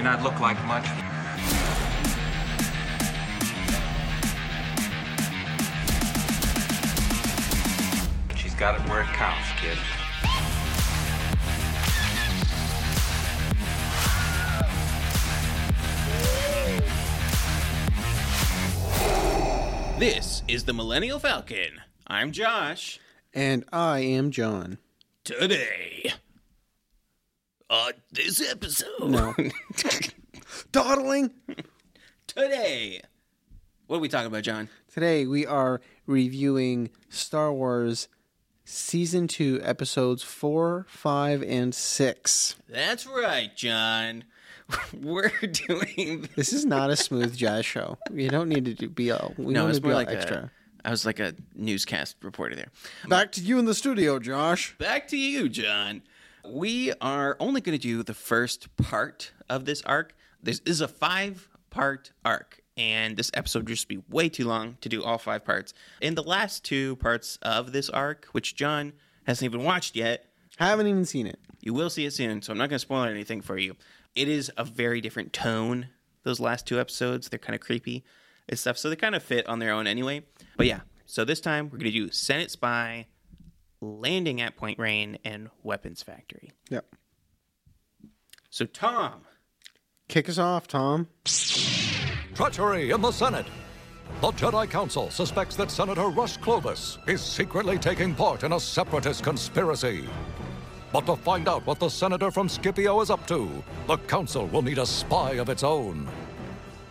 May 0.00 0.04
not 0.04 0.22
look 0.22 0.40
like 0.40 0.56
much. 0.64 0.86
But 8.26 8.38
she's 8.38 8.54
got 8.54 8.80
it 8.80 8.88
where 8.88 9.02
it 9.02 9.08
counts, 9.08 9.46
kid. 9.60 9.76
This 19.98 20.42
is 20.48 20.64
the 20.64 20.72
Millennial 20.72 21.18
Falcon. 21.18 21.82
I'm 22.06 22.32
Josh. 22.32 22.98
And 23.34 23.66
I 23.70 23.98
am 23.98 24.30
John. 24.30 24.78
Today, 25.24 26.14
on 27.70 27.92
this 28.12 28.42
episode, 28.50 29.08
No. 29.10 29.34
Dawdling! 30.72 31.30
today, 32.26 33.00
what 33.86 33.96
are 33.96 34.00
we 34.00 34.08
talking 34.08 34.26
about, 34.26 34.42
John? 34.42 34.68
Today 34.92 35.26
we 35.26 35.46
are 35.46 35.80
reviewing 36.06 36.90
Star 37.08 37.52
Wars 37.52 38.08
Season 38.64 39.26
2, 39.28 39.60
Episodes 39.62 40.22
4, 40.22 40.86
5, 40.88 41.42
and 41.42 41.74
6. 41.74 42.56
That's 42.68 43.06
right, 43.06 43.54
John. 43.56 44.24
We're 45.00 45.30
doing. 45.40 46.28
This 46.36 46.52
is 46.52 46.64
not 46.64 46.90
a 46.90 46.96
smooth 46.96 47.36
jazz 47.36 47.64
show. 47.66 47.98
You 48.12 48.28
don't 48.28 48.48
need 48.48 48.64
to 48.66 48.74
do, 48.74 48.88
be 48.88 49.10
all. 49.10 49.34
We 49.36 49.52
No, 49.52 49.62
don't 49.62 49.70
it's 49.70 49.78
to 49.78 49.82
be 49.82 49.88
more 49.88 49.94
all 49.94 50.04
like 50.04 50.08
extra. 50.16 50.36
a. 50.84 50.86
I 50.86 50.90
was 50.90 51.04
like 51.04 51.18
a 51.20 51.34
newscast 51.54 52.16
reporter 52.22 52.54
there. 52.56 52.68
Back 53.08 53.32
to 53.32 53.40
you 53.42 53.58
in 53.58 53.64
the 53.66 53.74
studio, 53.74 54.18
Josh. 54.18 54.76
Back 54.78 55.08
to 55.08 55.16
you, 55.16 55.48
John. 55.48 56.02
We 56.44 56.92
are 57.00 57.36
only 57.38 57.60
going 57.60 57.78
to 57.78 57.82
do 57.82 58.02
the 58.02 58.14
first 58.14 58.74
part 58.76 59.32
of 59.48 59.64
this 59.64 59.82
arc. 59.82 60.14
This 60.42 60.60
is 60.64 60.80
a 60.80 60.88
five 60.88 61.48
part 61.70 62.12
arc, 62.24 62.60
and 62.76 63.16
this 63.16 63.30
episode 63.34 63.60
would 63.60 63.68
just 63.68 63.88
be 63.88 64.02
way 64.08 64.28
too 64.28 64.46
long 64.46 64.76
to 64.80 64.88
do 64.88 65.02
all 65.02 65.18
five 65.18 65.44
parts. 65.44 65.74
In 66.00 66.14
the 66.14 66.22
last 66.22 66.64
two 66.64 66.96
parts 66.96 67.38
of 67.42 67.72
this 67.72 67.90
arc, 67.90 68.26
which 68.32 68.56
John 68.56 68.94
hasn't 69.26 69.44
even 69.52 69.64
watched 69.64 69.94
yet, 69.96 70.26
Haven't 70.58 70.86
even 70.88 71.04
seen 71.06 71.26
it. 71.26 71.38
you 71.60 71.72
will 71.72 71.88
see 71.90 72.04
it 72.04 72.12
soon, 72.12 72.42
so 72.42 72.52
I'm 72.52 72.58
not 72.58 72.68
going 72.68 72.76
to 72.76 72.80
spoil 72.80 73.04
anything 73.04 73.40
for 73.40 73.56
you. 73.56 73.76
It 74.14 74.28
is 74.28 74.50
a 74.58 74.64
very 74.64 75.00
different 75.00 75.32
tone, 75.32 75.88
those 76.22 76.40
last 76.40 76.66
two 76.66 76.78
episodes. 76.80 77.28
They're 77.28 77.38
kind 77.38 77.54
of 77.54 77.60
creepy 77.60 78.04
and 78.48 78.58
stuff, 78.58 78.76
so 78.76 78.90
they 78.90 78.96
kind 78.96 79.14
of 79.14 79.22
fit 79.22 79.46
on 79.48 79.58
their 79.58 79.72
own 79.72 79.86
anyway. 79.86 80.22
But 80.56 80.66
yeah, 80.66 80.80
so 81.06 81.24
this 81.24 81.40
time 81.40 81.66
we're 81.66 81.78
going 81.78 81.92
to 81.92 81.98
do 82.06 82.10
Senate 82.10 82.50
Spy, 82.50 83.06
Landing 83.80 84.40
at 84.40 84.56
Point 84.56 84.78
Rain, 84.78 85.18
and 85.24 85.48
Weapons 85.62 86.02
Factory. 86.02 86.52
Yep. 86.68 86.86
So, 88.50 88.66
Tom, 88.66 89.22
Kick 90.10 90.28
us 90.28 90.38
off, 90.38 90.66
Tom. 90.66 91.06
Treachery 92.34 92.90
in 92.90 93.00
the 93.00 93.12
Senate. 93.12 93.46
The 94.20 94.32
Jedi 94.32 94.68
Council 94.68 95.08
suspects 95.08 95.54
that 95.54 95.70
Senator 95.70 96.08
Rush 96.08 96.36
Clovis 96.38 96.98
is 97.06 97.22
secretly 97.22 97.78
taking 97.78 98.12
part 98.12 98.42
in 98.42 98.54
a 98.54 98.58
separatist 98.58 99.22
conspiracy. 99.22 100.04
But 100.92 101.06
to 101.06 101.14
find 101.14 101.48
out 101.48 101.64
what 101.64 101.78
the 101.78 101.88
senator 101.88 102.32
from 102.32 102.48
Scipio 102.48 103.00
is 103.00 103.08
up 103.08 103.24
to, 103.28 103.62
the 103.86 103.98
Council 103.98 104.48
will 104.48 104.62
need 104.62 104.78
a 104.78 104.84
spy 104.84 105.34
of 105.34 105.48
its 105.48 105.62
own. 105.62 106.08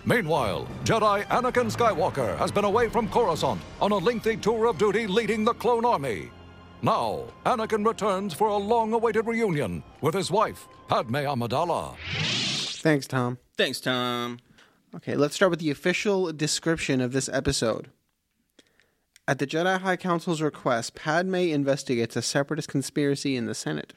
Meanwhile, 0.06 0.66
Jedi 0.86 1.26
Anakin 1.26 1.70
Skywalker 1.70 2.38
has 2.38 2.54
been 2.54 2.64
away 2.64 2.88
from 2.88 3.10
Coruscant 3.10 3.60
on 3.82 3.92
a 3.92 3.98
lengthy 3.98 4.38
tour 4.38 4.68
of 4.68 4.78
duty 4.78 5.08
leading 5.08 5.44
the 5.44 5.54
clone 5.56 5.84
army. 5.84 6.32
Now, 6.82 7.26
Anakin 7.46 7.86
returns 7.86 8.34
for 8.34 8.48
a 8.48 8.56
long 8.58 8.94
awaited 8.94 9.28
reunion 9.28 9.84
with 10.02 10.14
his 10.14 10.32
wife, 10.32 10.68
Padme 10.88 11.16
Amidala. 11.18 11.96
Thanks, 12.82 13.06
Tom. 13.08 13.38
thanks, 13.58 13.82
Tom. 13.82 14.40
Okay, 14.96 15.16
let's 15.16 15.36
start 15.36 15.52
with 15.52 15.60
the 15.60 15.70
official 15.72 16.32
description 16.32 17.02
of 17.02 17.12
this 17.12 17.28
episode. 17.30 17.90
At 19.28 19.38
the 19.40 19.46
Jedi 19.46 19.80
High 19.82 19.98
Council's 19.98 20.42
request, 20.42 20.96
Padme 20.96 21.36
investigates 21.36 22.16
a 22.16 22.22
separatist 22.22 22.70
conspiracy 22.70 23.36
in 23.36 23.46
the 23.46 23.54
Senate. 23.54 23.94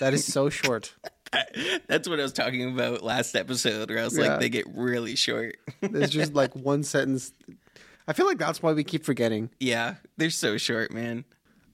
That 0.00 0.12
is 0.14 0.24
so 0.26 0.50
short. 0.50 0.94
That's 1.88 2.08
what 2.08 2.18
I 2.18 2.22
was 2.24 2.32
talking 2.32 2.72
about 2.74 3.02
last 3.02 3.34
episode, 3.36 3.88
where 3.90 4.00
I 4.00 4.04
was 4.04 4.18
Yeah. 4.18 4.26
like, 4.32 4.40
they 4.40 4.48
get 4.48 4.66
really 4.74 5.14
short. 5.16 5.56
There's 5.80 6.10
just 6.10 6.34
like 6.34 6.54
one 6.54 6.82
sentence. 6.82 7.32
I 8.08 8.12
feel 8.14 8.26
like 8.26 8.38
that's 8.38 8.60
why 8.62 8.72
we 8.72 8.82
keep 8.82 9.04
forgetting. 9.04 9.50
yeah, 9.60 9.96
they're 10.16 10.30
so 10.30 10.56
short, 10.56 10.92
man. 10.92 11.24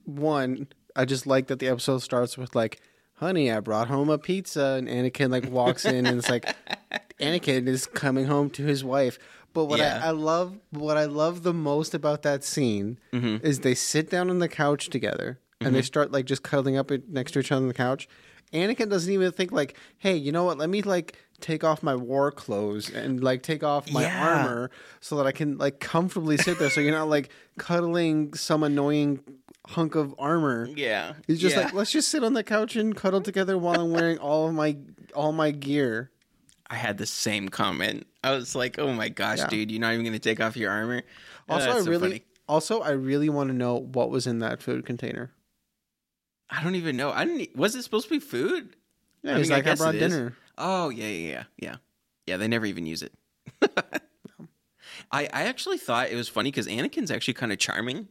One, 0.04 0.68
I 0.94 1.04
just 1.04 1.26
like 1.26 1.46
that 1.46 1.60
the 1.60 1.68
episode 1.68 1.98
starts 2.02 2.36
with 2.36 2.54
like, 2.54 2.80
"Honey, 3.14 3.50
I 3.50 3.60
brought 3.60 3.88
home 3.88 4.10
a 4.10 4.18
pizza," 4.18 4.74
and 4.78 4.88
Anakin 4.88 5.30
like 5.30 5.50
walks 5.50 5.84
in 5.84 6.04
and 6.06 6.18
it's 6.18 6.28
like, 6.28 6.54
Anakin 7.20 7.66
is 7.68 7.86
coming 7.86 8.26
home 8.26 8.50
to 8.50 8.64
his 8.64 8.84
wife. 8.84 9.18
But 9.52 9.66
what 9.66 9.78
Yeah. 9.78 10.00
I, 10.02 10.08
I 10.08 10.10
love, 10.10 10.58
what 10.70 10.96
I 10.96 11.04
love 11.04 11.44
the 11.44 11.54
most 11.54 11.94
about 11.94 12.22
that 12.22 12.42
scene 12.44 12.98
Mm-hmm. 13.12 13.46
is 13.46 13.60
they 13.60 13.74
sit 13.76 14.10
down 14.10 14.28
on 14.28 14.40
the 14.40 14.48
couch 14.48 14.90
together 14.90 15.38
and 15.60 15.74
they 15.74 15.80
start 15.82 16.10
like 16.12 16.26
just 16.26 16.42
cuddling 16.42 16.76
up 16.76 16.90
next 17.08 17.32
to 17.32 17.38
each 17.38 17.50
other 17.52 17.62
on 17.62 17.68
the 17.68 17.74
couch. 17.74 18.08
Anakin 18.52 18.90
doesn't 18.90 19.10
even 19.12 19.32
think 19.32 19.52
like, 19.52 19.76
"Hey, 19.98 20.16
you 20.16 20.32
know 20.32 20.44
what? 20.44 20.58
Let 20.58 20.68
me 20.68 20.82
like 20.82 21.16
take 21.40 21.64
off 21.64 21.82
my 21.82 21.94
war 21.94 22.30
clothes 22.32 22.90
and 22.90 23.22
like 23.22 23.42
take 23.42 23.62
off 23.62 23.90
my 23.90 24.02
Yeah. 24.02 24.28
armor 24.38 24.70
so 25.00 25.16
that 25.16 25.26
I 25.26 25.32
can 25.32 25.58
like 25.58 25.80
comfortably 25.80 26.36
sit 26.36 26.58
there. 26.58 26.70
So 26.70 26.80
you're 26.80 26.92
not 26.96 27.08
like 27.08 27.30
cuddling 27.58 28.34
some 28.34 28.62
annoying 28.62 29.20
hunk 29.66 29.94
of 29.94 30.14
armor. 30.18 30.68
Yeah. 30.74 31.14
He's 31.26 31.40
just 31.40 31.56
yeah. 31.56 31.64
like, 31.64 31.74
let's 31.74 31.90
just 31.92 32.08
sit 32.08 32.24
on 32.24 32.34
the 32.34 32.44
couch 32.44 32.76
and 32.76 32.96
cuddle 32.96 33.20
together 33.20 33.58
while 33.58 33.80
I'm 33.80 33.90
wearing 33.90 34.18
all 34.18 34.48
of 34.48 34.54
my 34.54 34.76
all 35.14 35.32
my 35.32 35.50
gear. 35.50 36.10
I 36.70 36.76
had 36.76 36.96
the 36.98 37.06
same 37.06 37.50
comment. 37.50 38.06
I 38.24 38.30
was 38.32 38.54
like, 38.54 38.78
"Oh 38.78 38.92
my 38.94 39.10
gosh, 39.10 39.38
Yeah. 39.38 39.48
dude, 39.48 39.70
you're 39.70 39.80
not 39.80 39.92
even 39.92 40.04
going 40.04 40.14
to 40.14 40.18
take 40.18 40.40
off 40.40 40.56
your 40.56 40.70
armor." 40.70 41.02
Oh, 41.48 41.54
Also, 41.54 41.66
that's 41.66 41.80
I 41.80 41.84
so 41.84 41.90
really, 41.90 42.08
funny. 42.08 42.24
also 42.48 42.80
I 42.80 42.90
really 42.92 43.28
want 43.28 43.48
to 43.50 43.54
know 43.54 43.76
what 43.76 44.08
was 44.10 44.26
in 44.26 44.38
that 44.38 44.62
food 44.62 44.86
container. 44.86 45.30
I 46.48 46.62
don't 46.62 46.74
even 46.74 46.96
know. 46.96 47.10
I 47.10 47.24
didn't. 47.26 47.54
Was 47.54 47.74
it 47.74 47.82
supposed 47.82 48.06
to 48.08 48.14
be 48.14 48.18
food? 48.18 48.76
Yeah, 49.22 49.36
he's 49.38 49.50
like, 49.50 49.64
I 49.66 49.70
guess 49.70 49.78
brought 49.78 49.92
dinner. 49.92 50.34
Oh 50.58 50.88
yeah, 50.90 51.06
yeah, 51.08 51.28
yeah, 51.30 51.44
yeah. 51.58 51.76
Yeah, 52.26 52.36
they 52.38 52.48
never 52.48 52.66
even 52.66 52.86
use 52.86 53.02
it. 53.02 53.12
I 55.12 55.28
I 55.32 55.42
actually 55.44 55.78
thought 55.78 56.10
it 56.10 56.16
was 56.16 56.28
funny 56.28 56.50
because 56.50 56.66
Anakin's 56.66 57.10
actually 57.10 57.34
kind 57.34 57.52
of 57.52 57.58
charming 57.58 58.08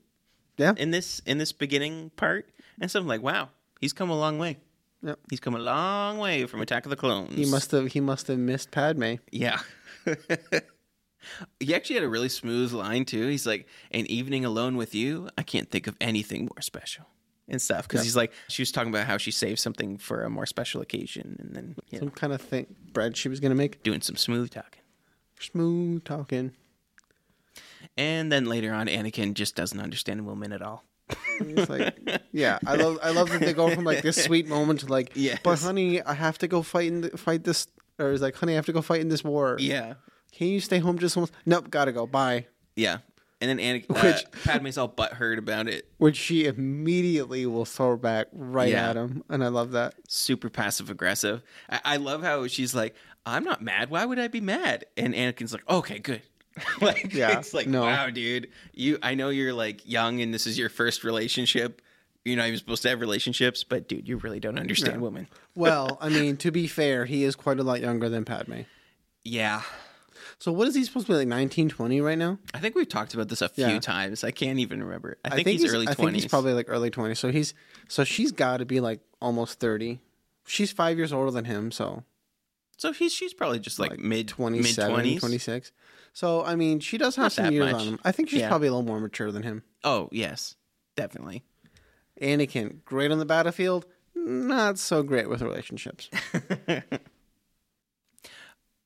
Yeah, 0.57 0.73
in 0.77 0.91
this 0.91 1.21
in 1.25 1.37
this 1.37 1.51
beginning 1.51 2.11
part, 2.15 2.49
and 2.79 2.89
so 2.91 2.99
I'm 2.99 3.07
like, 3.07 3.21
wow, 3.21 3.49
he's 3.79 3.93
come 3.93 4.09
a 4.09 4.17
long 4.17 4.37
way. 4.37 4.57
Yep. 5.01 5.19
He's 5.29 5.39
come 5.41 5.55
a 5.55 5.59
long 5.59 6.17
way 6.17 6.45
from 6.45 6.61
Attack 6.61 6.85
of 6.85 6.89
the 6.89 6.95
Clones. 6.95 7.35
he 7.35 7.45
must 7.45 7.71
have 7.71 7.87
he 7.87 7.99
must 7.99 8.27
have 8.27 8.37
missed 8.39 8.71
Padme. 8.71 9.15
Yeah. 9.31 9.59
he 11.59 11.73
actually 11.75 11.95
had 11.95 12.03
a 12.03 12.09
really 12.09 12.29
smooth 12.29 12.71
line 12.73 13.05
too. 13.05 13.27
He's 13.27 13.45
like, 13.45 13.67
"An 13.91 14.05
evening 14.05 14.45
alone 14.45 14.77
with 14.77 14.93
you, 14.95 15.29
I 15.37 15.43
can't 15.43 15.69
think 15.69 15.87
of 15.87 15.95
anything 15.99 16.43
more 16.45 16.61
special." 16.61 17.07
And 17.49 17.61
stuff 17.61 17.87
because 17.87 18.03
he's 18.03 18.15
like, 18.15 18.31
she 18.47 18.61
was 18.61 18.71
talking 18.71 18.89
about 18.89 19.05
how 19.05 19.17
she 19.17 19.29
saved 19.31 19.59
something 19.59 19.97
for 19.97 20.23
a 20.23 20.29
more 20.29 20.45
special 20.45 20.81
occasion, 20.81 21.35
and 21.39 21.53
then 21.53 21.75
you 21.89 21.99
know, 21.99 22.05
Some 22.05 22.11
kind 22.11 22.31
of 22.31 22.41
thing 22.41 22.67
bread 22.93 23.17
she 23.17 23.27
was 23.27 23.39
gonna 23.41 23.53
make. 23.55 23.83
doing 23.83 23.99
some 24.01 24.15
smooth 24.15 24.49
talking. 24.49 24.81
Smooth 25.39 26.05
talking. 26.05 26.53
And 27.97 28.31
then 28.31 28.45
later 28.45 28.73
on, 28.73 28.87
Anakin 28.87 29.33
just 29.33 29.55
doesn't 29.55 29.79
understand 29.79 30.25
women 30.25 30.51
at 30.53 30.61
all. 30.61 30.83
It's 31.41 31.69
like, 31.69 31.97
yeah, 32.31 32.59
I 32.65 32.75
love 32.75 32.97
I 33.03 33.11
love 33.11 33.29
that 33.29 33.41
they 33.41 33.53
go 33.53 33.69
from 33.75 33.83
like 33.83 34.01
this 34.03 34.23
sweet 34.23 34.47
moment 34.47 34.79
to 34.81 34.85
like, 34.87 35.11
yeah 35.15 35.37
but 35.43 35.59
honey, 35.59 36.01
I 36.01 36.13
have 36.13 36.37
to 36.39 36.47
go 36.47 36.61
fight 36.63 36.87
in 36.87 37.01
the, 37.01 37.09
fight 37.17 37.43
this, 37.43 37.67
or 37.99 38.11
it's 38.13 38.21
like, 38.21 38.35
honey, 38.35 38.53
I 38.53 38.55
have 38.55 38.65
to 38.67 38.73
go 38.73 38.81
fight 38.81 39.01
in 39.01 39.09
this 39.09 39.23
war. 39.23 39.57
Yeah, 39.59 39.95
Can 40.31 40.47
you 40.47 40.59
stay 40.61 40.79
home 40.79 40.97
just 40.97 41.17
once? 41.17 41.31
Nope, 41.45 41.69
gotta 41.69 41.91
go. 41.91 42.07
Bye. 42.07 42.45
yeah. 42.75 42.99
And 43.43 43.49
then 43.49 43.57
Anakin, 43.57 43.97
uh, 43.97 44.01
Which- 44.01 44.43
Padme's 44.45 44.77
all 44.77 44.87
butthurt 44.87 45.37
about 45.37 45.67
it. 45.67 45.89
Which 45.97 46.15
she 46.15 46.45
immediately 46.45 47.45
will 47.45 47.65
throw 47.65 47.97
back 47.97 48.27
right 48.31 48.69
Yeah. 48.71 48.91
at 48.91 48.95
him, 48.95 49.21
and 49.29 49.43
I 49.43 49.47
love 49.49 49.71
that. 49.71 49.95
super 50.07 50.49
passive 50.49 50.90
aggressive. 50.90 51.41
I-, 51.69 51.81
I 51.84 51.97
love 51.97 52.23
how 52.23 52.47
she's 52.47 52.73
like, 52.73 52.95
"I'm 53.25 53.43
not 53.43 53.61
mad. 53.61 53.90
Why 53.90 54.05
would 54.05 54.17
I 54.19 54.29
be 54.29 54.40
mad?" 54.40 54.85
And 54.95 55.13
Anakin's 55.13 55.51
like, 55.51 55.69
"Okay, 55.69 55.99
good." 55.99 56.22
like, 56.81 57.13
Yeah, 57.13 57.37
it's 57.40 57.53
like, 57.53 57.67
no. 57.67 57.81
wow, 57.81 58.09
dude. 58.09 58.47
You, 58.73 58.97
I 59.03 59.16
know 59.16 59.28
you're 59.29 59.53
like 59.53 59.81
young 59.89 60.22
and 60.22 60.34
this 60.34 60.46
is 60.47 60.57
your 60.57 60.69
first 60.69 61.03
relationship. 61.03 61.81
You're 62.23 62.37
not 62.37 62.46
even 62.47 62.59
supposed 62.59 62.84
to 62.84 62.89
have 62.89 63.01
relationships, 63.01 63.66
but 63.66 63.89
dude, 63.89 64.07
you 64.07 64.16
really 64.17 64.39
don't 64.39 64.57
understand 64.59 65.01
women. 65.01 65.28
Well, 65.55 65.97
I 66.01 66.07
mean, 66.09 66.37
to 66.37 66.49
be 66.51 66.66
fair, 66.67 67.05
he 67.05 67.23
is 67.25 67.35
quite 67.35 67.59
a 67.59 67.63
lot 67.63 67.81
younger 67.81 68.07
than 68.09 68.23
Padme. 68.25 68.61
Yeah, 69.23 69.61
So 70.40 70.52
what 70.52 70.68
is 70.68 70.76
he 70.76 70.84
supposed 70.84 71.06
to 71.08 71.14
be 71.14 71.18
like 71.18 71.28
19, 71.28 71.70
20 71.70 72.02
right 72.02 72.18
now? 72.18 72.40
I 72.53 72.59
think 72.59 72.76
we've 72.76 72.88
talked 72.90 73.14
about 73.14 73.30
this 73.30 73.41
a 73.41 73.50
few 73.50 73.66
Yeah. 73.66 73.80
times. 73.80 74.24
I 74.24 74.32
can't 74.32 74.59
even 74.59 74.84
remember. 74.84 75.18
I 75.24 75.30
think, 75.30 75.47
he's, 75.47 75.64
early 75.66 75.88
I 75.88 75.94
twenties. 75.94 75.97
think 75.97 76.14
he's 76.24 76.26
probably 76.30 76.53
like 76.53 76.66
early 76.70 76.90
20s. 76.91 77.18
So 77.18 77.32
he's 77.32 77.53
so 77.88 78.03
she's 78.03 78.32
got 78.32 78.58
to 78.58 78.66
be 78.66 78.80
like 78.80 79.00
almost 79.22 79.59
30. 79.59 80.02
She's 80.46 80.72
5 80.72 80.97
years 80.97 81.14
older 81.14 81.32
than 81.32 81.46
him, 81.46 81.72
so 81.72 82.03
so 82.78 82.91
he's 82.91 83.14
she's 83.14 83.34
probably 83.34 83.59
just 83.59 83.80
like, 83.80 83.91
mid 83.91 84.00
mid 84.09 84.28
27, 84.28 85.20
26. 85.20 85.72
So 86.12 86.44
I 86.44 86.56
mean, 86.56 86.80
she 86.80 86.97
does 86.97 87.16
have 87.16 87.24
Not 87.26 87.32
some 87.32 87.52
years 87.53 87.72
much. 87.72 87.82
on 87.82 87.88
him. 87.88 88.00
I 88.03 88.12
think 88.12 88.30
she's 88.30 88.41
Yeah. 88.41 88.50
probably 88.50 88.68
a 88.68 88.72
little 88.72 88.85
more 88.85 89.00
mature 89.00 89.32
than 89.32 89.44
him. 89.44 89.64
Oh 89.84 90.09
yes, 90.12 90.56
definitely. 90.96 91.44
Anakin, 92.22 92.84
great 92.85 93.12
on 93.12 93.20
the 93.20 93.26
battlefield, 93.26 93.85
not 94.16 94.78
so 94.80 95.02
great 95.03 95.30
with 95.30 95.41
relationships. 95.41 96.09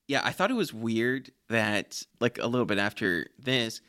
Yeah, 0.08 0.22
I 0.24 0.32
thought 0.32 0.50
it 0.50 0.54
was 0.54 0.74
weird 0.74 1.30
that, 1.48 2.02
like, 2.18 2.38
a 2.38 2.46
little 2.46 2.66
bit 2.66 2.78
after 2.78 3.28
this, 3.38 3.80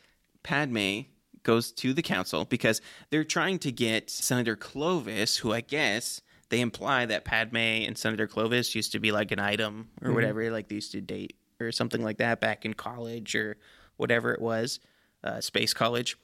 Padme 0.43 1.01
goes 1.43 1.71
to 1.71 1.93
the 1.93 2.01
council 2.01 2.45
because 2.45 2.81
they're 3.09 3.23
trying 3.23 3.57
to 3.59 3.71
get 3.71 4.09
Senator 4.09 4.55
Clovis, 4.55 5.37
who 5.37 5.53
I 5.53 5.61
guess 5.61 6.21
they 6.49 6.59
imply 6.59 7.05
that 7.05 7.25
Padme 7.25 7.57
and 7.57 7.97
Senator 7.97 8.27
Clovis 8.27 8.75
used 8.75 8.91
to 8.91 8.99
be 8.99 9.11
like 9.11 9.31
an 9.31 9.39
item 9.39 9.89
or 10.01 10.11
whatever, 10.11 10.51
like 10.51 10.67
they 10.67 10.75
used 10.75 10.91
to 10.91 11.01
date 11.01 11.35
or 11.59 11.71
something 11.71 12.03
like 12.03 12.17
that 12.17 12.39
back 12.39 12.65
in 12.65 12.73
college 12.73 13.35
or 13.35 13.57
whatever 13.97 14.33
it 14.33 14.41
was, 14.41 14.79
uh, 15.23 15.39
space 15.41 15.73
college. 15.73 16.17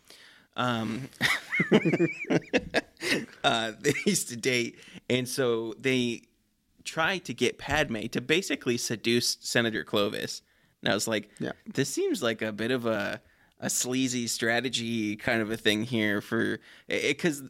Um, 0.58 1.10
uh, 3.44 3.72
they 3.80 3.94
used 4.06 4.30
to 4.30 4.36
date, 4.36 4.80
and 5.10 5.28
so 5.28 5.74
they 5.80 6.24
try 6.86 7.18
to 7.20 7.34
get 7.34 7.58
Padme 7.58 8.06
to 8.12 8.22
basically 8.22 8.78
seduce 8.78 9.38
Senator 9.42 9.84
Clovis. 9.84 10.42
And 10.82 10.92
I 10.92 10.94
was 10.94 11.08
like, 11.08 11.30
Yeah. 11.40 11.52
this 11.74 11.90
seems 11.90 12.22
like 12.24 12.42
a 12.42 12.52
bit 12.52 12.72
of 12.72 12.86
a 12.86 13.22
a 13.62 13.70
sleazy 13.70 14.28
strategy 14.28 15.16
kind 15.16 15.42
of 15.42 15.50
a 15.50 15.56
thing 15.56 15.84
here 15.86 16.20
for 16.20 16.60
because 16.90 17.42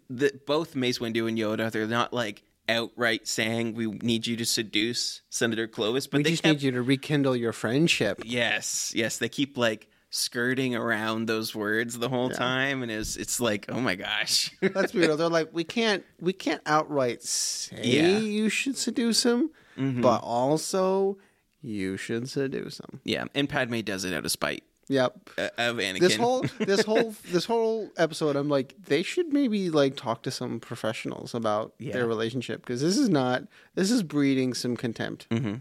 both 0.46 0.76
Mace 0.76 1.00
Windu 1.00 1.28
and 1.28 1.36
Yoda 1.38 1.72
they're 1.72 1.88
not 1.88 2.14
like 2.14 2.44
outright 2.70 3.28
saying 3.28 3.74
we 3.74 3.88
need 3.88 4.26
you 4.28 4.36
to 4.38 4.46
seduce 4.46 5.22
Senator 5.30 5.68
Clovis, 5.68 6.06
but 6.08 6.18
We 6.20 6.24
they 6.24 6.30
just 6.32 6.44
kept, 6.44 6.58
need 6.58 6.62
you 6.64 6.72
to 6.72 6.82
rekindle 6.84 7.36
your 7.36 7.54
friendship. 7.54 8.22
Yes, 8.24 8.92
yes, 8.96 9.18
they 9.18 9.30
keep 9.30 9.58
like 9.58 9.88
skirting 10.16 10.76
around 10.76 11.28
those 11.28 11.54
words 11.54 11.98
the 12.00 12.10
whole 12.10 12.30
time, 12.30 12.82
and 12.84 12.92
it's 12.92 13.16
it's 13.18 13.40
like, 13.40 13.66
oh 13.70 13.82
my 13.82 13.96
gosh, 13.96 14.52
let's 14.74 14.92
be 14.94 15.00
real 15.00 15.18
They're 15.18 15.30
like, 15.30 15.50
we 15.54 15.64
can't, 15.64 16.04
we 16.20 16.32
can't 16.34 16.62
outright 16.66 17.22
say 17.24 17.82
Yeah. 17.84 18.08
Mm-hmm. 18.10 18.26
you 18.26 18.50
should 18.50 18.78
seduce 18.78 19.24
him, 19.26 19.50
but 19.78 20.20
also 20.24 21.18
you 21.62 21.98
should 21.98 22.30
seduce 22.30 22.80
him. 22.80 23.02
yeah. 23.04 23.26
And 23.36 23.50
Padme 23.50 23.80
does 23.82 24.06
it 24.06 24.14
out 24.14 24.24
of 24.26 24.32
spite 24.32 24.64
Yep. 24.88 25.32
uh, 25.40 25.50
of 25.58 25.78
Anakin. 25.78 26.00
This 26.00 26.16
whole, 26.16 26.46
this 26.60 26.82
whole, 26.86 27.16
this 27.32 27.46
whole 27.46 27.90
episode, 27.98 28.36
I'm 28.36 28.50
like, 28.50 28.76
they 28.86 29.02
should 29.02 29.34
maybe 29.34 29.72
like 29.72 29.96
talk 29.96 30.22
to 30.24 30.32
some 30.32 30.60
professionals 30.60 31.34
about 31.34 31.74
Yeah. 31.80 31.94
their 31.94 32.06
relationship 32.08 32.62
because 32.62 32.82
this 32.82 32.96
is 32.98 33.10
not, 33.10 33.44
this 33.74 33.90
is 33.90 34.04
breeding 34.04 34.54
some 34.54 34.78
contempt. 34.78 35.28
Mm-hmm. 35.32 35.56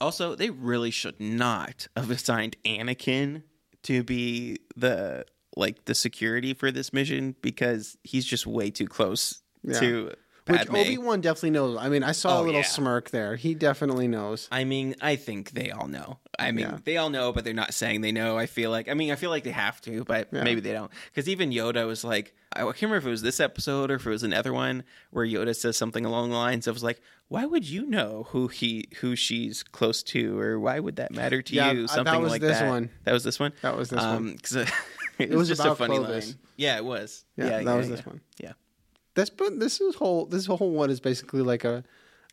also, 0.00 0.34
they 0.36 0.50
really 0.50 0.92
should 0.92 1.18
not 1.20 1.88
have 1.96 2.10
assigned 2.12 2.56
Anakin 2.64 3.42
to 3.84 4.02
be 4.02 4.58
the 4.76 5.24
like 5.56 5.84
the 5.84 5.94
security 5.94 6.52
for 6.52 6.70
this 6.72 6.92
mission 6.92 7.36
because 7.40 7.96
he's 8.02 8.24
just 8.24 8.46
way 8.46 8.70
too 8.70 8.86
close 8.88 9.40
Yeah. 9.62 9.78
to 9.80 10.12
Which. 10.46 10.68
Obi 10.68 10.98
Wan 10.98 11.20
definitely 11.22 11.50
knows. 11.52 11.78
I 11.78 11.88
mean, 11.88 12.02
I 12.02 12.12
saw 12.12 12.36
a 12.36 12.40
Oh, 12.40 12.42
little 12.44 12.60
yeah. 12.60 12.66
smirk 12.66 13.10
there. 13.10 13.36
He 13.36 13.54
definitely 13.54 14.08
knows. 14.08 14.46
I 14.52 14.64
mean, 14.64 14.94
I 15.00 15.16
think 15.16 15.52
they 15.52 15.70
all 15.70 15.86
know. 15.88 16.18
I 16.38 16.50
mean, 16.52 16.66
Yeah. 16.66 16.78
they 16.84 16.96
all 16.98 17.08
know, 17.08 17.32
but 17.32 17.44
they're 17.44 17.54
not 17.54 17.72
saying 17.72 18.00
they 18.02 18.12
know. 18.12 18.36
I 18.36 18.44
feel 18.46 18.70
like, 18.70 18.88
I 18.90 18.94
mean, 18.94 19.10
I 19.10 19.14
feel 19.16 19.30
like 19.30 19.44
they 19.44 19.52
have 19.52 19.80
to, 19.82 20.04
but 20.04 20.30
maybe 20.32 20.60
they 20.60 20.72
don't. 20.72 20.90
Because 21.06 21.28
even 21.30 21.50
Yoda 21.50 21.86
was 21.86 22.02
like, 22.04 22.34
I 22.52 22.60
can't 22.60 22.82
remember 22.82 22.96
if 22.98 23.06
it 23.06 23.10
was 23.10 23.22
this 23.22 23.40
episode 23.40 23.90
or 23.90 23.94
if 23.94 24.06
it 24.06 24.10
was 24.10 24.22
another 24.22 24.52
one 24.52 24.82
where 25.10 25.24
Yoda 25.26 25.56
says 25.56 25.76
something 25.78 26.04
along 26.04 26.28
the 26.30 26.36
lines 26.36 26.66
of 26.66 26.82
like, 26.82 27.00
"Why 27.28 27.44
would 27.46 27.68
you 27.68 27.86
know 27.86 28.26
who 28.30 28.48
he 28.48 28.88
who 29.00 29.16
she's 29.16 29.62
close 29.62 30.02
to, 30.04 30.38
or 30.38 30.58
why 30.60 30.78
would 30.80 30.96
that 30.96 31.12
matter 31.12 31.42
to 31.42 31.54
Yeah, 31.54 31.72
you?" 31.72 31.84
uh, 31.84 31.86
that 31.86 31.90
Something 31.94 32.22
was 32.22 32.30
like 32.32 32.40
this 32.40 32.58
that. 32.58 32.68
one. 32.68 32.90
That 33.04 33.12
was 33.12 33.24
this 33.24 33.38
one. 33.40 33.52
That 33.62 33.76
was 33.76 33.90
this 33.90 34.02
um, 34.02 34.24
one. 34.26 34.38
'cause, 34.38 34.56
uh, 34.56 34.66
it, 35.18 35.30
was 35.30 35.38
was 35.38 35.48
just 35.48 35.64
a 35.64 35.74
funny 35.74 35.96
Clovis. 35.96 36.28
line. 36.28 36.38
Yeah, 36.56 36.76
it 36.76 36.84
was. 36.84 37.24
Yeah, 37.36 37.44
Yeah, 37.44 37.50
that 37.58 37.64
yeah, 37.64 37.74
was 37.76 37.88
this 37.88 38.06
one. 38.06 38.20
Yeah. 38.38 38.52
This 39.14 39.30
but 39.30 39.58
this 39.60 39.80
is 39.80 39.94
whole 39.94 40.26
this 40.26 40.46
whole 40.46 40.70
one 40.72 40.90
is 40.90 41.00
basically 41.00 41.42
like 41.42 41.64
a 41.64 41.84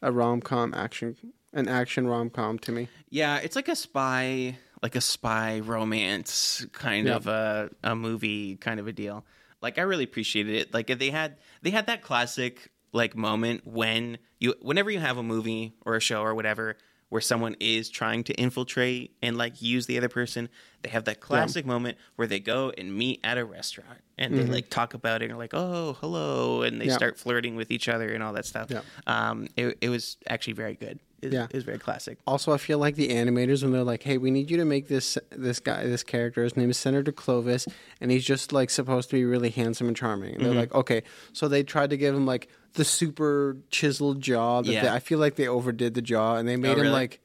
a 0.01 0.11
rom 0.11 0.41
com 0.41 0.73
action 0.73 1.15
an 1.53 1.67
action 1.67 2.07
rom 2.07 2.29
com 2.29 2.57
to 2.59 2.71
me. 2.71 2.87
Yeah, 3.09 3.37
it's 3.37 3.55
like 3.55 3.67
a 3.67 3.75
spy, 3.75 4.57
like 4.81 4.95
a 4.95 5.01
spy 5.01 5.59
romance 5.59 6.65
kind 6.71 7.07
of 7.07 7.27
a 7.27 7.69
a 7.83 7.95
movie 7.95 8.55
kind 8.55 8.79
of 8.79 8.87
a 8.87 8.93
deal. 8.93 9.25
Like 9.61 9.77
I 9.77 9.83
really 9.83 10.05
appreciated 10.05 10.55
it. 10.55 10.73
Like 10.73 10.87
they 10.87 11.11
had 11.11 11.37
they 11.61 11.69
had 11.69 11.85
that 11.85 12.01
classic 12.01 12.70
like 12.93 13.15
moment 13.15 13.65
when 13.65 14.17
you 14.39 14.55
whenever 14.61 14.89
you 14.89 14.99
have 14.99 15.17
a 15.17 15.23
movie 15.23 15.73
or 15.85 15.95
a 15.95 16.01
show 16.01 16.21
or 16.21 16.35
whatever 16.35 16.77
where 17.09 17.21
someone 17.21 17.55
is 17.59 17.89
trying 17.89 18.23
to 18.23 18.33
infiltrate 18.35 19.13
and 19.21 19.37
like 19.37 19.61
use 19.61 19.85
the 19.85 19.97
other 19.97 20.07
person, 20.07 20.47
they 20.83 20.89
have 20.89 21.05
that 21.05 21.19
classic 21.19 21.65
moment 21.65 21.97
where 22.15 22.27
they 22.27 22.39
go 22.39 22.71
and 22.77 22.95
meet 22.95 23.19
at 23.23 23.37
a 23.37 23.45
restaurant 23.45 23.99
and 24.17 24.35
they 24.37 24.45
like 24.45 24.69
talk 24.69 24.93
about 24.93 25.21
it 25.21 25.25
and 25.25 25.33
are 25.33 25.37
like, 25.37 25.53
"Oh, 25.53 25.93
hello," 26.01 26.61
and 26.63 26.79
they 26.79 26.85
Mm-hmm. 26.85 26.89
Yeah. 26.89 26.95
start 26.95 27.17
flirting 27.19 27.55
with 27.55 27.71
each 27.71 27.87
other 27.87 28.09
and 28.13 28.23
all 28.23 28.33
that 28.33 28.45
stuff. 28.45 28.69
Yeah. 28.71 28.81
Um, 29.07 29.47
it, 29.55 29.77
it 29.81 29.89
was 29.89 30.17
actually 30.27 30.53
very 30.53 30.75
good. 30.75 30.99
It, 31.21 31.31
Yeah. 31.33 31.43
it 31.45 31.53
was 31.53 31.63
very 31.63 31.77
classic. 31.77 32.17
Also, 32.25 32.51
I 32.51 32.57
feel 32.57 32.79
like 32.79 32.95
the 32.95 33.09
animators 33.09 33.61
when 33.61 33.71
they're 33.71 33.83
like, 33.83 34.01
"Hey, 34.03 34.17
we 34.17 34.31
need 34.31 34.49
you 34.49 34.57
to 34.57 34.65
make 34.65 34.87
this 34.87 35.17
this 35.29 35.59
guy 35.59 35.85
this 35.85 36.03
character. 36.03 36.43
His 36.43 36.57
name 36.57 36.69
is 36.71 36.77
Senator 36.77 37.11
Clovis, 37.11 37.67
and 37.99 38.09
he's 38.11 38.25
just 38.25 38.51
like 38.51 38.69
supposed 38.71 39.09
to 39.11 39.15
be 39.15 39.23
really 39.25 39.49
handsome 39.51 39.87
and 39.87 39.95
charming." 39.95 40.33
And 40.35 40.41
they're 40.43 40.49
Mm-hmm. 40.51 40.59
like, 40.59 40.73
"Okay," 40.75 41.03
so 41.33 41.47
they 41.47 41.61
tried 41.63 41.91
to 41.91 41.97
give 41.97 42.15
him 42.15 42.25
like 42.25 42.47
the 42.73 42.85
super 42.85 43.57
chiseled 43.69 44.21
jaw. 44.21 44.61
That 44.61 44.71
Yeah. 44.71 44.81
they, 44.83 44.89
I 44.89 44.99
feel 44.99 45.19
like 45.19 45.35
they 45.35 45.47
overdid 45.47 45.93
the 45.93 46.01
jaw, 46.01 46.35
and 46.37 46.47
they 46.47 46.57
made 46.57 46.71
him 46.73 46.79
really? 46.81 46.89
like 46.89 47.19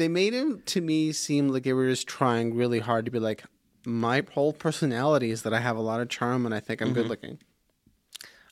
they 0.00 0.08
made 0.08 0.34
him 0.34 0.62
to 0.66 0.80
me 0.80 1.12
seem 1.12 1.48
like 1.48 1.62
they 1.62 1.72
were 1.72 1.88
just 1.88 2.08
trying 2.08 2.54
really 2.54 2.80
hard 2.80 3.04
to 3.04 3.10
be 3.10 3.18
like. 3.20 3.44
My 3.86 4.22
whole 4.34 4.52
personality 4.52 5.30
is 5.30 5.40
that 5.42 5.54
I 5.54 5.60
have 5.60 5.76
a 5.76 5.80
lot 5.80 6.00
of 6.02 6.08
charm 6.10 6.44
and 6.44 6.54
I 6.54 6.60
think 6.60 6.82
I'm 6.82 6.88
Mm-hmm. 6.88 6.94
good 6.94 7.06
looking. 7.08 7.38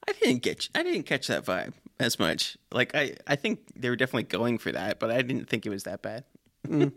I 0.09 0.13
didn't 0.13 0.43
get 0.43 0.69
I 0.75 0.83
didn't 0.83 1.03
catch 1.03 1.27
that 1.27 1.45
vibe 1.45 1.75
as 2.01 2.19
much. 2.19 2.57
Like 2.73 2.95
I 2.95 3.17
I 3.27 3.37
think 3.37 3.61
they 3.77 3.91
were 3.91 3.97
definitely 3.97 4.23
going 4.23 4.57
for 4.57 4.73
that, 4.73 4.99
but 4.99 5.11
I 5.11 5.21
didn't 5.21 5.49
think 5.51 5.67
it 5.67 5.71
was 5.71 5.83
that 5.85 6.01
bad. 6.01 6.25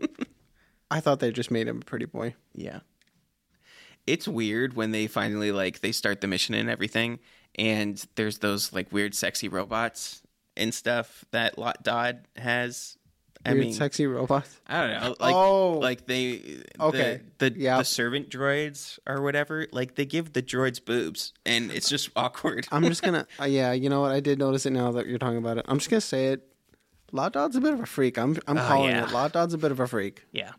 I 0.90 1.00
thought 1.00 1.20
they 1.20 1.30
just 1.30 1.50
made 1.50 1.68
him 1.68 1.78
a 1.82 1.84
pretty 1.84 2.06
boy. 2.06 2.34
Yeah. 2.54 2.80
It's 4.06 4.26
weird 4.26 4.74
when 4.76 4.90
they 4.92 5.06
finally 5.08 5.52
like 5.52 5.80
they 5.80 5.92
start 5.92 6.20
the 6.22 6.26
mission 6.26 6.54
and 6.54 6.70
everything 6.70 7.18
and 7.56 8.02
there's 8.14 8.38
those 8.38 8.72
like 8.72 8.90
weird 8.92 9.14
sexy 9.14 9.48
robots 9.48 10.22
and 10.56 10.72
stuff 10.72 11.24
that 11.32 11.58
Lott 11.58 11.82
Dod 11.82 12.26
has. 12.36 12.96
I 13.44 13.52
Weird, 13.54 13.64
mean, 13.64 13.72
sexy 13.74 14.06
robots. 14.06 14.60
I 14.68 14.80
don't 14.86 15.00
know. 15.02 15.16
Like, 15.18 15.34
Oh. 15.34 15.72
like 15.78 16.06
they, 16.06 16.62
Okay. 16.78 17.20
the 17.38 17.50
the, 17.50 17.58
Yeah. 17.60 17.78
the 17.78 17.84
servant 17.84 18.30
droids 18.30 18.98
or 19.06 19.20
whatever. 19.20 19.66
Like 19.72 19.96
they 19.96 20.04
give 20.06 20.32
the 20.32 20.42
droids 20.42 20.84
boobs, 20.84 21.32
and 21.44 21.72
it's 21.72 21.88
just 21.88 22.10
awkward. 22.16 22.66
I'm 22.70 22.84
just 22.84 23.02
gonna, 23.02 23.26
uh, 23.40 23.46
yeah, 23.46 23.72
you 23.72 23.88
know 23.90 24.00
what? 24.02 24.12
I 24.12 24.20
did 24.20 24.38
notice 24.38 24.64
it 24.66 24.70
now 24.70 24.92
that 24.92 25.06
you're 25.08 25.18
talking 25.18 25.38
about 25.38 25.58
it. 25.58 25.64
I'm 25.68 25.78
just 25.78 25.90
gonna 25.90 26.00
say 26.00 26.26
it. 26.28 26.46
Lott 27.10 27.32
Dod's 27.32 27.56
a 27.56 27.60
bit 27.60 27.72
of 27.74 27.80
a 27.80 27.86
freak. 27.86 28.16
I'm, 28.16 28.38
I'm 28.46 28.56
calling 28.56 28.90
yeah. 28.90 29.06
it. 29.08 29.12
Lott 29.12 29.32
Dod's 29.32 29.54
a 29.54 29.58
bit 29.58 29.70
of 29.72 29.80
a 29.80 29.86
freak. 29.88 30.24
yeah. 30.32 30.52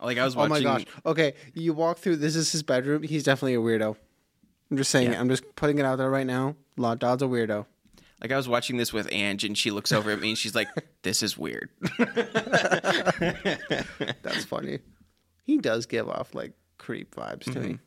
Like 0.00 0.16
I 0.18 0.24
was 0.24 0.36
Oh 0.36 0.46
my 0.46 0.60
gosh. 0.62 0.84
Okay, 1.04 1.34
you 1.54 1.72
walk 1.72 1.98
through. 1.98 2.16
This 2.16 2.36
is 2.36 2.52
his 2.52 2.62
bedroom. 2.62 3.02
He's 3.02 3.24
definitely 3.24 3.54
a 3.54 3.58
weirdo. 3.58 3.96
I'm 4.70 4.76
just 4.76 4.90
saying. 4.92 5.12
it. 5.12 5.18
I'm 5.18 5.28
just 5.28 5.42
putting 5.56 5.78
it 5.80 5.84
out 5.84 5.96
there 5.96 6.08
right 6.10 6.26
now. 6.26 6.54
Lott 6.76 7.00
Dod's 7.00 7.22
a 7.22 7.26
weirdo. 7.26 7.66
Like 8.20 8.32
I 8.32 8.36
was 8.36 8.48
watching 8.48 8.76
this 8.78 8.92
with 8.92 9.08
Ange, 9.12 9.44
and 9.44 9.56
she 9.56 9.70
looks 9.70 9.92
over 9.92 10.10
at 10.10 10.20
me 10.20 10.30
and 10.30 10.38
she's 10.38 10.54
like, 10.54 10.68
"This 11.02 11.22
is 11.22 11.38
weird." 11.38 11.68
That's 14.22 14.44
funny. 14.44 14.80
He 15.44 15.58
does 15.58 15.86
give 15.86 16.08
off 16.08 16.34
like 16.34 16.52
creep 16.78 17.14
vibes 17.14 17.44
to 17.44 17.50
Mm-hmm. 17.50 17.62
me. 17.68 17.78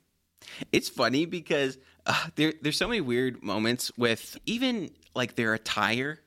It's 0.71 0.89
funny 0.89 1.25
because 1.25 1.77
uh, 2.05 2.27
there 2.35 2.53
there's 2.61 2.77
so 2.77 2.88
many 2.88 3.00
weird 3.01 3.43
moments 3.43 3.91
with 3.97 4.38
even 4.45 4.89
like 5.13 5.35
their 5.35 5.53
attire 5.53 6.19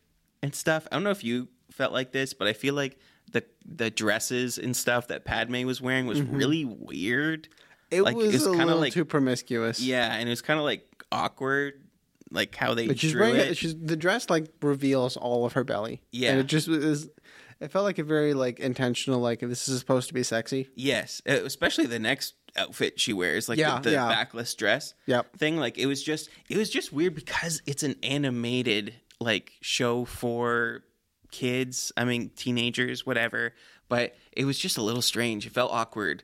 and 0.43 0.55
stuff. 0.55 0.87
I 0.93 0.97
don't 0.97 1.03
know 1.05 1.11
if 1.11 1.25
you 1.25 1.49
felt 1.73 1.93
like 1.93 2.13
this, 2.13 2.33
but 2.33 2.47
I 2.47 2.53
feel 2.53 2.75
like 2.75 2.99
the 3.33 3.43
the 3.67 3.91
dresses 3.91 4.57
and 4.59 4.77
stuff 4.77 5.09
that 5.09 5.25
Padme 5.25 5.65
was 5.67 5.81
wearing 5.81 6.07
was 6.07 6.23
really 6.23 6.65
weird. 6.65 7.49
It 7.91 8.03
Like, 8.03 8.17
was 8.17 8.35
it's 8.35 8.47
a 8.47 8.51
kinda 8.53 8.75
like- 8.77 8.93
too 8.93 9.05
promiscuous. 9.05 9.81
Yeah, 9.81 10.15
and 10.15 10.29
it 10.29 10.31
was 10.33 10.43
kind 10.43 10.59
of 10.61 10.65
like 10.65 10.89
awkward, 11.11 11.84
like 12.31 12.55
how 12.57 12.75
they 12.75 12.87
But 12.87 12.99
she's 12.99 13.13
drew 13.13 13.33
it. 13.33 13.57
She's 13.57 13.77
the 13.79 13.97
dress 13.97 14.29
like 14.31 14.47
reveals 14.63 15.17
all 15.17 15.45
of 15.45 15.53
her 15.55 15.65
belly. 15.65 16.03
Yeah. 16.11 16.31
and 16.33 16.41
it 16.41 16.47
just 16.47 16.69
was. 16.69 17.09
It 17.61 17.71
felt 17.71 17.85
like 17.85 17.99
a 17.99 18.05
very 18.05 18.35
like 18.35 18.59
intentional. 18.61 19.21
Like 19.21 19.41
this 19.41 19.69
is 19.69 19.79
supposed 19.79 20.09
to 20.09 20.15
be 20.15 20.23
sexy. 20.23 20.69
Yes, 20.75 21.23
uh, 21.29 21.33
especially 21.45 21.87
the 21.87 21.99
next 22.01 22.35
outfit 22.57 23.01
she 23.01 23.13
wears, 23.13 23.49
like 23.49 23.59
Yeah, 23.59 23.77
the, 23.77 23.91
the 23.91 23.93
yeah. 23.97 24.09
backless 24.09 24.55
dress 24.55 24.95
Yep. 25.07 25.37
thing. 25.37 25.57
Like 25.57 25.79
it 25.79 25.87
was 25.87 26.03
just, 26.03 26.29
it 26.49 26.57
was 26.57 26.69
just 26.71 26.93
weird 26.93 27.15
because 27.15 27.63
it's 27.67 27.83
an 27.85 27.95
animated 28.03 28.95
like 29.21 29.53
show 29.61 30.05
for 30.05 30.83
kids. 31.31 31.93
I 31.97 32.05
mean, 32.05 32.31
teenagers, 32.37 33.07
whatever. 33.07 33.55
But 33.89 34.15
it 34.33 34.45
was 34.45 34.59
just 34.59 34.77
a 34.79 34.83
little 34.83 35.03
strange. 35.03 35.47
It 35.47 35.53
felt 35.53 35.73
awkward, 35.73 36.23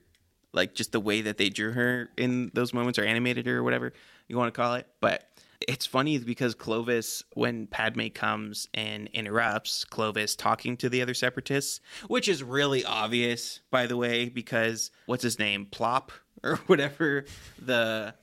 like 0.53 0.75
just 0.75 0.93
the 0.93 1.01
way 1.01 1.21
that 1.23 1.37
they 1.39 1.49
drew 1.49 1.73
her 1.73 2.09
in 2.17 2.51
those 2.55 2.73
moments, 2.75 2.99
or 2.99 3.05
animated 3.05 3.47
her, 3.47 3.59
or 3.59 3.63
whatever 3.63 3.93
you 4.29 4.37
want 4.37 4.53
to 4.53 4.59
call 4.61 4.75
it. 4.75 4.87
But 5.01 5.29
it's 5.69 5.87
funny 5.87 6.19
because 6.19 6.55
Clovis, 6.55 7.23
when 7.35 7.67
Padme 7.67 8.09
comes 8.09 8.69
and 8.73 9.09
interrupts 9.13 9.85
Clovis 9.85 10.35
talking 10.35 10.77
to 10.79 10.89
the 10.89 11.03
other 11.03 11.15
separatists, 11.15 11.81
which 12.09 12.29
is 12.29 12.43
really 12.43 12.85
obvious, 12.85 13.61
by 13.71 13.87
the 13.87 13.97
way, 13.97 14.29
because 14.29 14.91
what's 15.07 15.23
his 15.23 15.39
name, 15.39 15.67
Plop 15.67 16.13
or 16.43 16.57
whatever 16.67 17.25
the 17.61 18.15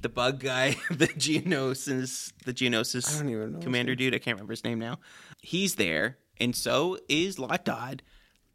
the 0.00 0.08
bug 0.08 0.40
guy, 0.40 0.76
the 0.90 1.08
Geonosis, 1.08 2.32
the 2.44 2.54
Geonosis 2.54 3.14
I 3.14 3.18
don't 3.18 3.28
even 3.30 3.50
know 3.50 3.56
his 3.56 3.64
commander 3.64 3.94
dude. 3.94 4.14
I 4.14 4.18
can't 4.18 4.36
remember 4.36 4.52
his 4.52 4.64
name 4.64 4.78
now. 4.78 4.98
He's 5.40 5.74
there, 5.74 6.18
and 6.38 6.54
so 6.54 6.98
is 7.08 7.38
Lott 7.38 7.64
Dod. 7.64 8.02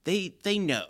They 0.06 0.36
they 0.44 0.58
know 0.58 0.86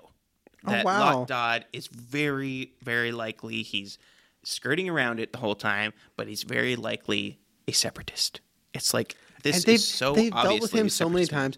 oh, 0.66 0.72
that 0.72 0.86
wow. 0.86 1.00
Lott 1.00 1.28
Dod 1.28 1.66
is 1.74 1.88
very, 1.88 2.74
very 2.84 3.12
likely 3.12 3.64
he's 3.64 3.98
skirting 4.44 4.90
around 4.90 5.20
it 5.20 5.32
the 5.34 5.40
whole 5.40 5.56
time, 5.56 5.94
but 6.18 6.28
he's 6.28 6.44
very 6.44 6.76
likely 6.76 7.40
a 7.68 7.72
separatist. 7.72 8.42
It's 8.74 8.94
like 8.94 9.16
this 9.44 9.64
is 9.66 9.88
so 9.88 10.14
they've 10.14 10.32
dealt 10.32 10.62
with 10.62 10.72
him 10.74 10.90
so 10.90 11.10
many 11.10 11.26
times. 11.26 11.58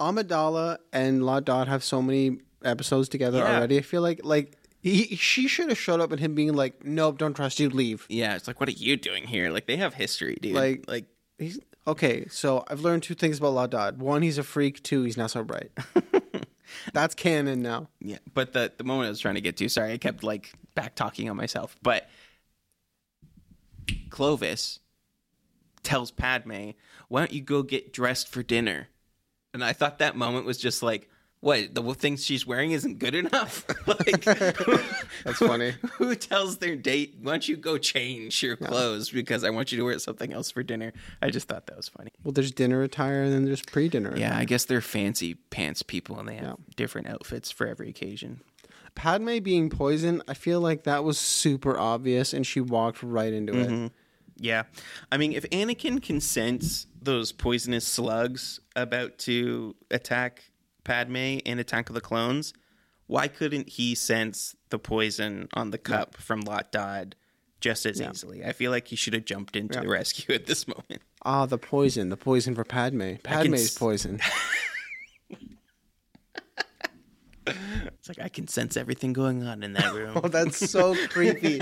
Amidala 0.00 0.78
and 0.92 1.24
Lott 1.24 1.44
Dod 1.44 1.68
have 1.68 1.84
so 1.84 2.00
many 2.00 2.38
episodes 2.64 3.08
together 3.08 3.38
Yeah. 3.38 3.56
already. 3.58 3.78
I 3.78 3.82
feel 3.82 4.02
like 4.02 4.20
like 4.24 4.56
he, 4.82 5.14
she 5.16 5.46
should 5.46 5.68
have 5.68 5.78
showed 5.78 6.00
up 6.00 6.10
and 6.10 6.18
him 6.18 6.34
being 6.34 6.54
like, 6.54 6.84
"Nope, 6.84 7.18
don't 7.18 7.34
trust 7.34 7.60
you, 7.60 7.68
leave." 7.68 8.06
Yeah, 8.08 8.34
it's 8.36 8.46
like, 8.46 8.60
what 8.60 8.68
are 8.70 8.72
you 8.72 8.96
doing 8.96 9.26
here? 9.26 9.50
Like 9.50 9.66
they 9.66 9.76
have 9.76 9.92
history, 9.94 10.38
dude. 10.40 10.54
Like- 10.54 10.84
like 10.88 11.04
He's 11.38 11.58
okay. 11.86 12.26
So 12.28 12.64
I've 12.68 12.80
learned 12.80 13.02
two 13.02 13.14
things 13.14 13.38
about 13.38 13.50
Lott 13.54 13.70
Dod. 13.70 13.98
One, 13.98 14.20
he's 14.22 14.36
a 14.38 14.42
freak. 14.42 14.82
Two, 14.82 15.04
he's 15.04 15.16
not 15.16 15.30
so 15.30 15.42
bright. 15.42 15.70
That's 16.92 17.14
canon 17.14 17.62
now. 17.62 17.88
Yeah, 18.00 18.18
but 18.34 18.52
the 18.52 18.72
the 18.76 18.84
moment 18.84 19.06
I 19.06 19.10
was 19.10 19.20
trying 19.20 19.34
to 19.36 19.40
get 19.40 19.56
to, 19.58 19.68
sorry, 19.68 19.92
I 19.92 19.98
kept 19.98 20.22
like 20.22 20.52
back 20.74 20.94
talking 20.94 21.28
on 21.30 21.36
myself. 21.36 21.76
But 21.82 22.08
Clovis 24.10 24.80
tells 25.82 26.10
Padme, 26.10 26.70
"Why 27.08 27.20
don't 27.20 27.32
you 27.32 27.40
go 27.42 27.62
get 27.62 27.92
dressed 27.92 28.28
for 28.28 28.42
dinner?" 28.42 28.88
And 29.52 29.64
I 29.64 29.72
thought 29.72 29.98
that 29.98 30.16
moment 30.16 30.46
was 30.46 30.58
just 30.58 30.82
like, 30.82 31.08
"What? 31.40 31.74
The 31.74 31.82
things 31.94 32.24
she's 32.24 32.46
wearing 32.46 32.70
isn't 32.72 32.98
good 32.98 33.14
enough." 33.14 33.64
like, 33.86 34.24
That's 35.24 35.38
funny. 35.38 35.72
who 35.94 36.14
tells 36.14 36.58
their 36.58 36.76
date, 36.76 37.16
"Why 37.20 37.32
don't 37.32 37.48
you 37.48 37.56
go 37.56 37.78
change 37.78 38.42
your 38.42 38.56
clothes 38.56 39.10
because 39.10 39.42
I 39.42 39.50
want 39.50 39.72
you 39.72 39.78
to 39.78 39.84
wear 39.84 39.98
something 39.98 40.32
else 40.32 40.50
for 40.50 40.62
dinner?" 40.62 40.92
I 41.22 41.30
just 41.30 41.48
thought 41.48 41.66
that 41.66 41.76
was 41.76 41.88
funny. 41.88 42.10
Well, 42.22 42.32
there's 42.32 42.52
dinner 42.52 42.82
attire 42.82 43.22
and 43.22 43.32
then 43.32 43.44
there's 43.44 43.62
pre-dinner. 43.62 44.14
Yeah, 44.16 44.28
attire. 44.28 44.40
I 44.40 44.44
guess 44.44 44.66
they're 44.66 44.80
fancy 44.80 45.34
pants 45.34 45.82
people, 45.82 46.18
and 46.20 46.28
they 46.28 46.34
have 46.36 46.44
Yeah. 46.44 46.54
different 46.76 47.08
outfits 47.08 47.50
for 47.50 47.66
every 47.66 47.88
occasion. 47.88 48.40
Padme 48.94 49.38
being 49.38 49.70
poisoned, 49.70 50.22
I 50.28 50.34
feel 50.34 50.60
like 50.60 50.84
that 50.84 51.04
was 51.04 51.18
super 51.18 51.78
obvious, 51.78 52.32
and 52.34 52.46
she 52.46 52.60
walked 52.60 53.02
right 53.02 53.32
into 53.32 53.52
Mm-hmm. 53.52 53.84
it. 53.86 53.92
Yeah. 54.42 54.62
I 55.12 55.18
mean, 55.18 55.32
if 55.32 55.44
Anakin 55.50 56.02
can 56.02 56.20
sense 56.20 56.86
those 57.02 57.30
poisonous 57.32 57.86
slugs 57.86 58.58
about 58.74 59.18
to 59.18 59.76
attack 59.90 60.44
Padme 60.84 61.38
and 61.44 61.60
Attack 61.60 61.90
of 61.90 61.94
the 61.94 62.00
Clones, 62.00 62.54
why 63.06 63.28
couldn't 63.28 63.68
he 63.68 63.94
sense 63.94 64.56
the 64.70 64.78
poison 64.78 65.48
on 65.52 65.70
the 65.72 65.78
cup 65.78 66.16
from 66.16 66.40
Lott 66.40 66.72
Dod 66.72 67.16
just 67.60 67.84
as 67.84 68.00
easily? 68.00 68.42
I 68.44 68.52
feel 68.52 68.70
like 68.70 68.88
he 68.88 68.96
should 68.96 69.12
have 69.12 69.26
jumped 69.26 69.56
into 69.56 69.78
the 69.80 69.88
rescue 69.88 70.34
at 70.34 70.46
this 70.46 70.66
moment. 70.68 71.02
Ah, 71.22 71.44
the 71.44 71.58
poison, 71.58 72.08
the 72.08 72.16
poison 72.16 72.54
for 72.54 72.64
Padme. 72.64 73.16
Padme's 73.22 73.66
s- 73.66 73.78
poison. 73.78 74.20
It's 77.46 78.08
like 78.08 78.20
I 78.20 78.28
can 78.28 78.48
sense 78.48 78.76
everything 78.76 79.12
going 79.12 79.42
on 79.46 79.62
in 79.62 79.72
that 79.74 79.94
room. 79.94 80.20
Oh, 80.22 80.28
that's 80.28 80.70
so 80.70 80.94
creepy. 81.08 81.60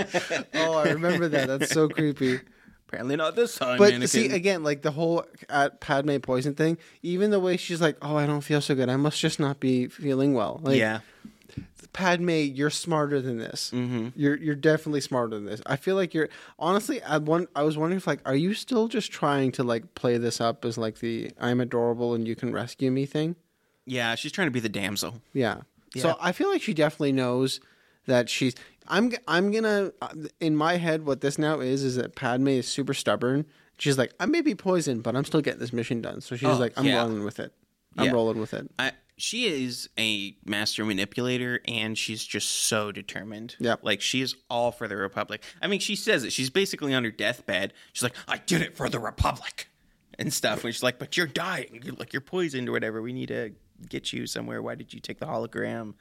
Oh, 0.53 0.73
I 0.73 0.89
remember 0.89 1.27
that. 1.29 1.47
That's 1.47 1.71
so 1.71 1.87
creepy. 1.89 2.39
Apparently 2.87 3.15
not 3.15 3.35
this 3.35 3.55
time, 3.55 3.77
But 3.77 3.93
Anakin. 3.93 4.09
see, 4.09 4.29
again, 4.31 4.63
like 4.63 4.81
the 4.81 4.91
whole 4.91 5.23
at 5.47 5.79
Padme 5.79 6.17
poison 6.17 6.55
thing, 6.55 6.77
even 7.03 7.29
the 7.29 7.39
way 7.39 7.55
she's 7.55 7.81
like, 7.81 7.97
"Oh, 8.01 8.15
I 8.15 8.25
don't 8.25 8.41
feel 8.41 8.61
so 8.61 8.73
good. 8.75 8.89
I 8.89 8.95
must 8.95 9.19
just 9.19 9.39
not 9.39 9.59
be 9.59 9.87
feeling 9.87 10.33
well." 10.33 10.59
Like, 10.63 10.77
yeah. 10.77 10.99
Padme, 11.93 12.29
you're 12.29 12.69
smarter 12.69 13.19
than 13.21 13.37
this. 13.37 13.71
Mm-hmm. 13.73 14.09
You're 14.15 14.37
you're 14.37 14.55
definitely 14.55 15.01
smarter 15.01 15.35
than 15.35 15.45
this. 15.45 15.61
I 15.65 15.75
feel 15.75 15.95
like 15.95 16.13
you're 16.13 16.29
honestly. 16.59 17.01
I 17.03 17.17
one. 17.17 17.47
I 17.55 17.63
was 17.63 17.77
wondering 17.77 17.97
if 17.97 18.05
like, 18.07 18.21
are 18.25 18.35
you 18.35 18.53
still 18.53 18.87
just 18.87 19.11
trying 19.11 19.51
to 19.53 19.63
like 19.63 19.95
play 19.95 20.17
this 20.17 20.39
up 20.41 20.65
as 20.65 20.77
like 20.77 20.99
the 20.99 21.31
I'm 21.39 21.59
adorable 21.61 22.13
and 22.13 22.27
you 22.27 22.35
can 22.35 22.51
rescue 22.51 22.91
me 22.91 23.05
thing? 23.05 23.35
Yeah, 23.89 24.15
she's 24.15 24.31
trying 24.31 24.47
to 24.47 24.51
be 24.51 24.59
the 24.59 24.69
damsel. 24.69 25.21
Yeah. 25.33 25.61
Yeah. 25.95 26.01
So 26.03 26.17
I 26.21 26.31
feel 26.31 26.49
like 26.49 26.61
she 26.61 26.73
definitely 26.73 27.11
knows 27.13 27.59
that 28.05 28.29
she's. 28.29 28.55
I'm. 28.87 29.11
I'm 29.27 29.51
gonna. 29.51 29.91
uh, 30.01 30.09
In 30.39 30.55
my 30.55 30.77
head, 30.77 31.05
what 31.05 31.21
this 31.21 31.37
now 31.37 31.59
is 31.59 31.83
is 31.83 31.95
that 31.95 32.15
Padme 32.15 32.47
is 32.49 32.67
super 32.67 32.93
stubborn. 32.93 33.45
She's 33.77 33.97
like, 33.97 34.13
I 34.19 34.25
may 34.25 34.41
be 34.41 34.55
poisoned, 34.55 35.03
but 35.03 35.15
I'm 35.15 35.23
still 35.25 35.41
getting 35.41 35.59
this 35.59 35.71
mission 35.73 36.01
done. 36.01 36.21
So 36.21 36.35
she's 36.35 36.49
Oh, 36.49 36.57
like, 36.57 36.73
I'm 36.77 36.85
yeah. 36.85 36.97
rolling 36.97 37.23
with 37.23 37.39
it. 37.39 37.53
I'm 37.97 38.05
Yeah. 38.07 38.11
rolling 38.11 38.39
with 38.39 38.53
it. 38.53 38.69
I, 38.77 38.91
she 39.15 39.45
is 39.45 39.89
a 39.97 40.35
master 40.45 40.83
manipulator 40.85 41.61
and 41.65 41.97
she's 41.97 42.23
just 42.25 42.49
so 42.49 42.91
determined. 42.91 43.55
Yep. 43.59 43.79
Like 43.83 44.01
she 44.01 44.21
is 44.21 44.35
all 44.49 44.71
for 44.73 44.87
the 44.89 44.97
Republic. 44.97 45.43
I 45.61 45.67
mean, 45.67 45.79
she 45.79 45.95
says 45.95 46.23
it. 46.25 46.33
She's 46.33 46.49
basically 46.49 46.93
on 46.93 47.03
her 47.05 47.11
deathbed. 47.11 47.73
She's 47.93 48.03
like, 48.03 48.15
I 48.27 48.37
did 48.37 48.61
it 48.61 48.75
for 48.75 48.89
the 48.89 48.99
Republic 48.99 49.67
and 50.17 50.33
stuff. 50.33 50.63
And 50.65 50.73
she's 50.73 50.83
like, 50.83 50.99
but 50.99 51.15
you're 51.15 51.25
dying. 51.27 51.81
You're 51.83 51.95
like, 51.95 52.11
you're 52.13 52.21
poisoned 52.21 52.67
or 52.69 52.73
whatever. 52.73 53.01
We 53.01 53.13
need 53.13 53.27
to 53.29 53.51
get 53.87 54.11
you 54.13 54.25
somewhere. 54.27 54.61
Why 54.61 54.75
did 54.75 54.93
you 54.93 54.99
take 54.99 55.19
the 55.19 55.25
hologram? 55.25 55.93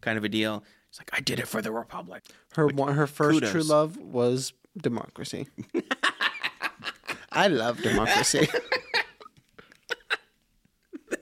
Kind 0.00 0.16
of 0.18 0.24
a 0.24 0.28
deal. 0.28 0.64
She's 0.90 0.98
like, 1.00 1.10
I 1.12 1.20
did 1.20 1.38
it 1.38 1.46
for 1.46 1.62
the 1.62 1.70
Republic. 1.70 2.24
Her 2.54 2.66
one, 2.66 2.94
her 2.94 3.06
first 3.06 3.34
kudos. 3.36 3.50
true 3.52 3.62
love 3.62 3.96
was 3.96 4.52
democracy. 4.76 5.46
I 7.32 7.46
love 7.48 7.80
democracy. 7.82 8.48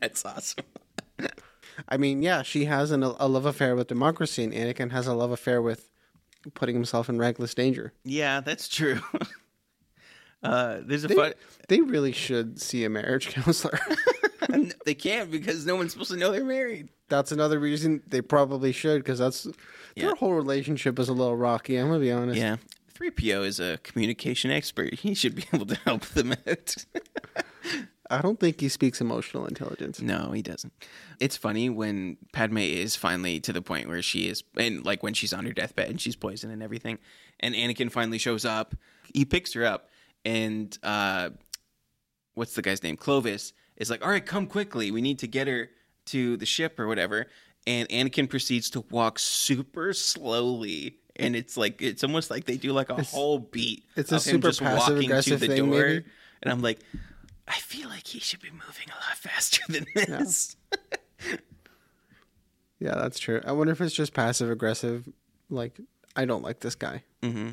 That's 0.01 0.25
awesome. 0.25 0.65
I 1.89 1.97
mean, 1.97 2.23
yeah, 2.23 2.43
she 2.43 2.65
has 2.65 2.91
an, 2.91 3.03
a 3.03 3.27
love 3.29 3.47
affair 3.47 3.77
with 3.77 3.89
democracy, 3.89 4.43
and 4.45 4.53
Anakin 4.53 4.91
has 4.91 5.07
a 5.07 5.15
love 5.15 5.31
affair 5.31 5.61
with 5.63 5.91
putting 6.55 6.75
himself 6.75 7.09
in 7.09 7.19
reckless 7.19 7.55
danger. 7.55 7.93
Yeah, 8.05 8.41
that's 8.41 8.69
true. 8.69 9.01
uh, 10.43 10.79
there's 10.83 11.05
a 11.05 11.09
They, 11.09 11.15
fun. 11.15 11.35
they 11.69 11.81
really 11.81 12.13
should 12.13 12.61
see 12.61 12.85
a 12.85 12.91
marriage 12.91 13.29
counselor. 13.31 13.79
They 14.85 14.95
can't 14.95 15.31
because 15.31 15.67
no 15.67 15.77
one's 15.77 15.93
supposed 15.93 16.11
to 16.11 16.17
know 16.17 16.31
they're 16.33 16.45
married. 16.45 16.89
that's 17.09 17.33
another 17.33 17.59
reason 17.59 18.03
they 18.07 18.21
probably 18.21 18.73
should, 18.73 19.03
because 19.03 19.19
that's 19.19 19.47
Yeah. 19.95 20.07
their 20.07 20.15
whole 20.15 20.35
relationship 20.35 20.99
is 20.99 21.09
a 21.09 21.13
little 21.13 21.37
rocky. 21.37 21.77
I'm 21.77 21.89
gonna 21.89 22.01
be 22.01 22.13
honest. 22.13 22.39
Yeah. 22.39 22.57
3PO 22.95 23.45
is 23.47 23.61
a 23.61 23.79
communication 23.85 24.51
expert. 24.51 24.95
He 24.95 25.15
should 25.15 25.35
be 25.35 25.45
able 25.55 25.67
to 25.67 25.77
help 25.77 26.05
them 26.07 26.35
out. 26.47 26.75
I 28.11 28.23
don't 28.23 28.41
think 28.41 28.59
he 28.61 28.71
speaks 28.71 29.03
emotional 29.03 29.45
intelligence. 29.47 30.01
no, 30.01 30.31
he 30.33 30.41
doesn't. 30.41 30.73
It's 31.21 31.37
funny 31.37 31.69
when 31.69 32.17
Padme 32.33 32.57
is 32.59 32.97
finally 32.97 33.39
to 33.41 33.53
the 33.53 33.61
point 33.61 33.87
where 33.87 34.01
she 34.01 34.29
is, 34.29 34.43
and 34.57 34.83
like 34.85 35.03
when 35.03 35.13
she's 35.13 35.35
on 35.35 35.45
her 35.45 35.53
deathbed 35.53 35.91
and 35.91 36.01
she's 36.01 36.17
poisoned 36.17 36.51
and 36.53 36.63
everything, 36.63 36.99
and 37.41 37.55
Anakin 37.55 37.93
finally 37.93 38.17
shows 38.17 38.47
up. 38.47 38.75
He 39.13 39.27
picks 39.27 39.53
her 39.53 39.65
up, 39.67 39.91
and 40.25 40.77
uh, 40.83 41.31
what's 42.35 42.55
the 42.55 42.63
guy's 42.63 42.83
name? 42.83 42.97
Clovis 42.97 43.53
is 43.79 43.89
like, 43.91 44.05
"All 44.05 44.11
right, 44.11 44.25
come 44.25 44.47
quickly. 44.47 44.91
We 44.91 45.01
need 45.01 45.19
to 45.21 45.27
get 45.27 45.49
her 45.49 45.71
to 46.07 46.37
the 46.37 46.47
ship 46.47 46.79
or 46.79 46.87
whatever." 46.87 47.27
And 47.67 47.89
Anakin 47.89 48.29
proceeds 48.29 48.71
to 48.71 48.85
walk 48.91 49.19
super 49.19 49.93
slowly. 49.93 50.99
And 51.17 51.35
it's 51.35 51.57
like 51.57 51.83
it's 51.83 52.05
almost 52.05 52.31
like 52.31 52.45
they 52.45 52.57
do 52.57 52.73
like 52.73 52.91
a 52.91 53.03
whole 53.03 53.39
beat. 53.41 53.85
it's 53.97 54.13
a 54.13 54.21
super 54.21 54.49
just 54.49 54.61
walking 54.61 54.79
passive-aggressive 54.79 55.41
to 55.41 55.47
the 55.49 55.55
thing, 55.55 55.71
door. 55.71 55.81
maybe? 55.81 56.05
And 56.43 56.53
I'm 56.53 56.63
like, 56.63 56.79
I 57.49 57.55
feel 57.59 57.89
like 57.89 58.07
he 58.07 58.21
should 58.21 58.41
be 58.41 58.51
moving 58.51 58.89
a 58.89 58.95
lot 58.95 59.17
faster 59.17 59.63
than 59.69 59.87
this. 59.95 60.55
Yeah, 62.79 62.95
that's 62.95 63.19
true. 63.19 63.41
I 63.45 63.53
wonder 63.53 63.73
if 63.73 63.81
it's 63.81 63.95
just 63.95 64.13
passive 64.15 64.51
aggressive. 64.51 65.09
Like, 65.51 65.81
I 66.15 66.25
don't 66.25 66.43
like 66.43 66.61
this 66.61 66.77
guy. 66.77 67.03
Mm-hmm. 67.23 67.51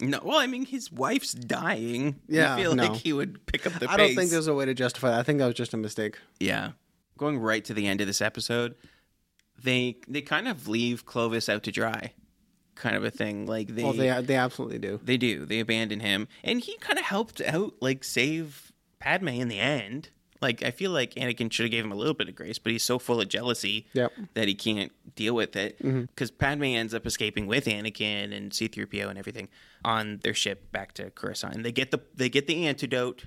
No, 0.00 0.20
well, 0.22 0.38
I 0.38 0.46
mean, 0.46 0.66
his 0.66 0.90
wife's 0.90 1.32
dying. 1.32 2.20
Yeah, 2.28 2.54
I 2.54 2.60
feel 2.60 2.74
no. 2.74 2.84
like 2.84 3.00
he 3.00 3.12
would 3.12 3.44
pick 3.46 3.66
up 3.66 3.74
the 3.74 3.90
I 3.90 3.96
don't 3.96 4.14
think 4.14 4.30
there's 4.30 4.48
a 4.48 4.54
way 4.54 4.64
to 4.64 4.74
justify 4.74 5.10
that. 5.10 5.20
I 5.20 5.22
think 5.22 5.38
that 5.38 5.46
was 5.46 5.54
just 5.54 5.74
a 5.74 5.76
mistake. 5.76 6.18
Yeah, 6.40 6.72
going 7.16 7.38
right 7.38 7.64
to 7.64 7.74
the 7.74 7.86
end 7.86 8.00
of 8.00 8.06
this 8.06 8.20
episode, 8.20 8.74
they 9.62 9.98
they 10.08 10.20
kind 10.22 10.48
of 10.48 10.68
leave 10.68 11.06
Clovis 11.06 11.48
out 11.48 11.62
to 11.64 11.70
dry, 11.72 12.12
kind 12.74 12.96
of 12.96 13.04
a 13.04 13.10
thing. 13.10 13.46
Like 13.46 13.68
they 13.68 13.84
Well, 13.84 13.92
they 13.92 14.20
they 14.20 14.36
absolutely 14.36 14.78
do. 14.78 15.00
they 15.02 15.16
do 15.16 15.46
they 15.46 15.60
abandon 15.60 16.00
him, 16.00 16.28
and 16.42 16.60
he 16.60 16.76
kind 16.78 16.98
of 16.98 17.04
helped 17.04 17.40
out, 17.40 17.74
like 17.80 18.04
save 18.04 18.72
Padme 18.98 19.28
in 19.28 19.48
the 19.48 19.60
end. 19.60 20.10
Like 20.44 20.62
I 20.62 20.70
feel 20.70 20.90
like 20.90 21.14
Anakin 21.14 21.50
should 21.52 21.64
have 21.64 21.70
gave 21.70 21.84
him 21.84 21.92
a 21.92 21.96
little 21.96 22.14
bit 22.14 22.28
of 22.28 22.34
grace, 22.34 22.58
but 22.58 22.70
he's 22.72 22.82
so 22.84 22.98
full 22.98 23.20
of 23.20 23.28
jealousy 23.28 23.86
Yep. 23.94 24.12
that 24.34 24.46
he 24.48 24.54
can't 24.54 24.92
deal 25.16 25.34
with 25.34 25.56
it. 25.56 25.78
Because 25.80 26.30
Padme 26.30 26.64
ends 26.64 26.94
up 26.94 27.06
escaping 27.06 27.46
with 27.46 27.64
Anakin 27.64 28.36
and 28.36 28.52
C-3PO 28.52 29.08
and 29.08 29.18
everything 29.18 29.48
on 29.84 30.20
their 30.22 30.34
ship 30.34 30.70
back 30.70 30.92
to 30.94 31.10
Coruscant. 31.10 31.54
And 31.54 31.64
they 31.64 31.72
get 31.72 31.90
the 31.90 32.00
they 32.14 32.28
get 32.28 32.46
the 32.46 32.66
antidote 32.66 33.24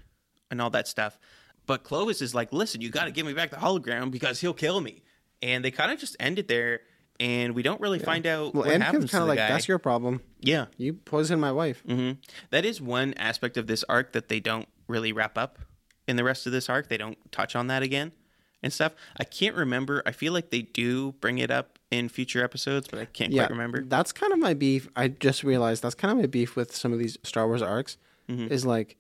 and 0.51 0.62
all 0.62 0.69
that 0.71 0.88
stuff. 0.88 1.19
But 1.65 1.83
Clovis 1.83 2.21
is 2.21 2.33
like, 2.33 2.53
"Listen, 2.53 2.79
you 2.81 2.89
got 2.89 3.05
to 3.05 3.12
give 3.12 3.25
me 3.25 3.33
back 3.33 3.50
the 3.50 3.57
hologram 3.57 4.09
because 4.12 4.39
he'll 4.39 4.53
kill 4.53 4.79
me." 4.79 5.03
And 5.41 5.65
they 5.65 5.71
kind 5.71 5.91
of 5.91 6.00
just 6.00 6.15
end 6.19 6.39
it 6.39 6.47
there, 6.47 6.79
and 7.19 7.53
we 7.55 7.62
don't 7.62 7.81
really 7.81 8.00
find 8.00 8.25
out 8.25 8.53
Well, 8.53 8.63
what 8.63 8.81
happens 8.81 9.03
Anakin's 9.05 9.12
to 9.12 9.12
kind 9.12 9.21
of 9.24 9.27
like, 9.27 9.38
guy. 9.38 9.50
that's 9.50 9.67
your 9.67 9.77
problem. 9.79 10.21
yeah, 10.39 10.65
You 10.77 10.93
poisoned 10.93 11.41
my 11.41 11.51
wife. 11.51 11.83
hmm 11.86 12.12
That 12.51 12.63
is 12.65 12.79
one 12.81 13.13
aspect 13.15 13.57
of 13.57 13.67
this 13.67 13.83
arc 13.89 14.13
that 14.13 14.29
they 14.29 14.39
don't 14.39 14.67
really 14.88 15.12
wrap 15.12 15.38
up 15.38 15.59
in 16.08 16.16
the 16.16 16.24
rest 16.24 16.46
of 16.46 16.52
this 16.52 16.70
arc. 16.70 16.88
They 16.90 16.98
don't 16.98 17.18
touch 17.32 17.56
on 17.56 17.68
that 17.68 17.84
again 17.84 18.12
and 18.64 18.72
stuff. 18.74 18.94
I 19.20 19.24
can't 19.24 19.56
remember. 19.56 20.02
I 20.06 20.12
feel 20.12 20.34
like 20.34 20.50
they 20.50 20.62
do 20.64 21.14
bring 21.14 21.38
it 21.38 21.52
up 21.52 21.78
in 21.92 22.10
future 22.10 22.44
episodes, 22.44 22.88
but 22.88 23.00
I 23.00 23.06
can't 23.06 23.32
Yeah, 23.32 23.44
quite 23.44 23.52
remember. 23.52 23.84
That's 23.84 24.12
kind 24.12 24.34
of 24.34 24.40
my 24.40 24.54
beef. 24.54 24.88
I 24.96 25.08
just 25.10 25.44
realized 25.44 25.84
that's 25.84 25.96
kind 25.96 26.12
of 26.12 26.18
my 26.18 26.26
beef 26.28 26.56
with 26.56 26.76
some 26.76 26.92
of 26.94 27.00
these 27.00 27.18
Star 27.24 27.48
Wars 27.48 27.62
arcs. 27.62 27.98
Mm-hmm. 28.30 28.52
Is 28.52 28.66
like 28.66 28.98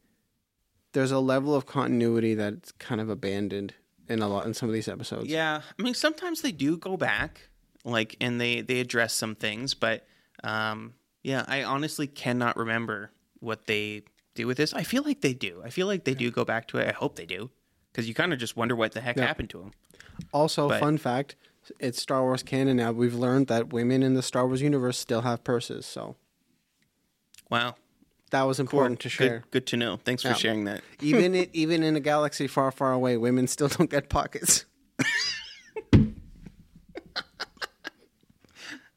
there's 0.93 1.11
a 1.11 1.19
level 1.19 1.53
of 1.53 1.65
continuity 1.65 2.33
that's 2.33 2.71
kind 2.73 3.01
of 3.01 3.09
abandoned 3.09 3.73
in 4.07 4.21
a 4.21 4.27
lot 4.29 4.45
in 4.45 4.53
some 4.53 4.69
of 4.69 4.73
these 4.73 4.87
episodes. 4.87 5.27
Yeah, 5.27 5.61
I 5.77 5.81
mean 5.81 5.93
sometimes 5.93 6.41
they 6.41 6.51
do 6.53 6.77
go 6.77 6.95
back. 6.97 7.49
like, 7.83 8.15
and 8.21 8.39
they 8.39 8.61
they 8.61 8.79
address 8.79 9.13
some 9.13 9.35
things, 9.35 9.73
but 9.73 10.05
um, 10.43 10.93
yeah, 11.23 11.43
I 11.47 11.63
honestly 11.63 12.07
cannot 12.07 12.55
remember 12.57 13.11
what 13.39 13.65
they 13.67 14.03
do 14.37 14.47
with 14.47 14.57
this. 14.57 14.73
I 14.73 14.83
feel 14.83 15.03
like 15.03 15.21
they 15.21 15.33
do. 15.33 15.61
I 15.65 15.69
feel 15.69 15.87
like 15.87 16.03
they 16.05 16.13
do 16.13 16.31
go 16.31 16.45
back 16.45 16.67
to 16.69 16.77
it. 16.77 16.87
I 16.87 16.91
hope 16.93 17.15
they 17.15 17.25
do, 17.25 17.49
because 17.91 18.07
you 18.07 18.13
kind 18.13 18.31
of 18.33 18.39
just 18.39 18.55
wonder 18.55 18.75
what 18.75 18.93
the 18.93 19.01
heck 19.01 19.17
Yeah. 19.17 19.25
happened 19.27 19.49
to 19.51 19.57
them. 19.59 19.71
Also, 20.31 20.69
But- 20.69 20.79
fun 20.79 20.97
fact: 20.97 21.35
it's 21.79 22.01
Star 22.01 22.21
Wars 22.23 22.43
canon 22.43 22.77
now. 22.77 22.91
We've 22.91 23.13
learned 23.15 23.47
that 23.47 23.73
women 23.73 24.03
in 24.03 24.13
the 24.13 24.23
Star 24.23 24.47
Wars 24.47 24.61
universe 24.61 24.97
still 24.97 25.21
have 25.21 25.43
purses. 25.43 25.85
So 25.85 26.15
Wow, 27.49 27.75
that 28.31 28.43
was 28.43 28.59
important 28.59 28.99
to 29.01 29.09
share. 29.09 29.39
Good, 29.39 29.51
good 29.51 29.67
to 29.67 29.77
know. 29.77 29.97
Thanks 29.97 30.23
for 30.23 30.33
sharing 30.33 30.65
that. 30.65 30.81
even 31.01 31.35
it, 31.35 31.49
even 31.53 31.83
in 31.83 31.95
a 31.95 31.99
galaxy 32.01 32.47
far, 32.47 32.71
far 32.71 32.91
away, 32.93 33.17
women 33.17 33.47
still 33.47 33.67
don't 33.67 33.89
get 33.89 34.09
pockets. 34.09 34.65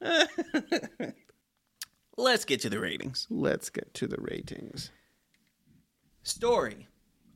Let's 2.17 2.45
get 2.45 2.61
to 2.61 2.71
the 2.71 2.79
ratings. 2.81 3.27
Let's 3.31 3.71
get 3.71 3.93
to 3.95 4.07
the 4.07 4.17
ratings. 4.19 4.91
Story. 6.23 6.87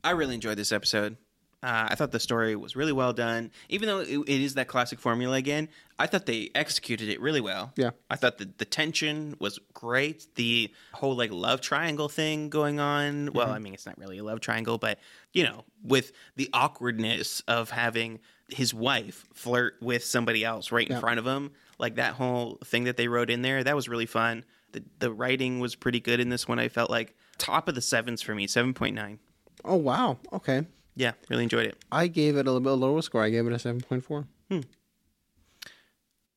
I 0.03 0.11
really 0.11 0.35
enjoyed 0.35 0.57
this 0.57 0.71
episode. 0.71 1.17
Uh, 1.63 1.87
I 1.89 1.95
thought 1.95 2.11
the 2.11 2.19
story 2.19 2.55
was 2.55 2.75
really 2.75 2.91
well 2.91 3.11
done. 3.11 3.49
Even 3.69 3.87
though 3.89 3.99
it, 3.99 4.09
it 4.09 4.29
is 4.41 4.53
that 4.53 4.67
classic 4.67 4.99
formula 4.99 5.35
again, 5.37 5.67
I 5.97 6.05
thought 6.05 6.27
they 6.27 6.51
executed 6.53 7.09
it 7.09 7.19
really 7.19 7.41
well. 7.41 7.71
Yeah. 7.75 7.91
I 8.07 8.17
thought 8.17 8.37
the, 8.37 8.47
the 8.59 8.65
tension 8.65 9.35
was 9.39 9.59
great. 9.73 10.27
The 10.35 10.71
whole 10.93 11.15
like 11.15 11.31
love 11.31 11.61
triangle 11.61 12.07
thing 12.07 12.49
going 12.49 12.79
on. 12.79 13.31
Well, 13.33 13.49
I 13.49 13.57
mean, 13.57 13.73
it's 13.73 13.87
not 13.87 13.97
really 13.97 14.19
a 14.19 14.23
love 14.23 14.41
triangle, 14.41 14.77
but 14.77 14.99
you 15.33 15.43
know, 15.43 15.63
with 15.83 16.11
the 16.35 16.49
awkwardness 16.53 17.41
of 17.47 17.71
having 17.71 18.19
his 18.49 18.71
wife 18.71 19.25
flirt 19.33 19.73
with 19.81 20.03
somebody 20.05 20.45
else 20.45 20.71
right 20.71 20.85
in 20.85 20.93
Yeah. 20.93 20.99
front 20.99 21.17
of 21.17 21.25
him, 21.25 21.51
like 21.79 21.95
that 21.95 22.13
whole 22.13 22.59
thing 22.63 22.83
that 22.83 22.95
they 22.95 23.07
wrote 23.07 23.31
in 23.31 23.41
there, 23.41 23.63
that 23.63 23.75
was 23.75 23.89
really 23.89 24.05
fun. 24.05 24.45
The, 24.73 24.83
the 24.99 25.11
writing 25.11 25.59
was 25.59 25.73
pretty 25.73 25.99
good 25.99 26.19
in 26.19 26.29
this 26.29 26.47
one. 26.47 26.59
I 26.59 26.67
felt 26.69 26.91
like 26.91 27.15
top 27.37 27.67
of 27.67 27.75
the 27.75 27.81
sevens 27.81 28.21
for 28.21 28.35
me, 28.35 28.47
7.9. 28.47 29.17
Oh 29.63 29.75
wow. 29.75 30.17
Okay. 30.31 30.65
Yeah, 30.95 31.11
really 31.29 31.43
enjoyed 31.43 31.65
it. 31.65 31.77
I 31.91 32.07
gave 32.07 32.37
it 32.37 32.47
a 32.47 32.51
little 32.51 32.59
bit 32.61 32.71
lower 32.71 33.01
score. 33.01 33.23
I 33.23 33.29
gave 33.29 33.45
it 33.47 33.53
a 33.53 33.59
seven 33.59 33.81
point 33.81 34.03
four. 34.03 34.25
Hmm. 34.49 34.61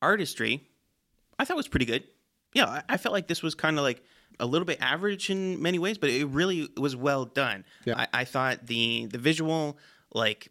Artistry, 0.02 0.68
I 1.38 1.44
thought 1.44 1.56
was 1.56 1.68
pretty 1.68 1.86
good. 1.86 2.04
Yeah, 2.54 2.66
I, 2.66 2.82
I 2.88 2.96
felt 2.96 3.12
like 3.12 3.28
this 3.28 3.42
was 3.42 3.54
kind 3.54 3.78
of 3.78 3.84
like 3.84 4.02
a 4.40 4.46
little 4.46 4.66
bit 4.66 4.78
average 4.80 5.30
in 5.30 5.60
many 5.60 5.78
ways, 5.78 5.98
but 5.98 6.10
it 6.10 6.26
really 6.26 6.68
was 6.76 6.96
well 6.96 7.24
done. 7.24 7.64
Yeah. 7.84 7.98
I, 7.98 8.20
I 8.20 8.24
thought 8.24 8.66
the 8.66 9.06
the 9.06 9.18
visual, 9.18 9.78
like 10.12 10.48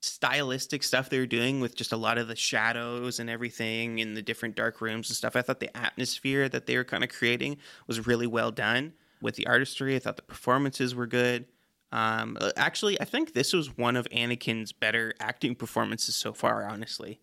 stylistic 0.00 0.82
stuff 0.82 1.08
they 1.08 1.18
were 1.18 1.26
doing 1.26 1.60
with 1.60 1.76
just 1.76 1.92
a 1.92 1.96
lot 1.96 2.18
of 2.18 2.26
the 2.26 2.34
shadows 2.34 3.20
and 3.20 3.30
everything 3.30 4.00
in 4.00 4.14
the 4.14 4.22
different 4.22 4.56
dark 4.56 4.80
rooms 4.80 5.08
and 5.08 5.16
stuff. 5.16 5.36
I 5.36 5.42
thought 5.42 5.60
the 5.60 5.74
atmosphere 5.76 6.48
that 6.48 6.66
they 6.66 6.76
were 6.76 6.84
kind 6.84 7.04
of 7.04 7.10
creating 7.10 7.58
was 7.86 8.06
really 8.06 8.26
well 8.26 8.50
done. 8.50 8.94
With 9.22 9.36
the 9.36 9.46
artistry, 9.46 9.96
I 9.96 9.98
thought 10.00 10.16
the 10.16 10.22
performances 10.22 10.94
were 10.94 11.06
good. 11.06 11.46
Um, 11.92 12.36
uh, 12.40 12.50
actually, 12.56 13.00
I 13.00 13.04
think 13.04 13.32
this 13.32 13.52
was 13.52 13.76
one 13.78 13.96
of 13.96 14.06
Anakin's 14.10 14.72
better 14.72 15.14
acting 15.20 15.54
performances 15.54 16.14
so 16.16 16.32
far. 16.32 16.66
Honestly, 16.66 17.20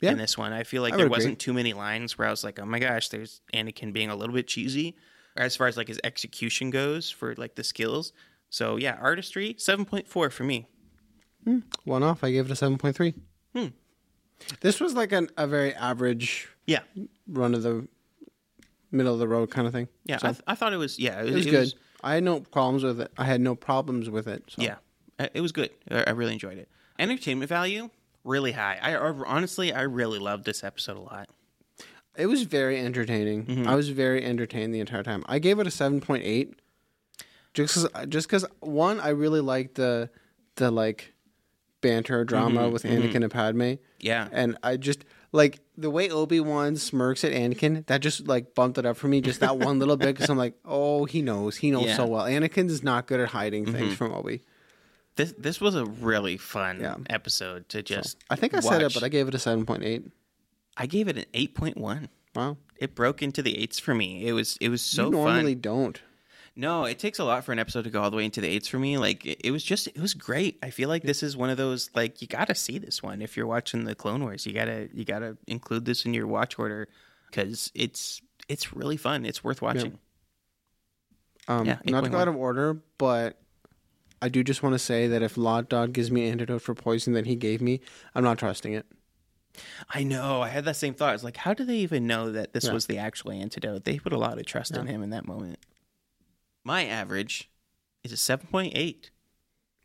Yeah. 0.00 0.12
in 0.12 0.18
this 0.18 0.36
one, 0.38 0.52
I 0.52 0.62
feel 0.64 0.80
like 0.82 0.94
I 0.94 0.96
there 0.96 1.08
wasn't 1.08 1.38
too 1.38 1.52
many 1.52 1.72
lines 1.74 2.16
where 2.18 2.26
I 2.26 2.30
was 2.30 2.42
like, 2.42 2.58
"Oh 2.58 2.64
my 2.64 2.78
gosh, 2.78 3.08
there's 3.10 3.40
Anakin 3.52 3.92
being 3.92 4.10
a 4.10 4.16
little 4.16 4.34
bit 4.34 4.48
cheesy." 4.48 4.96
As 5.36 5.54
far 5.56 5.66
as 5.66 5.76
like 5.76 5.88
his 5.88 6.00
execution 6.04 6.70
goes 6.70 7.10
for 7.10 7.34
like 7.36 7.54
the 7.54 7.64
skills, 7.64 8.12
so 8.50 8.76
yeah, 8.76 8.98
artistry 9.00 9.54
seven 9.58 9.84
point 9.84 10.06
four 10.08 10.30
for 10.30 10.44
me. 10.44 10.66
One 11.84 12.02
off. 12.02 12.22
I 12.24 12.30
gave 12.30 12.46
it 12.46 12.50
a 12.52 12.56
seven 12.56 12.78
point 12.78 12.96
three. 12.96 13.14
Hmm. 13.54 13.68
This 14.60 14.80
was 14.80 14.94
like 14.94 15.12
an, 15.12 15.28
a 15.36 15.46
very 15.46 15.74
average 15.74 16.48
Yeah, 16.66 16.80
run 17.26 17.54
of 17.54 17.62
the 17.62 17.88
middle 18.92 19.12
of 19.14 19.18
the 19.18 19.28
road 19.28 19.50
kind 19.50 19.66
of 19.66 19.72
thing. 19.72 19.88
yeah, 20.04 20.18
So, 20.18 20.28
I, 20.28 20.32
th- 20.32 20.42
I 20.46 20.54
thought 20.54 20.72
it 20.72 20.76
was 20.78 20.98
yeah, 20.98 21.22
it 21.22 21.32
was 21.32 21.46
good. 21.46 21.74
I 22.02 22.14
had 22.14 22.24
no 22.24 22.40
problems 22.40 22.84
with 22.84 23.00
it. 23.00 23.12
I 23.16 23.24
had 23.24 23.40
no 23.40 23.54
problems 23.54 24.10
with 24.10 24.26
it. 24.28 24.44
So. 24.48 24.62
Yeah, 24.62 24.76
it 25.34 25.40
was 25.40 25.52
good. 25.52 25.70
I 25.90 26.10
really 26.10 26.32
enjoyed 26.32 26.58
it. 26.58 26.68
Entertainment 26.98 27.48
value 27.48 27.90
really 28.24 28.52
high. 28.52 28.78
I 28.80 28.94
honestly, 28.94 29.72
I 29.72 29.82
really 29.82 30.18
loved 30.18 30.44
this 30.44 30.62
episode 30.62 30.96
a 30.96 31.00
lot. 31.00 31.28
It 32.16 32.26
was 32.26 32.42
very 32.42 32.78
entertaining. 32.78 33.46
Mm-hmm. 33.46 33.68
I 33.68 33.74
was 33.74 33.88
very 33.88 34.24
entertained 34.24 34.74
the 34.74 34.80
entire 34.80 35.02
time. 35.02 35.24
I 35.26 35.38
gave 35.38 35.58
it 35.58 35.66
a 35.66 35.70
seven 35.70 36.00
point 36.00 36.24
eight. 36.24 36.60
Just 37.54 37.74
cause, 37.74 37.88
just 38.08 38.28
because 38.28 38.44
one, 38.60 39.00
I 39.00 39.10
really 39.10 39.40
liked 39.40 39.76
the 39.76 40.10
the 40.56 40.70
like 40.70 41.14
banter 41.80 42.24
drama 42.24 42.68
with 42.68 42.82
Anakin 42.84 43.22
and 43.22 43.30
Padme. 43.30 43.60
Mm-hmm. 43.62 43.82
Yeah. 44.00 44.28
and 44.32 44.56
I 44.62 44.76
just 44.76 45.04
like 45.32 45.60
the 45.76 45.90
way 45.90 46.10
Obi 46.10 46.38
Wan 46.40 46.76
smirks 46.76 47.24
at 47.24 47.32
Anakin. 47.32 47.86
That 47.86 48.00
just 48.02 48.26
like 48.28 48.54
bumped 48.54 48.78
it 48.78 48.86
up 48.86 48.96
for 48.96 49.08
me. 49.08 49.20
Just 49.20 49.40
that 49.40 49.58
one 49.58 49.78
little 49.78 49.96
bit 49.96 50.14
because 50.14 50.28
I'm 50.30 50.38
like, 50.38 50.54
oh, 50.64 51.04
he 51.06 51.22
knows, 51.22 51.56
he 51.56 51.70
knows 51.70 51.84
Yeah. 51.86 51.92
Mm-hmm. 51.92 51.96
so 51.96 52.06
well. 52.06 52.24
Anakin's 52.24 52.82
not 52.82 53.06
good 53.06 53.20
at 53.20 53.28
hiding 53.30 53.70
things 53.72 53.94
from 53.94 54.12
Obi. 54.12 54.42
This 55.16 55.34
this 55.36 55.60
was 55.60 55.74
a 55.74 55.84
really 55.84 56.36
fun 56.36 56.80
Yeah. 56.80 56.96
episode 57.10 57.68
to 57.70 57.82
just. 57.82 58.16
I 58.30 58.36
think 58.36 58.54
I 58.54 58.60
said 58.60 58.82
it, 58.82 58.94
but 58.94 59.02
I 59.02 59.08
gave 59.08 59.28
it 59.28 59.34
a 59.34 59.38
seven 59.38 59.66
point 59.66 59.82
eight. 59.84 60.04
I 60.76 60.86
gave 60.86 61.08
it 61.08 61.18
an 61.18 61.26
eight 61.34 61.54
point 61.54 61.76
one. 61.76 62.08
Wow, 62.34 62.56
It 62.78 62.94
broke 62.94 63.22
into 63.22 63.42
the 63.42 63.58
eights 63.58 63.78
for 63.78 63.94
me. 63.94 64.26
It 64.26 64.32
was 64.32 64.56
it 64.58 64.70
was 64.70 64.80
so 64.80 65.04
you 65.06 65.10
normally 65.10 65.52
fun. 65.54 65.60
don't. 65.60 66.00
No, 66.54 66.84
it 66.84 66.98
takes 66.98 67.18
a 67.18 67.24
lot 67.24 67.44
for 67.44 67.52
an 67.52 67.58
episode 67.58 67.84
to 67.84 67.90
go 67.90 68.02
all 68.02 68.10
the 68.10 68.16
way 68.16 68.26
into 68.26 68.40
the 68.42 68.48
eights 68.48 68.68
for 68.68 68.78
me. 68.78 68.98
Like 68.98 69.24
it, 69.24 69.40
it 69.42 69.50
was 69.50 69.64
just 69.64 69.86
it 69.88 69.98
was 69.98 70.12
great. 70.12 70.58
I 70.62 70.70
feel 70.70 70.88
like 70.88 71.02
this 71.02 71.22
is 71.22 71.36
one 71.36 71.48
of 71.50 71.56
those 71.56 71.88
like 71.94 72.20
you 72.20 72.28
got 72.28 72.48
to 72.48 72.54
see 72.54 72.78
this 72.78 73.02
one 73.02 73.22
if 73.22 73.36
you're 73.36 73.46
watching 73.46 73.84
the 73.84 73.94
Clone 73.94 74.22
Wars. 74.22 74.44
You 74.46 74.52
gotta 74.52 74.88
you 74.92 75.04
gotta 75.04 75.38
include 75.46 75.86
this 75.86 76.04
in 76.04 76.12
your 76.12 76.26
watch 76.26 76.58
order 76.58 76.88
because 77.30 77.72
it's 77.74 78.20
it's 78.48 78.74
really 78.74 78.96
fun. 78.98 79.24
It's 79.24 79.42
worth 79.42 79.62
watching. 79.62 79.98
Um, 81.48 81.66
Yeah, 81.66 81.78
not 81.86 82.04
to 82.04 82.10
go 82.10 82.18
out 82.18 82.28
of 82.28 82.36
order, 82.36 82.80
but 82.98 83.38
I 84.20 84.28
do 84.28 84.44
just 84.44 84.62
want 84.62 84.74
to 84.74 84.78
say 84.78 85.08
that 85.08 85.22
if 85.22 85.36
Lott 85.36 85.68
Dod 85.68 85.92
gives 85.92 86.10
me 86.10 86.26
an 86.26 86.32
antidote 86.32 86.62
for 86.62 86.74
poison 86.74 87.14
that 87.14 87.26
he 87.26 87.34
gave 87.34 87.60
me, 87.60 87.80
I'm 88.14 88.22
not 88.22 88.38
trusting 88.38 88.74
it. 88.74 88.86
I 89.90 90.02
know. 90.04 90.40
I 90.42 90.48
had 90.48 90.64
that 90.66 90.76
same 90.76 90.94
thought. 90.94 91.14
It's 91.14 91.24
like, 91.24 91.36
how 91.38 91.52
do 91.54 91.64
they 91.64 91.76
even 91.78 92.06
know 92.06 92.30
that 92.32 92.52
this 92.52 92.66
Yeah. 92.66 92.72
was 92.72 92.86
the 92.86 92.98
actual 92.98 93.32
antidote? 93.32 93.84
They 93.84 93.98
put 93.98 94.12
a 94.12 94.18
lot 94.18 94.38
of 94.38 94.46
trust 94.46 94.76
in 94.76 94.86
him 94.86 95.02
in 95.02 95.10
that 95.10 95.26
moment. 95.26 95.58
My 96.64 96.84
average 96.84 97.50
is 98.04 98.12
a 98.12 98.16
7.8. 98.16 99.10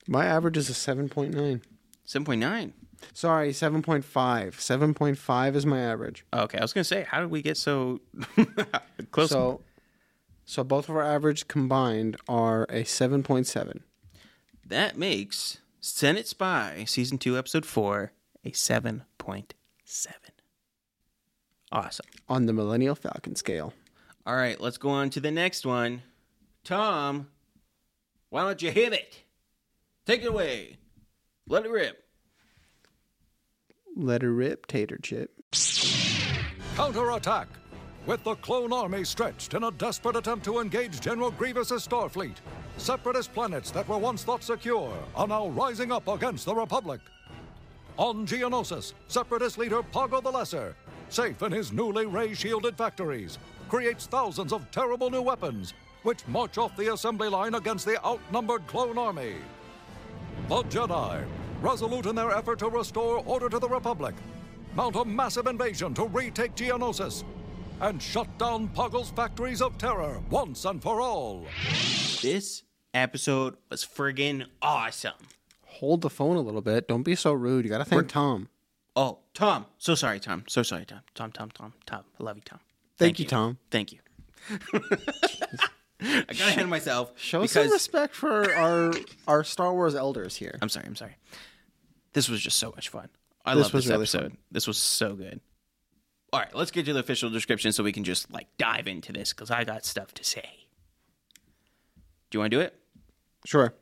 My 0.08 0.26
average 0.26 0.58
is 0.58 0.70
a 0.70 0.74
7.9. 0.74 1.62
7.9. 2.06 2.72
Sorry, 3.14 3.52
7.5. 3.52 4.04
7.5 4.04 5.56
is 5.56 5.66
my 5.66 5.80
average. 5.80 6.26
Okay, 6.34 6.58
I 6.58 6.62
was 6.62 6.74
going 6.74 6.84
to 6.84 6.88
say, 6.88 7.06
how 7.10 7.20
did 7.20 7.30
we 7.30 7.42
get 7.42 7.58
so 7.58 8.00
close? 9.12 9.30
So, 9.30 9.62
so 10.46 10.64
both 10.64 10.90
of 10.90 10.96
our 10.96 11.04
average 11.04 11.48
combined 11.48 12.18
are 12.28 12.64
a 12.64 12.84
7.7. 12.84 13.82
that 14.66 14.98
makes 14.98 15.60
Senate 15.80 16.28
Spy 16.28 16.86
Season 16.88 17.18
2, 17.18 17.38
Episode 17.38 17.66
4 17.66 18.12
a 18.46 18.52
7.7. 18.52 19.04
Awesome. 21.70 22.06
on 22.30 22.46
the 22.46 22.54
Millennial 22.54 22.96
Falcon 22.96 23.36
scale. 23.36 23.74
All 24.26 24.36
right, 24.36 24.60
let's 24.60 24.78
go 24.78 24.90
on 24.90 25.10
to 25.12 25.20
the 25.20 25.32
next 25.32 25.66
one. 25.66 26.02
Tom, 26.68 27.30
why 28.30 28.42
don't 28.42 28.62
you 28.62 28.72
hit 28.72 28.92
it? 28.92 29.24
Take 30.06 30.24
it 30.24 30.28
away. 30.28 30.76
Let 31.48 31.66
it 31.66 31.72
rip. 31.72 32.04
Let 33.96 34.22
it 34.22 34.28
rip, 34.28 34.68
tater 34.68 34.98
chip. 35.02 35.32
Counterattack! 36.76 37.48
With 38.06 38.22
the 38.26 38.36
clone 38.36 38.74
army 38.74 39.06
stretched 39.06 39.54
in 39.54 39.64
a 39.64 39.72
desperate 39.72 40.18
attempt 40.18 40.44
to 40.44 40.60
engage 40.60 41.00
General 41.00 41.32
Grievous's 41.32 41.88
Starfleet, 41.88 42.36
separatist 42.76 43.34
planets 43.34 43.72
that 43.72 43.88
were 43.88 43.98
once 43.98 44.26
thought 44.26 44.44
secure 44.44 44.94
are 45.16 45.28
now 45.28 45.48
rising 45.48 45.94
up 45.94 46.10
against 46.10 46.44
the 46.44 46.54
Republic. 46.54 47.00
On 47.96 48.28
Geonosis, 48.28 48.92
separatist 49.08 49.58
leader 49.58 49.82
Poggle 49.84 50.22
the 50.22 50.32
Lesser, 50.32 50.76
safe 51.08 51.42
in 51.44 51.54
his 51.54 51.72
newly 51.72 52.08
ray 52.08 52.34
shielded 52.34 52.76
factories, 52.76 53.40
creates 53.70 54.06
thousands 54.06 54.52
of 54.52 54.70
terrible 54.70 55.10
new 55.10 55.22
weapons 55.22 55.74
which 56.08 56.26
march 56.30 56.58
off 56.58 56.74
the 56.78 56.94
assembly 56.94 57.28
line 57.28 57.56
against 57.56 57.86
the 57.86 58.02
outnumbered 58.06 58.66
clone 58.66 58.98
army. 58.98 59.36
The 60.48 60.64
Jedi, 60.64 61.26
resolute 61.62 62.06
in 62.06 62.16
their 62.16 62.32
effort 62.32 62.60
to 62.60 62.70
restore 62.70 63.22
order 63.26 63.50
to 63.50 63.60
the 63.60 63.68
Republic, 63.68 64.16
mount 64.74 64.96
a 64.96 65.04
massive 65.04 65.48
invasion 65.48 65.94
to 65.96 66.06
retake 66.06 66.56
Geonosis 66.56 67.26
and 67.82 68.02
shut 68.02 68.26
down 68.38 68.70
Poggle's 68.70 69.10
factories 69.10 69.62
of 69.62 69.78
terror 69.78 70.22
once 70.30 70.64
and 70.64 70.82
for 70.82 71.02
all. 71.02 71.46
This 72.22 72.64
episode 72.94 73.58
was 73.70 73.86
friggin' 73.86 74.46
awesome. 74.62 75.28
Hold 75.66 76.04
the 76.04 76.10
phone 76.10 76.38
a 76.38 76.42
little 76.42 76.62
bit. 76.62 76.88
Don't 76.88 77.04
be 77.04 77.16
so 77.16 77.34
rude. 77.34 77.66
You 77.66 77.70
got 77.70 77.80
to 77.80 77.86
thank 77.86 78.08
Tom. 78.08 78.48
Oh, 78.96 79.20
Tom. 79.34 79.66
So 79.78 79.94
sorry, 79.94 80.22
Tom. 80.22 80.46
So 80.48 80.64
sorry, 80.64 80.86
Tom. 80.86 81.02
Tom, 81.16 81.34
Tom, 81.34 81.52
Tom, 81.52 81.74
Tom. 81.86 82.06
I 82.18 82.24
love 82.24 82.38
you, 82.38 82.44
Tom. 82.46 82.60
Thank 82.98 83.20
you, 83.20 83.26
Tom. 83.26 83.58
Thank 83.70 83.92
you. 83.92 84.00
I 86.02 86.24
got 86.28 86.40
ahead 86.40 86.64
of 86.64 86.70
myself. 86.70 87.12
Show 87.16 87.42
because 87.42 87.52
some 87.54 87.72
respect 87.72 88.14
for 88.16 88.54
our 88.54 88.94
our 89.28 89.44
Star 89.44 89.74
Wars 89.74 89.96
elders 89.96 90.36
here. 90.36 90.58
I'm 90.62 90.70
sorry. 90.70 90.86
I'm 90.86 90.96
sorry. 90.96 91.16
This 92.14 92.30
was 92.30 92.42
just 92.42 92.58
so 92.60 92.72
much 92.76 92.90
fun. 92.90 93.10
I 93.46 93.56
This 93.56 93.64
love 93.64 93.72
this 93.72 93.86
really 93.88 93.96
episode. 94.02 94.22
fun. 94.32 94.38
This 94.52 94.68
was 94.68 94.78
so 94.78 95.16
good. 95.16 95.40
All 96.34 96.40
right, 96.42 96.54
let's 96.54 96.72
get 96.72 96.86
to 96.86 96.94
the 96.94 97.00
official 97.00 97.30
description 97.30 97.72
so 97.72 97.84
we 97.84 97.94
can 97.94 98.04
just 98.04 98.32
like 98.32 98.48
dive 98.58 98.88
into 98.88 99.14
this 99.14 99.32
because 99.34 99.50
I 99.50 99.64
got 99.64 99.86
stuff 99.86 100.14
to 100.16 100.24
say. 100.24 100.68
Do 102.30 102.36
you 102.36 102.40
want 102.42 102.52
to 102.52 102.58
do 102.58 102.62
it? 102.62 102.76
Sure. 103.46 103.74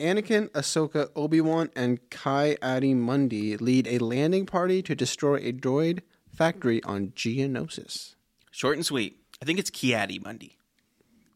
Anakin, 0.00 0.48
Ahsoka, 0.50 1.10
Obi 1.14 1.40
Wan, 1.40 1.70
and 1.76 2.00
Kai 2.10 2.56
Adi 2.62 2.94
Mundi 2.94 3.56
lead 3.58 3.86
a 3.86 3.98
landing 3.98 4.46
party 4.46 4.82
to 4.82 4.94
destroy 4.94 5.36
a 5.36 5.52
droid 5.52 6.00
factory 6.34 6.82
on 6.82 7.08
Geonosis. 7.08 8.14
Short 8.50 8.76
and 8.76 8.84
sweet. 8.86 9.20
I 9.40 9.44
think 9.44 9.58
it's 9.58 9.70
Ki-Adi-Mundi. 9.70 10.56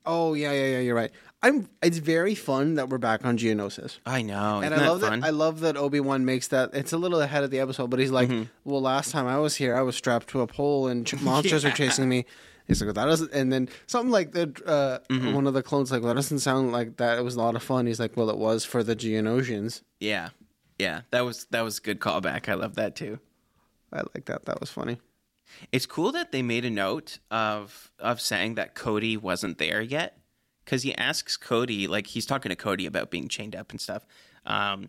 Oh 0.08 0.34
yeah, 0.34 0.50
yeah, 0.52 0.66
yeah. 0.66 0.78
You're 0.80 0.94
right. 0.96 1.10
I'm. 1.42 1.68
It's 1.82 1.98
very 1.98 2.34
fun 2.34 2.74
that 2.74 2.88
we're 2.88 2.98
back 2.98 3.24
on 3.24 3.38
Geonosis, 3.38 3.98
I 4.04 4.22
know. 4.22 4.60
and 4.60 4.72
Isn't 4.74 4.84
I 4.84 4.88
love 4.88 5.00
that 5.02 5.08
fun? 5.10 5.22
I 5.24 5.30
love 5.30 5.60
that 5.60 5.76
Obi 5.76 6.00
Wan 6.00 6.24
makes 6.24 6.48
that. 6.48 6.70
It's 6.74 6.92
a 6.92 6.98
little 6.98 7.20
ahead 7.20 7.44
of 7.44 7.50
the 7.50 7.60
episode, 7.60 7.90
but 7.90 8.00
he's 8.00 8.10
like, 8.10 8.28
Mm-hmm. 8.28 8.44
"Well, 8.64 8.80
last 8.82 9.12
time 9.12 9.26
I 9.28 9.38
was 9.38 9.54
here, 9.54 9.76
I 9.76 9.82
was 9.82 9.94
strapped 9.94 10.28
to 10.30 10.40
a 10.40 10.46
pole, 10.48 10.88
and 10.88 11.06
ch- 11.06 11.20
monsters 11.20 11.64
are 11.64 11.70
chasing 11.70 12.08
me." 12.08 12.24
He's 12.66 12.80
like, 12.82 12.86
well, 12.86 12.94
"That 13.04 13.10
doesn't." 13.10 13.32
And 13.32 13.52
then 13.52 13.68
something 13.86 14.10
like 14.10 14.32
that. 14.32 14.66
Uh, 14.66 14.98
Mm-hmm. 15.10 15.34
One 15.34 15.46
of 15.46 15.54
the 15.54 15.62
clones 15.62 15.92
like, 15.92 16.00
"Well, 16.02 16.08
that 16.08 16.16
doesn't 16.16 16.40
sound 16.40 16.72
like 16.72 16.96
that. 16.96 17.18
It 17.18 17.22
was 17.22 17.36
a 17.36 17.40
lot 17.40 17.54
of 17.54 17.62
fun." 17.62 17.86
He's 17.86 18.00
like, 18.00 18.16
"Well, 18.16 18.30
it 18.30 18.38
was 18.38 18.64
for 18.64 18.82
the 18.82 18.96
Geonosians." 18.96 19.82
yeah, 20.00 20.30
yeah. 20.78 21.02
That 21.12 21.24
was 21.24 21.46
that 21.50 21.60
was 21.62 21.78
a 21.78 21.82
good 21.82 22.00
callback. 22.00 22.48
I 22.48 22.54
love 22.54 22.74
that 22.76 22.96
too. 22.96 23.20
I 23.92 23.98
like 24.14 24.24
that. 24.24 24.46
That 24.46 24.58
was 24.60 24.70
funny. 24.70 24.98
It's 25.72 25.86
cool 25.86 26.12
that 26.12 26.32
they 26.32 26.42
made 26.42 26.64
a 26.64 26.70
note 26.70 27.18
of 27.30 27.90
of 27.98 28.20
saying 28.20 28.54
that 28.56 28.74
Cody 28.74 29.16
wasn't 29.16 29.58
there 29.58 29.80
yet 29.80 30.18
because 30.64 30.82
he 30.82 30.94
asks 30.94 31.36
Cody 31.36 31.86
like 31.86 32.06
he's 32.06 32.26
talking 32.26 32.50
to 32.50 32.56
Cody 32.56 32.86
about 32.86 33.10
being 33.10 33.28
chained 33.28 33.56
up 33.56 33.70
and 33.70 33.80
stuff. 33.80 34.04
Um, 34.46 34.88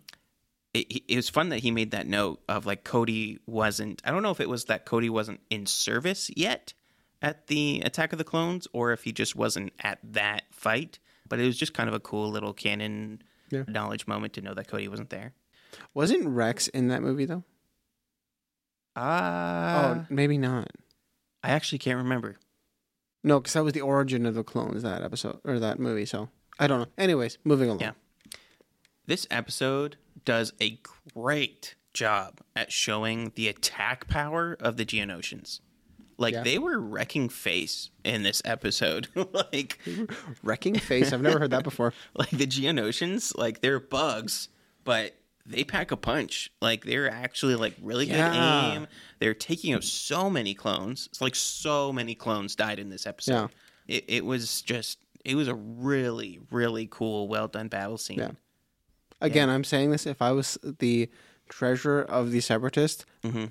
it, 0.72 1.02
it 1.08 1.16
was 1.16 1.28
fun 1.28 1.48
that 1.48 1.58
he 1.60 1.70
made 1.70 1.90
that 1.90 2.06
note 2.06 2.40
of 2.48 2.64
like 2.66 2.84
Cody 2.84 3.38
wasn't. 3.46 4.00
I 4.04 4.10
don't 4.12 4.22
know 4.22 4.30
if 4.30 4.40
it 4.40 4.48
was 4.48 4.66
that 4.66 4.84
Cody 4.86 5.10
wasn't 5.10 5.40
in 5.50 5.66
service 5.66 6.30
yet 6.36 6.72
at 7.22 7.48
the 7.48 7.82
Attack 7.84 8.12
of 8.12 8.18
the 8.18 8.24
Clones 8.24 8.68
or 8.72 8.92
if 8.92 9.02
he 9.04 9.12
just 9.12 9.34
wasn't 9.34 9.72
at 9.82 9.98
that 10.04 10.44
fight. 10.52 10.98
But 11.28 11.38
it 11.40 11.44
was 11.46 11.56
just 11.58 11.74
kind 11.74 11.88
of 11.88 11.94
a 11.94 12.00
cool 12.00 12.30
little 12.30 12.52
canon 12.52 13.22
Yeah. 13.50 13.64
knowledge 13.66 14.06
moment 14.06 14.32
to 14.34 14.40
know 14.42 14.54
that 14.54 14.68
Cody 14.68 14.88
wasn't 14.88 15.10
there. 15.10 15.32
Wasn't 15.94 16.26
Rex 16.28 16.68
in 16.68 16.88
that 16.88 17.02
movie 17.02 17.24
though? 17.24 17.44
Uh, 19.00 19.94
oh, 20.00 20.06
maybe 20.10 20.38
not. 20.38 20.68
I 21.42 21.50
actually 21.50 21.78
can't 21.78 21.96
remember. 21.98 22.36
No, 23.24 23.40
because 23.40 23.54
that 23.54 23.64
was 23.64 23.72
the 23.72 23.80
origin 23.80 24.26
of 24.26 24.34
the 24.34 24.44
clones. 24.44 24.82
That 24.82 25.02
episode 25.02 25.40
or 25.44 25.58
that 25.58 25.78
movie. 25.78 26.06
So 26.06 26.28
I 26.58 26.66
don't 26.66 26.80
know. 26.80 26.86
Anyways, 26.98 27.38
moving 27.44 27.68
along. 27.68 27.80
Yeah. 27.80 27.92
This 29.06 29.26
episode 29.30 29.96
does 30.24 30.52
a 30.60 30.78
great 31.14 31.74
job 31.92 32.40
at 32.54 32.70
showing 32.72 33.32
the 33.34 33.48
attack 33.48 34.06
power 34.06 34.56
of 34.60 34.76
the 34.76 34.84
Geonosians. 34.84 35.60
Like 36.18 36.34
Yeah. 36.34 36.42
they 36.42 36.58
were 36.58 36.78
wrecking 36.78 37.28
face 37.30 37.90
in 38.04 38.22
this 38.22 38.42
episode. 38.44 39.08
like 39.52 39.78
Wrecking 40.42 40.76
face. 40.78 41.12
I've 41.12 41.22
never 41.22 41.38
heard 41.40 41.50
that 41.50 41.64
before. 41.64 41.92
like 42.14 42.30
the 42.30 42.46
Geonosians, 42.46 43.36
like 43.36 43.60
they're 43.62 43.80
bugs, 43.80 44.48
but 44.84 45.14
they 45.50 45.64
pack 45.64 45.90
a 45.90 45.96
punch. 45.96 46.50
Like 46.62 46.84
they're 46.84 47.10
actually 47.10 47.54
like 47.56 47.74
really 47.82 48.06
good 48.06 48.16
aim. 48.16 48.86
They're 49.18 49.34
taking 49.34 49.74
out 49.74 49.84
so 49.84 50.30
many 50.30 50.54
clones. 50.54 51.06
It's 51.10 51.20
like 51.20 51.34
so 51.34 51.92
many 51.92 52.14
clones 52.14 52.54
died 52.56 52.78
in 52.78 52.90
this 52.90 53.06
episode. 53.06 53.50
It, 53.88 54.04
it 54.08 54.24
was 54.24 54.62
just 54.62 54.98
it 55.24 55.34
was 55.34 55.48
a 55.48 55.54
really 55.54 56.38
really 56.50 56.86
cool, 56.90 57.28
well 57.28 57.48
done 57.48 57.68
battle 57.68 57.98
scene. 57.98 58.18
Yeah. 58.18 58.30
Again, 59.20 59.50
I'm 59.50 59.64
saying 59.64 59.90
this. 59.90 60.06
If 60.06 60.22
I 60.22 60.32
was 60.32 60.56
the 60.62 61.10
treasurer 61.48 62.02
of 62.02 62.30
the 62.30 62.40
separatist, 62.40 63.04
Mm-hmm. 63.22 63.46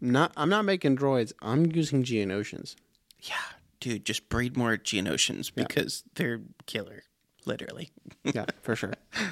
not 0.00 0.32
I'm 0.36 0.48
not 0.48 0.64
making 0.64 0.96
droids. 0.96 1.32
I'm 1.42 1.66
using 1.72 2.02
Geonosians. 2.04 2.74
Yeah, 3.20 3.34
dude, 3.80 4.06
just 4.06 4.28
breed 4.30 4.56
more 4.56 4.78
Geonosians 4.78 5.52
because 5.54 6.04
they're 6.14 6.40
killer, 6.64 7.02
literally. 7.44 7.90
Yeah, 8.24 8.46
for 8.62 8.74
sure. 8.76 8.94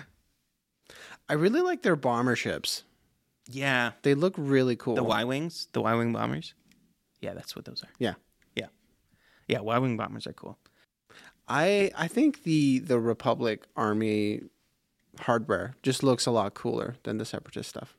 I 1.28 1.34
really 1.34 1.60
like 1.60 1.82
their 1.82 1.96
bomber 1.96 2.36
ships. 2.36 2.84
Yeah, 3.50 3.92
They 4.02 4.14
look 4.14 4.34
really 4.36 4.76
cool. 4.76 4.94
the 4.94 5.02
Y 5.02 5.24
wings, 5.24 5.68
the 5.72 5.80
Y 5.80 5.94
wing 5.94 6.12
bombers. 6.12 6.54
Yeah, 7.20 7.32
that's 7.34 7.56
what 7.56 7.64
those 7.64 7.82
are. 7.82 7.88
Yeah. 7.98 8.14
Yeah, 8.54 8.66
yeah, 9.46 9.60
Y 9.60 9.78
wing 9.78 9.96
bombers 9.96 10.26
are 10.26 10.32
cool. 10.34 10.58
I 11.48 11.90
I 11.96 12.08
think 12.08 12.42
the 12.42 12.78
the 12.80 13.00
Republic 13.00 13.64
Army 13.74 14.42
hardware 15.20 15.74
just 15.82 16.02
looks 16.02 16.26
a 16.26 16.30
lot 16.30 16.52
cooler 16.54 16.96
than 17.04 17.16
the 17.18 17.24
separatist 17.24 17.70
stuff. 17.70 17.96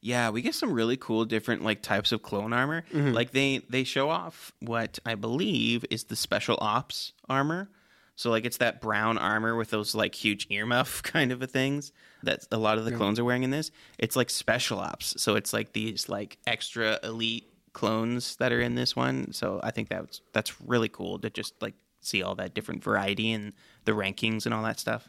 Yeah, 0.00 0.30
we 0.30 0.42
get 0.42 0.54
some 0.54 0.72
really 0.72 0.96
cool 0.96 1.24
different 1.24 1.62
like 1.62 1.80
types 1.82 2.10
of 2.12 2.22
clone 2.22 2.52
armor. 2.52 2.82
Mm-hmm. 2.92 3.12
Like 3.12 3.30
they 3.30 3.58
they 3.70 3.84
show 3.84 4.10
off 4.10 4.52
what 4.60 4.98
I 5.06 5.14
believe 5.14 5.84
is 5.90 6.04
the 6.04 6.16
special 6.16 6.58
ops 6.60 7.12
armor. 7.28 7.68
So 8.16 8.30
like 8.30 8.44
it's 8.46 8.56
that 8.56 8.80
brown 8.80 9.18
armor 9.18 9.54
with 9.54 9.70
those 9.70 9.94
like 9.94 10.14
huge 10.14 10.48
earmuff 10.48 11.02
kind 11.02 11.30
of 11.30 11.42
a 11.42 11.46
things 11.46 11.92
that 12.22 12.46
a 12.50 12.56
lot 12.56 12.78
of 12.78 12.84
the 12.84 12.92
clones 12.92 13.18
are 13.20 13.24
wearing 13.24 13.42
in 13.42 13.50
this. 13.50 13.70
It's 13.98 14.16
like 14.16 14.30
special 14.30 14.78
ops. 14.80 15.20
So 15.20 15.36
it's 15.36 15.52
like 15.52 15.72
these 15.72 16.08
like 16.08 16.38
extra 16.46 16.98
elite 17.04 17.46
clones 17.74 18.36
that 18.36 18.52
are 18.52 18.60
in 18.60 18.74
this 18.74 18.96
one. 18.96 19.32
So 19.32 19.60
I 19.62 19.70
think 19.70 19.90
that's 19.90 20.22
that's 20.32 20.60
really 20.62 20.88
cool 20.88 21.18
to 21.20 21.30
just 21.30 21.60
like 21.60 21.74
see 22.00 22.22
all 22.22 22.34
that 22.36 22.54
different 22.54 22.82
variety 22.82 23.32
and 23.32 23.52
the 23.84 23.92
rankings 23.92 24.46
and 24.46 24.54
all 24.54 24.62
that 24.62 24.80
stuff. 24.80 25.08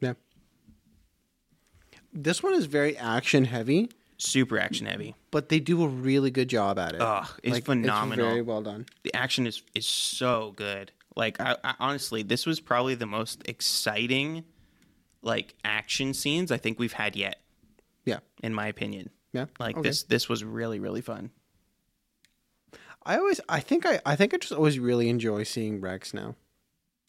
Yeah. 0.00 0.12
This 2.12 2.42
one 2.42 2.54
is 2.54 2.66
very 2.66 2.96
action 2.96 3.46
heavy, 3.46 3.90
Super 4.18 4.58
action 4.58 4.86
heavy. 4.86 5.14
but 5.30 5.48
they 5.48 5.58
do 5.60 5.82
a 5.82 5.88
really 5.88 6.30
good 6.30 6.48
job 6.48 6.78
at 6.78 6.94
it. 6.94 7.00
Ugh, 7.00 7.26
it's 7.42 7.58
phenomenal. 7.60 8.26
very 8.26 8.42
well 8.42 8.62
done. 8.62 8.86
the 9.02 9.14
action 9.14 9.46
is 9.46 9.62
is 9.74 9.86
so 9.86 10.52
good. 10.56 10.92
Like 11.16 11.40
I, 11.40 11.56
I 11.62 11.74
honestly, 11.78 12.22
this 12.22 12.44
was 12.46 12.60
probably 12.60 12.94
the 12.94 13.06
most 13.06 13.42
exciting 13.48 14.44
like 15.22 15.54
action 15.64 16.12
scenes 16.12 16.50
I 16.52 16.56
think 16.58 16.78
we've 16.78 16.92
had 16.92 17.16
yet, 17.16 17.40
Yeah. 18.04 18.18
in 18.42 18.52
my 18.52 18.66
opinion. 18.66 19.10
Yeah. 19.32 19.46
Like 19.58 19.76
Okay. 19.76 19.88
this 19.88 20.02
this 20.04 20.28
was 20.28 20.44
really 20.44 20.78
really 20.80 21.00
fun. 21.00 21.30
I 23.04 23.16
always 23.18 23.40
I 23.48 23.60
think 23.60 23.86
I 23.86 24.00
I 24.06 24.16
think 24.16 24.34
I 24.34 24.38
just 24.38 24.52
always 24.52 24.78
really 24.78 25.08
enjoy 25.08 25.42
seeing 25.44 25.80
Rex 25.80 26.14
now. 26.14 26.36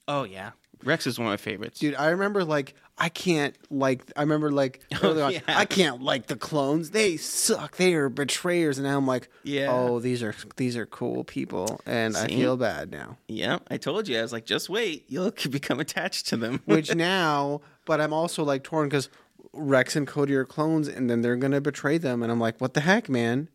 Oh 0.08 0.24
yeah, 0.24 0.52
Rex 0.84 1.08
is 1.08 1.18
one 1.18 1.28
of 1.28 1.32
my 1.32 1.38
favorites. 1.38 1.80
Dude, 1.80 1.96
I 1.96 2.10
remember 2.10 2.44
like 2.44 2.76
I 2.98 3.10
can't 3.10 3.56
like 3.70 4.02
I 4.16 4.22
remember 4.22 4.52
like 4.52 4.82
oh, 4.94 5.00
early 5.04 5.22
on, 5.22 5.32
yeah. 5.34 5.40
I 5.48 5.66
can't 5.66 6.02
like 6.02 6.28
the 6.28 6.36
clones. 6.36 6.92
They 6.92 7.18
suck. 7.18 7.78
They 7.78 7.94
are 7.94 8.10
betrayers. 8.10 8.78
And 8.78 8.88
now 8.88 8.98
I'm 8.98 9.08
like, 9.08 9.30
Yeah. 9.44 9.72
oh, 9.72 10.00
these 10.00 10.24
are 10.24 10.36
these 10.56 10.78
are 10.78 10.86
cool 10.86 11.24
people, 11.24 11.82
and 11.86 12.16
I 12.16 12.28
feel 12.28 12.58
bad 12.58 12.92
now. 12.92 13.18
Yeah, 13.28 13.60
I 13.70 13.78
told 13.78 14.08
you. 14.08 14.18
I 14.20 14.22
was 14.22 14.32
like, 14.34 14.46
just 14.46 14.70
wait, 14.70 15.06
you'll 15.08 15.32
become 15.50 15.80
attached 15.80 16.28
to 16.28 16.38
them. 16.38 16.62
Which 16.66 16.94
now, 16.96 17.62
but 17.86 18.00
I'm 18.02 18.14
also 18.14 18.44
like 18.44 18.64
torn 18.64 18.88
because 18.90 19.10
Rex 19.54 19.96
and 19.96 20.06
Cody 20.08 20.36
are 20.36 20.46
clones, 20.46 20.88
and 20.88 21.10
then 21.10 21.22
they're 21.22 21.38
gonna 21.38 21.62
betray 21.62 21.98
them, 21.98 22.22
and 22.24 22.32
I'm 22.32 22.40
like, 22.40 22.60
what 22.60 22.74
the 22.74 22.82
heck, 22.82 23.10
man? 23.10 23.50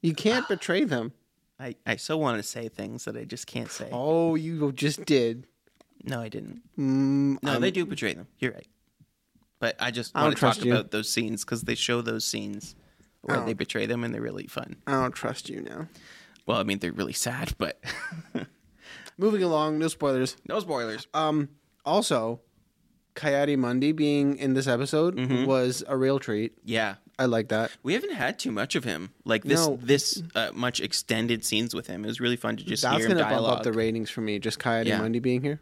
You 0.00 0.14
can't 0.14 0.48
betray 0.54 0.84
them. 0.84 1.12
I 1.60 1.76
I 1.86 1.96
so 1.96 2.18
want 2.18 2.38
to 2.38 2.42
say 2.42 2.68
things 2.68 3.04
that 3.04 3.16
I 3.16 3.24
just 3.24 3.46
can't 3.46 3.70
say. 3.70 3.88
Oh, 3.92 4.34
you 4.34 4.72
just 4.72 5.04
did. 5.04 5.46
No, 6.04 6.20
I 6.20 6.28
didn't. 6.28 6.62
Mm, 6.78 7.42
No, 7.42 7.52
I'm- 7.52 7.60
they 7.60 7.70
do 7.70 7.86
betray 7.86 8.14
them. 8.14 8.26
You're 8.38 8.52
right. 8.52 8.66
But 9.60 9.76
I 9.78 9.90
just 9.92 10.10
I 10.16 10.22
want 10.22 10.30
don't 10.32 10.34
to 10.36 10.40
talk 10.40 10.54
trust 10.56 10.66
you. 10.66 10.72
about 10.72 10.90
those 10.90 11.08
scenes 11.08 11.44
because 11.44 11.62
they 11.62 11.74
show 11.76 12.00
those 12.02 12.24
scenes 12.24 12.74
where 13.20 13.40
Oh. 13.40 13.46
they 13.46 13.52
betray 13.54 13.86
them 13.86 14.02
and 14.02 14.12
they're 14.12 14.20
really 14.20 14.48
fun. 14.48 14.76
I 14.86 14.92
don't 14.92 15.12
trust 15.14 15.48
you 15.48 15.60
now. 15.60 15.86
Well, 16.46 16.58
I 16.58 16.64
mean, 16.64 16.80
they're 16.80 16.90
really 16.92 17.12
sad, 17.12 17.52
but 17.58 17.80
Moving 19.18 19.42
along, 19.42 19.78
no 19.78 19.88
spoilers. 19.88 20.36
no 20.48 20.58
spoilers. 20.58 21.06
Um, 21.14 21.50
also, 21.84 22.40
Coyote 23.14 23.56
Mundi 23.56 23.92
being 23.92 24.36
in 24.38 24.54
this 24.54 24.66
episode 24.66 25.16
Mm-hmm. 25.16 25.44
was 25.44 25.84
a 25.86 25.96
real 25.96 26.18
treat. 26.18 26.54
Yeah, 26.64 26.96
I 27.18 27.26
like 27.26 27.48
that. 27.50 27.70
we 27.84 27.92
haven't 27.92 28.14
had 28.14 28.38
too 28.38 28.50
much 28.50 28.74
of 28.74 28.82
him. 28.84 29.10
Like 29.24 29.44
this, 29.44 29.64
No. 29.64 29.78
this 29.80 30.22
uh, 30.34 30.50
much 30.54 30.80
extended 30.80 31.44
scenes 31.44 31.74
with 31.74 31.86
him. 31.86 32.04
It 32.04 32.08
was 32.08 32.20
really 32.20 32.36
fun 32.36 32.56
to 32.56 32.64
just 32.64 32.82
That's 32.82 32.96
hear 32.96 33.06
him 33.08 33.18
gonna 33.18 33.30
bump 33.30 33.46
up 33.46 33.62
the 33.62 33.72
ratings 33.72 34.10
for 34.10 34.22
me. 34.22 34.38
Just 34.40 34.58
Coyote 34.58 34.88
Yeah. 34.88 34.98
Mundi 34.98 35.20
being 35.20 35.42
here. 35.42 35.60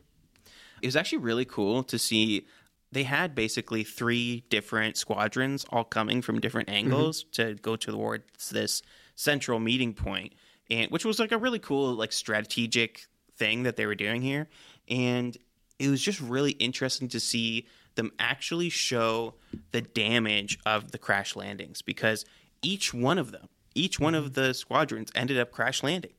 It 0.83 0.87
was 0.87 0.97
actually 0.97 1.19
really 1.19 1.45
cool 1.45 1.83
to 1.85 1.99
see. 1.99 2.47
They 2.93 3.05
had 3.05 3.35
basically 3.35 3.85
three 3.85 4.45
different 4.51 4.97
squadrons 4.97 5.65
all 5.71 5.85
coming 5.85 6.23
from 6.23 6.41
different 6.41 6.69
mm-hmm. 6.69 6.79
angles 6.79 7.25
to 7.33 7.55
go 7.55 7.77
towards 7.77 8.51
this 8.51 8.83
central 9.15 9.61
meeting 9.61 9.95
point, 9.95 10.35
and 10.71 10.91
which 10.91 11.05
was 11.05 11.19
like 11.19 11.33
a 11.33 11.39
really 11.39 11.59
cool, 11.59 11.95
like 11.95 12.13
strategic 12.13 13.07
thing 13.37 13.63
that 13.63 13.77
they 13.77 13.87
were 13.87 13.95
doing 13.95 14.23
here. 14.23 14.49
And 14.89 15.37
it 15.79 15.89
was 15.89 16.03
just 16.03 16.21
really 16.21 16.53
interesting 16.53 17.09
to 17.09 17.21
see 17.21 17.67
them 17.95 18.13
actually 18.19 18.69
show 18.69 19.35
the 19.73 19.81
damage 19.81 20.59
of 20.67 20.91
the 20.93 20.99
crash 20.99 21.37
landings 21.37 21.83
because 21.83 22.25
each 22.63 22.93
one 22.93 23.19
of 23.19 23.33
them, 23.33 23.49
each 23.75 24.01
one 24.01 24.15
of 24.15 24.25
mm-hmm. 24.33 24.41
the 24.41 24.55
squadrons 24.55 25.11
ended 25.15 25.39
up 25.39 25.53
crash 25.53 25.83
landing 25.83 26.13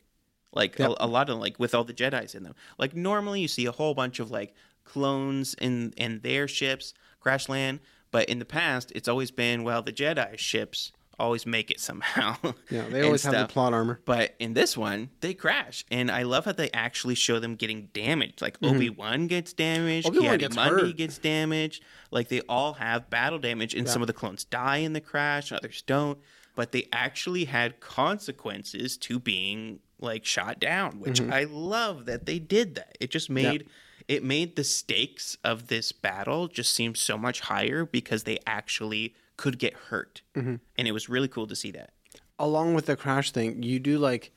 like 0.54 0.80
a, 0.80 0.94
a 1.00 1.08
lot 1.08 1.30
of 1.30 1.38
like 1.38 1.58
with 1.60 1.74
all 1.76 1.84
the 1.84 1.94
jedis 1.94 2.36
in 2.36 2.44
them 2.44 2.54
like 2.78 2.96
normally 2.96 3.42
you 3.42 3.48
see 3.48 3.66
a 3.66 3.72
whole 3.72 3.94
bunch 3.94 4.20
of 4.20 4.32
like 4.32 4.54
clones 4.84 5.54
in 5.62 5.94
in 5.98 6.20
their 6.22 6.48
ships 6.48 6.94
crash 7.20 7.48
land 7.48 7.80
but 8.12 8.28
in 8.30 8.40
the 8.40 8.46
past 8.46 8.92
it's 8.96 9.08
always 9.08 9.32
been 9.32 9.64
well 9.64 9.82
the 9.82 9.94
jedi 9.94 10.38
ships 10.38 10.92
always 11.20 11.46
make 11.46 11.70
it 11.70 11.80
somehow. 11.80 12.36
Yeah, 12.72 12.88
they 12.90 13.04
always 13.04 13.22
have 13.24 13.34
the 13.36 13.46
plot 13.46 13.74
armor. 13.74 14.00
But 14.06 14.34
in 14.40 14.56
this 14.56 14.76
one, 14.76 15.10
they 15.20 15.36
crash, 15.36 15.86
and 15.92 16.10
I 16.10 16.24
love 16.24 16.46
how 16.46 16.54
they 16.54 16.72
actually 16.72 17.14
show 17.14 17.38
them 17.38 17.56
getting 17.56 17.90
damaged. 17.94 18.42
Like 18.42 18.58
Obi 18.64 18.90
Wan 18.90 19.28
gets 19.28 19.54
damaged, 19.54 20.08
Mm-hmm. 20.08 20.18
Obi-Wan 20.18 20.38
gets 20.40 20.56
Mundi 20.56 20.82
hurt. 20.88 20.98
gets 20.98 21.18
damaged. 21.20 21.84
Like 22.10 22.30
they 22.30 22.42
all 22.50 22.74
have 22.74 23.10
battle 23.12 23.38
damage, 23.38 23.76
and 23.76 23.88
some 23.88 24.02
of 24.02 24.08
the 24.08 24.14
clones 24.14 24.46
die 24.46 24.78
in 24.78 24.94
the 24.94 25.02
crash, 25.02 25.52
others 25.52 25.84
don't. 25.86 26.18
But 26.56 26.72
they 26.72 26.88
actually 26.92 27.46
had 27.46 27.80
consequences 27.82 28.98
to 28.98 29.20
being 29.20 29.80
like 30.02 30.26
shot 30.26 30.60
down, 30.60 31.00
which 31.00 31.22
Mm-hmm. 31.22 31.34
I 31.34 31.44
love 31.46 32.06
that 32.06 32.26
they 32.26 32.40
did 32.40 32.76
that. 32.76 32.98
It 33.00 33.12
just 33.12 33.30
made 33.30 33.68
it 34.08 34.24
made 34.24 34.56
the 34.56 34.64
stakes 34.64 35.38
of 35.44 35.68
this 35.68 35.92
battle 35.92 36.48
just 36.48 36.74
seem 36.74 36.96
so 36.96 37.18
much 37.18 37.42
higher 37.42 37.86
because 37.86 38.24
they 38.24 38.40
actually 38.48 39.14
could 39.38 39.58
get 39.60 39.74
hurt, 39.74 40.22
Mm-hmm. 40.36 40.56
and 40.78 40.88
it 40.88 40.92
was 40.92 41.08
really 41.10 41.28
cool 41.28 41.48
to 41.48 41.56
see 41.56 41.72
that. 41.72 41.92
Along 42.40 42.74
with 42.74 42.88
the 42.88 42.96
crash 42.96 43.32
thing, 43.32 43.64
you 43.64 43.80
do 43.80 43.98
like 43.98 44.32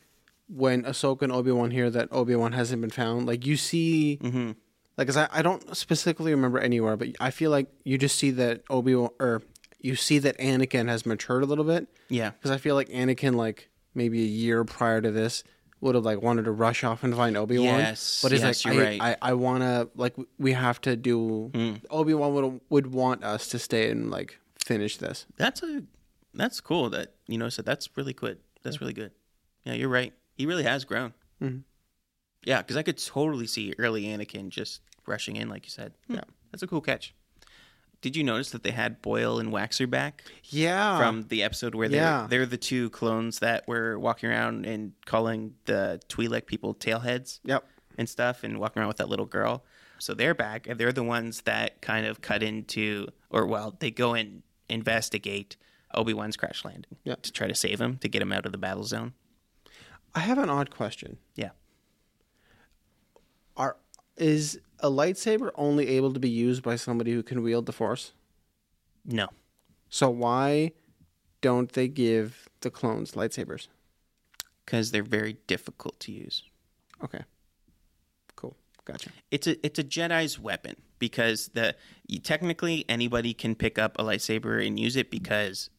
when 0.48 0.82
Ahsoka 0.84 1.22
and 1.22 1.32
Obi 1.32 1.50
Wan 1.50 1.70
hear 1.70 1.88
that 1.90 2.08
Obi 2.12 2.36
Wan 2.36 2.52
hasn't 2.52 2.80
been 2.82 2.90
found. 2.90 3.26
Like 3.26 3.46
you 3.46 3.56
see, 3.56 4.18
Mm-hmm. 4.22 4.52
like, 4.98 5.06
cause 5.08 5.16
I, 5.16 5.28
I 5.32 5.42
don't 5.42 5.74
specifically 5.76 6.32
remember 6.34 6.58
anywhere, 6.58 6.96
but 6.96 7.08
I 7.18 7.30
feel 7.30 7.50
like 7.50 7.66
you 7.84 7.96
just 7.98 8.18
see 8.18 8.30
that 8.32 8.62
Obi 8.70 8.94
Wan 8.94 9.10
or 9.18 9.42
you 9.80 9.96
see 9.96 10.18
that 10.20 10.38
Anakin 10.38 10.88
has 10.88 11.04
matured 11.06 11.42
a 11.42 11.46
little 11.46 11.64
bit. 11.64 11.88
Yeah. 12.08 12.30
Because 12.30 12.50
I 12.50 12.58
feel 12.58 12.74
like 12.74 12.88
Anakin, 12.90 13.34
like 13.34 13.68
maybe 13.94 14.20
a 14.22 14.26
year 14.26 14.64
prior 14.64 15.00
to 15.00 15.10
this, 15.10 15.42
would 15.84 15.94
have 15.94 16.04
like 16.04 16.20
wanted 16.22 16.46
to 16.46 16.50
rush 16.50 16.82
off 16.82 17.04
and 17.04 17.14
find 17.14 17.36
Obi 17.36 17.58
Wan. 17.58 17.78
Yes, 17.78 18.20
but 18.22 18.32
he's 18.32 18.42
yes, 18.42 18.64
like, 18.64 18.74
you're 18.74 18.84
I, 18.84 18.86
right. 18.86 19.00
I, 19.02 19.30
I 19.30 19.32
want 19.34 19.62
to 19.62 19.88
like 19.94 20.14
we 20.38 20.52
have 20.52 20.80
to 20.80 20.96
do. 20.96 21.50
Hmm. 21.54 21.74
Obi 21.90 22.14
Wan 22.14 22.34
would 22.34 22.60
would 22.70 22.92
want 22.92 23.22
us 23.22 23.48
to 23.48 23.58
stay 23.58 23.90
and 23.90 24.10
like 24.10 24.38
finish 24.64 24.96
this. 24.96 25.26
That's 25.36 25.62
a 25.62 25.84
that's 26.32 26.60
cool 26.60 26.90
that 26.90 27.14
you 27.28 27.38
know 27.38 27.48
said 27.50 27.66
that's 27.66 27.88
really 27.96 28.14
good. 28.14 28.38
That's 28.62 28.80
really 28.80 28.94
good. 28.94 29.12
Yeah, 29.64 29.74
you're 29.74 29.90
right. 29.90 30.12
He 30.36 30.46
really 30.46 30.64
has 30.64 30.84
grown. 30.84 31.12
Mm-hmm. 31.42 31.58
Yeah, 32.44 32.58
because 32.58 32.76
I 32.76 32.82
could 32.82 32.98
totally 32.98 33.46
see 33.46 33.74
early 33.78 34.04
Anakin 34.04 34.48
just 34.48 34.80
rushing 35.06 35.36
in, 35.36 35.48
like 35.48 35.64
you 35.64 35.70
said. 35.70 35.92
Yeah, 36.08 36.22
that's 36.50 36.62
a 36.62 36.66
cool 36.66 36.80
catch. 36.80 37.14
Did 38.04 38.16
you 38.16 38.22
notice 38.22 38.50
that 38.50 38.62
they 38.62 38.70
had 38.72 39.00
Boil 39.00 39.38
and 39.38 39.50
Waxer 39.50 39.88
back 39.88 40.24
Yeah. 40.50 40.98
from 40.98 41.22
the 41.28 41.42
episode 41.42 41.74
where 41.74 41.88
they're 41.88 42.02
Yeah. 42.02 42.26
they're 42.28 42.44
the 42.44 42.58
two 42.58 42.90
clones 42.90 43.38
that 43.38 43.66
were 43.66 43.98
walking 43.98 44.28
around 44.28 44.66
and 44.66 44.92
calling 45.06 45.54
the 45.64 46.02
Twi'lek 46.10 46.44
people 46.44 46.74
tailheads? 46.74 47.40
Yep. 47.44 47.66
and 47.96 48.06
stuff 48.06 48.44
and 48.44 48.58
walking 48.58 48.80
around 48.80 48.88
with 48.88 48.98
that 48.98 49.08
little 49.08 49.24
girl. 49.24 49.64
So 49.98 50.12
they're 50.12 50.34
back 50.34 50.66
and 50.66 50.78
they're 50.78 50.92
the 50.92 51.02
ones 51.04 51.42
that 51.42 51.80
kind 51.80 52.04
of 52.04 52.20
cut 52.20 52.42
into 52.42 53.06
or 53.30 53.46
well, 53.46 53.74
they 53.78 53.90
go 53.90 54.12
and 54.12 54.42
investigate 54.68 55.56
Obi-Wan's 55.94 56.36
crash 56.36 56.62
landing 56.62 56.96
Yeah. 57.04 57.14
to 57.22 57.32
try 57.32 57.46
to 57.46 57.54
save 57.54 57.80
him 57.80 57.96
to 57.98 58.08
get 58.08 58.20
him 58.20 58.32
out 58.32 58.44
of 58.44 58.52
the 58.52 58.58
battle 58.58 58.84
zone. 58.84 59.14
I 60.14 60.20
have 60.20 60.36
an 60.36 60.50
odd 60.50 60.68
question. 60.70 61.16
Yeah. 61.36 61.52
Are 63.56 63.76
is 64.16 64.60
a 64.80 64.90
lightsaber 64.90 65.50
only 65.54 65.88
able 65.88 66.12
to 66.12 66.20
be 66.20 66.28
used 66.28 66.62
by 66.62 66.76
somebody 66.76 67.12
who 67.12 67.22
can 67.22 67.42
wield 67.42 67.66
the 67.66 67.72
Force? 67.72 68.12
No. 69.04 69.28
So 69.88 70.10
why 70.10 70.72
don't 71.40 71.72
they 71.72 71.88
give 71.88 72.48
the 72.60 72.70
clones 72.70 73.12
lightsabers? 73.12 73.68
Cuz 74.66 74.90
they're 74.90 75.02
very 75.02 75.34
difficult 75.46 76.00
to 76.00 76.12
use. 76.12 76.42
Okay. 77.02 77.22
Cool. 78.34 78.56
Gotcha. 78.84 79.10
It's 79.30 79.46
a 79.46 79.64
it's 79.64 79.78
a 79.78 79.84
Jedi's 79.84 80.38
weapon 80.38 80.76
because 80.98 81.48
the 81.48 81.76
you, 82.06 82.18
technically 82.18 82.84
anybody 82.88 83.34
can 83.34 83.54
pick 83.54 83.78
up 83.78 83.98
a 83.98 84.02
lightsaber 84.02 84.66
and 84.66 84.80
use 84.80 84.96
it 84.96 85.10
because 85.10 85.70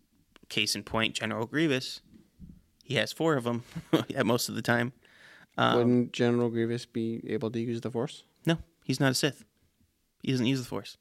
case 0.49 0.75
in 0.75 0.83
point 0.83 1.15
General 1.15 1.47
Grievous 1.47 2.01
he 2.85 2.95
has 2.95 3.11
4 3.11 3.35
of 3.35 3.43
them 3.43 3.63
at 4.15 4.25
most 4.25 4.47
of 4.47 4.55
the 4.55 4.61
time. 4.61 4.93
Um, 5.57 5.77
Wouldn't 5.77 6.13
General 6.13 6.49
Grievous 6.49 6.85
be 6.85 7.21
able 7.27 7.49
to 7.51 7.59
use 7.59 7.81
the 7.81 7.89
Force? 7.89 8.23
He's 8.85 8.99
not 8.99 9.11
a 9.11 9.15
Sith. 9.15 9.43
He 10.21 10.31
doesn't 10.31 10.45
use 10.45 10.59
the 10.59 10.67
Force. 10.67 10.97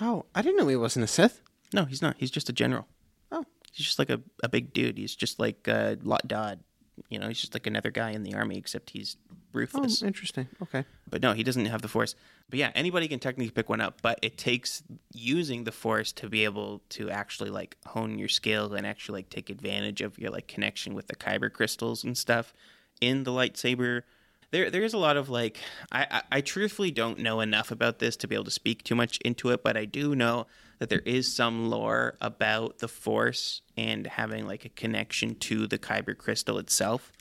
Oh, 0.00 0.24
I 0.34 0.40
didn't 0.40 0.56
know 0.56 0.66
he 0.66 0.74
wasn't 0.74 1.04
a 1.04 1.06
Sith. 1.06 1.42
No, 1.74 1.84
he's 1.84 2.00
not. 2.00 2.16
He's 2.18 2.30
just 2.30 2.48
a 2.48 2.52
general. 2.52 2.88
Oh. 3.30 3.44
He's 3.72 3.86
just 3.86 3.98
like 3.98 4.08
a, 4.08 4.22
a 4.42 4.48
big 4.48 4.72
dude. 4.72 4.96
He's 4.96 5.14
just 5.14 5.38
like 5.38 5.68
uh, 5.68 5.96
Lott 6.02 6.26
Dod. 6.26 6.60
You 7.10 7.18
know, 7.18 7.28
he's 7.28 7.40
just 7.40 7.54
like 7.54 7.66
another 7.66 7.90
guy 7.90 8.12
in 8.12 8.22
the 8.22 8.34
army, 8.34 8.56
except 8.56 8.90
he's 8.90 9.18
ruthless. 9.52 10.02
Oh, 10.02 10.06
interesting. 10.06 10.48
Okay. 10.62 10.86
But 11.10 11.20
no, 11.20 11.34
he 11.34 11.42
doesn't 11.42 11.66
have 11.66 11.82
the 11.82 11.88
Force. 11.88 12.14
But 12.48 12.58
yeah, 12.58 12.72
anybody 12.74 13.06
can 13.06 13.18
technically 13.18 13.50
pick 13.50 13.68
one 13.68 13.82
up, 13.82 14.00
but 14.00 14.18
it 14.22 14.38
takes 14.38 14.82
using 15.12 15.64
the 15.64 15.72
Force 15.72 16.10
to 16.12 16.30
be 16.30 16.44
able 16.44 16.80
to 16.90 17.10
actually 17.10 17.50
like 17.50 17.76
hone 17.84 18.18
your 18.18 18.28
skill 18.28 18.72
and 18.72 18.86
actually 18.86 19.18
like 19.18 19.30
take 19.30 19.50
advantage 19.50 20.00
of 20.00 20.18
your 20.18 20.30
like 20.30 20.48
connection 20.48 20.94
with 20.94 21.08
the 21.08 21.16
kyber 21.16 21.52
crystals 21.52 22.02
and 22.02 22.16
stuff 22.16 22.54
in 23.02 23.24
the 23.24 23.30
lightsaber. 23.30 24.02
There, 24.50 24.70
there's 24.70 24.94
a 24.94 24.98
lot 24.98 25.16
of 25.18 25.28
like, 25.28 25.58
I, 25.92 26.06
I, 26.10 26.22
I 26.32 26.40
truthfully 26.40 26.90
don't 26.90 27.18
know 27.18 27.40
enough 27.40 27.70
about 27.70 27.98
this 27.98 28.16
to 28.18 28.28
be 28.28 28.34
able 28.34 28.44
to 28.46 28.50
speak 28.50 28.82
too 28.82 28.94
much 28.94 29.18
into 29.18 29.50
it, 29.50 29.62
but 29.62 29.76
I 29.76 29.84
do 29.84 30.14
know 30.14 30.46
that 30.78 30.88
there 30.88 31.02
is 31.04 31.34
some 31.34 31.68
lore 31.68 32.16
about 32.20 32.78
the 32.78 32.88
Force 32.88 33.60
and 33.76 34.06
having 34.06 34.46
like 34.46 34.64
a 34.64 34.70
connection 34.70 35.34
to 35.36 35.66
the 35.66 35.78
kyber 35.78 36.16
crystal 36.16 36.58
itself 36.58 37.12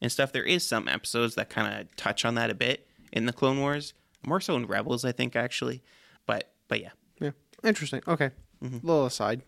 and 0.00 0.10
stuff. 0.10 0.32
There 0.32 0.42
is 0.42 0.66
some 0.66 0.88
episodes 0.88 1.36
that 1.36 1.48
kind 1.48 1.80
of 1.80 1.94
touch 1.96 2.24
on 2.24 2.34
that 2.34 2.50
a 2.50 2.54
bit 2.54 2.88
in 3.12 3.26
the 3.26 3.32
Clone 3.32 3.60
Wars, 3.60 3.94
more 4.26 4.40
so 4.40 4.56
in 4.56 4.66
Rebels, 4.66 5.04
I 5.04 5.12
think 5.12 5.36
actually. 5.36 5.82
But 6.26 6.50
but 6.66 6.80
yeah, 6.80 6.90
Yeah. 7.20 7.30
Interesting. 7.62 8.02
Okay. 8.08 8.30
Mm-hmm. 8.62 8.86
Little 8.86 9.06
aside. 9.06 9.42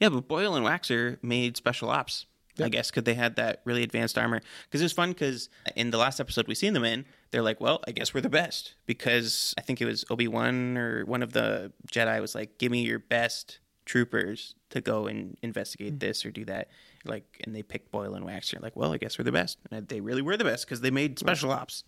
yeah. 0.00 0.10
But 0.10 0.28
Boil 0.28 0.54
and 0.54 0.64
Waxer 0.64 1.16
made 1.22 1.56
special 1.56 1.88
ops. 1.90 2.26
I 2.60 2.68
guess 2.68 2.90
because 2.90 3.04
they 3.04 3.14
had 3.14 3.36
that 3.36 3.60
really 3.64 3.82
advanced 3.82 4.16
armor. 4.16 4.40
Because 4.64 4.80
it 4.80 4.84
was 4.84 4.92
fun. 4.92 5.10
Because 5.10 5.48
in 5.74 5.90
the 5.90 5.98
last 5.98 6.20
episode 6.20 6.48
we 6.48 6.54
seen 6.54 6.72
them 6.72 6.84
in, 6.84 7.04
they're 7.30 7.42
like, 7.42 7.60
"Well, 7.60 7.80
I 7.86 7.92
guess 7.92 8.14
we're 8.14 8.20
the 8.20 8.28
best." 8.28 8.74
Because 8.86 9.54
I 9.58 9.62
think 9.62 9.80
it 9.80 9.84
was 9.84 10.04
Obi 10.10 10.28
Wan 10.28 10.76
or 10.76 11.04
one 11.04 11.22
of 11.22 11.32
the 11.32 11.72
Jedi 11.90 12.20
was 12.20 12.34
like, 12.34 12.58
"Give 12.58 12.72
me 12.72 12.82
your 12.82 12.98
best 12.98 13.58
troopers 13.84 14.54
to 14.70 14.80
go 14.80 15.06
and 15.06 15.36
investigate 15.42 15.96
mm. 15.96 16.00
this 16.00 16.24
or 16.24 16.30
do 16.30 16.44
that." 16.46 16.68
Like, 17.04 17.40
and 17.44 17.54
they 17.54 17.62
picked 17.62 17.90
Boil 17.92 18.14
and 18.14 18.26
Waxer. 18.26 18.60
Like, 18.60 18.74
well, 18.74 18.92
I 18.92 18.98
guess 18.98 19.18
we're 19.18 19.24
the 19.24 19.32
best. 19.32 19.58
And 19.70 19.86
they 19.88 20.00
really 20.00 20.22
were 20.22 20.36
the 20.36 20.44
best 20.44 20.66
because 20.66 20.80
they 20.80 20.90
made 20.90 21.18
special 21.18 21.52
ops. 21.52 21.84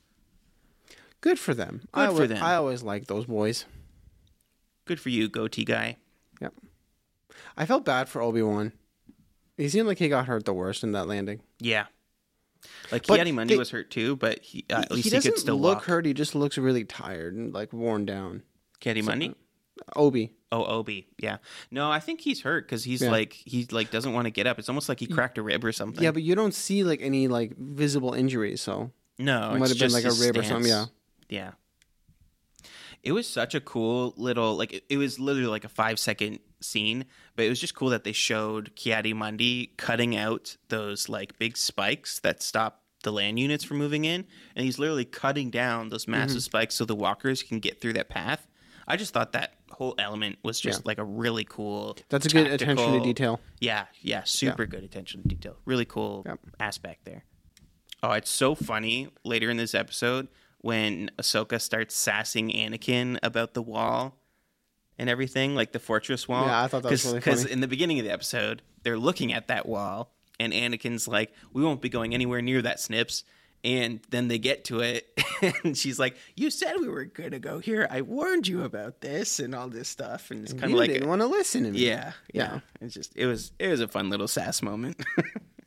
Good 1.21 1.39
for 1.39 1.55
them. 1.55 1.83
Good 1.93 2.01
I 2.01 2.07
for 2.07 2.13
always- 2.13 2.29
them. 2.29 2.43
I 2.43 2.55
always 2.55 2.83
like 2.83 3.07
those 3.07 3.27
boys. 3.27 3.65
Good 4.85 5.01
for 5.01 5.09
you, 5.11 5.29
goatee 5.29 5.65
guy. 5.65 5.97
Yep. 6.41 6.55
I 7.57 7.67
felt 7.67 7.85
bad 7.85 8.09
for 8.09 8.23
Obi 8.23 8.43
Wan. 8.43 8.73
He 9.59 9.69
seemed 9.69 9.87
like 9.87 9.99
he 9.99 10.09
got 10.09 10.27
hurt 10.27 10.47
the 10.47 10.55
worst 10.55 10.83
in 10.83 10.93
that 10.93 11.07
landing. 11.07 11.41
Yeah. 11.61 11.87
Like 12.91 13.07
But 13.07 13.27
Mundi 13.33 13.55
they- 13.55 13.59
was 13.59 13.71
hurt 13.71 13.91
too, 13.91 14.17
but 14.17 14.41
he, 14.43 14.65
uh, 14.71 14.81
at 14.81 14.91
least 14.91 15.05
he 15.05 15.11
he, 15.11 15.17
doesn't 15.17 15.33
could 15.33 15.41
still 15.41 15.61
look 15.61 15.79
walk. 15.79 15.85
hurt. 15.85 16.07
He 16.07 16.15
just 16.15 16.35
looks 16.35 16.57
really 16.59 16.85
tired 16.85 17.35
and 17.35 17.53
like 17.53 17.73
worn 17.73 18.07
down. 18.07 18.43
Ki-Adi-Mundi? 18.81 19.35
Obi. 19.95 20.33
Oh, 20.51 20.65
Obi. 20.65 21.07
Yeah. 21.19 21.39
No, 21.71 21.91
I 21.91 22.01
think 22.01 22.21
he's 22.21 22.41
hurt 22.43 22.67
because 22.67 22.83
he's 22.85 23.03
Yeah. 23.03 23.11
like 23.11 23.33
he 23.35 23.67
like 23.71 23.91
doesn't 23.91 24.13
want 24.13 24.25
to 24.27 24.31
get 24.31 24.47
up. 24.47 24.59
It's 24.59 24.69
almost 24.69 24.89
like 24.89 24.99
he 24.99 25.07
cracked 25.07 25.39
a 25.39 25.43
rib 25.43 25.65
or 25.65 25.73
something. 25.73 26.03
Yeah, 26.03 26.11
but 26.11 26.23
you 26.23 26.35
don't 26.35 26.55
see 26.55 26.83
like 26.85 27.01
any 27.03 27.29
like 27.29 27.57
visible 27.57 28.13
injuries. 28.15 28.61
So 28.61 28.91
no, 29.19 29.53
it 29.55 29.59
might 29.59 29.69
have 29.69 29.79
been 29.79 29.93
like 29.93 30.05
a 30.05 30.13
rib 30.13 30.37
or 30.37 30.43
something. 30.43 30.71
Yeah. 30.71 30.87
Yeah. 31.29 31.51
It 33.03 33.13
was 33.13 33.27
such 33.29 33.55
a 33.55 33.61
cool 33.61 34.13
little 34.17 34.57
like 34.57 34.73
it, 34.73 34.85
it 34.89 34.97
was 34.97 35.19
literally 35.19 35.49
like 35.49 35.65
a 35.65 35.69
five 35.69 35.99
second 35.99 36.41
scene, 36.61 37.05
but 37.37 37.45
it 37.45 37.49
was 37.49 37.61
just 37.61 37.75
cool 37.75 37.91
that 37.91 38.03
they 38.05 38.13
showed 38.13 38.75
Ki-Adi-Mundi 38.75 39.75
cutting 39.77 40.17
out 40.17 40.57
those 40.69 41.09
like 41.09 41.39
big 41.39 41.57
spikes 41.57 42.19
that 42.21 42.43
stop 42.43 42.83
the 43.05 43.13
land 43.13 43.39
units 43.39 43.63
from 43.63 43.79
moving 43.79 44.05
in, 44.05 44.27
and 44.57 44.65
he's 44.65 44.79
literally 44.79 45.05
cutting 45.05 45.51
down 45.51 45.89
those 45.89 46.09
massive 46.09 46.39
Mm-hmm. 46.39 46.41
spikes 46.41 46.75
so 46.75 46.85
the 46.85 46.97
walkers 46.97 47.43
can 47.45 47.61
get 47.61 47.81
through 47.81 47.93
that 47.93 48.09
path. 48.09 48.47
I 48.89 48.97
just 48.97 49.15
thought 49.15 49.33
that 49.33 49.53
whole 49.71 49.95
element 49.99 50.39
was 50.43 50.59
just 50.59 50.81
Yeah. 50.81 50.83
like 50.87 50.99
a 50.99 51.05
really 51.05 51.45
cool. 51.45 51.97
That's 52.09 52.27
a 52.27 52.29
good 52.31 52.49
attention 52.49 52.93
to 52.95 53.01
detail. 53.01 53.39
Yeah, 53.61 53.85
yeah, 54.01 54.25
super 54.25 54.67
good 54.67 54.83
attention 54.83 55.23
to 55.23 55.29
detail. 55.29 55.57
Really 55.65 55.85
cool 55.85 56.25
Yep. 56.27 56.41
aspect 56.59 57.05
there. 57.05 57.25
Oh, 58.03 58.13
it's 58.13 58.31
so 58.31 58.55
funny 58.57 59.09
later 59.25 59.51
in 59.51 59.57
this 59.59 59.75
episode 59.75 60.27
when 60.61 61.11
Ahsoka 61.19 61.61
starts 61.61 61.95
sassing 61.95 62.51
Anakin 62.53 63.19
about 63.23 63.55
the 63.55 63.63
wall 63.63 64.17
and 64.99 65.09
everything, 65.09 65.55
like 65.55 65.73
the 65.73 65.79
fortress 65.79 66.27
wall. 66.27 66.47
Yeah, 66.47 66.65
I 66.65 66.69
thought 66.69 66.83
that 66.83 66.91
was 66.91 67.05
really 67.05 67.21
funny. 67.21 67.51
in 67.51 67.61
the 67.61 67.69
beginning 67.69 67.99
of 68.01 68.05
the 68.05 68.13
episode, 68.13 68.63
they're 68.83 68.99
looking 68.99 69.33
at 69.33 69.49
that 69.49 69.67
wall, 69.67 70.13
and 70.41 70.53
Anakin's 70.53 71.07
like, 71.09 71.33
"We 71.53 71.63
won't 71.63 71.81
be 71.81 71.89
going 71.89 72.15
anywhere 72.15 72.43
near 72.43 72.63
that, 72.63 72.81
Snips." 72.81 73.25
And 73.65 73.99
then 74.11 74.29
they 74.29 74.39
get 74.39 74.65
to 74.67 74.81
it, 74.81 75.21
and 75.65 75.77
she's 75.77 75.99
like, 75.99 76.17
"You 76.37 76.49
said 76.49 76.75
we 76.81 76.89
were 76.89 77.05
gonna 77.05 77.41
go 77.41 77.59
here. 77.59 77.89
I 77.91 78.03
warned 78.03 78.47
you 78.47 78.63
about 78.63 79.01
this 79.01 79.41
and 79.41 79.53
all 79.55 79.69
this 79.69 79.89
stuff." 79.89 80.31
And 80.31 80.45
it's 80.45 80.53
kind 80.53 80.73
of 80.73 80.79
like, 80.79 80.91
didn't 80.91 81.09
want 81.09 81.23
to 81.23 81.27
listen 81.27 81.65
to 81.65 81.71
me. 81.73 81.79
yeah, 81.81 82.13
yeah, 82.33 82.43
Yeah. 82.43 82.61
It's 82.81 82.95
just 82.95 83.17
it 83.17 83.27
was 83.27 83.51
it 83.59 83.69
was 83.69 83.81
a 83.81 83.89
fun 83.89 84.11
little 84.11 84.29
sass 84.29 84.63
moment. 84.63 85.03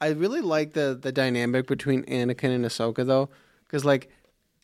I 0.00 0.08
really 0.08 0.40
like 0.40 0.72
the 0.72 0.98
the 1.00 1.12
dynamic 1.12 1.66
between 1.66 2.04
Anakin 2.04 2.54
and 2.54 2.64
Ahsoka 2.64 3.06
though, 3.06 3.28
because 3.66 3.84
like 3.84 4.10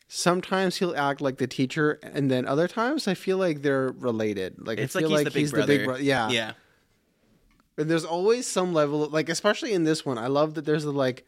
sometimes 0.07 0.77
he'll 0.77 0.95
act 0.95 1.21
like 1.21 1.37
the 1.37 1.47
teacher, 1.47 1.99
and 2.01 2.31
then 2.31 2.45
other 2.45 2.67
times 2.67 3.07
I 3.07 3.13
feel 3.13 3.37
like 3.37 3.61
they're 3.61 3.91
related. 3.91 4.55
Like 4.65 4.79
It's 4.79 4.95
I 4.95 4.99
like 4.99 5.03
feel 5.03 5.09
he's 5.09 5.17
like 5.17 5.25
the 5.25 5.31
big 5.31 5.41
he's 5.41 5.51
the 5.51 5.65
big 5.65 5.85
brother. 5.85 6.01
Yeah, 6.01 6.29
Yeah. 6.29 6.53
And 7.79 7.91
there's 7.91 8.05
always 8.05 8.47
some 8.47 8.73
level, 8.73 9.03
of, 9.03 9.13
like 9.13 9.29
especially 9.29 9.71
in 9.73 9.83
this 9.83 10.03
one. 10.03 10.17
I 10.17 10.27
love 10.27 10.55
that 10.55 10.65
there's 10.65 10.83
the 10.83 10.91
like 10.91 11.27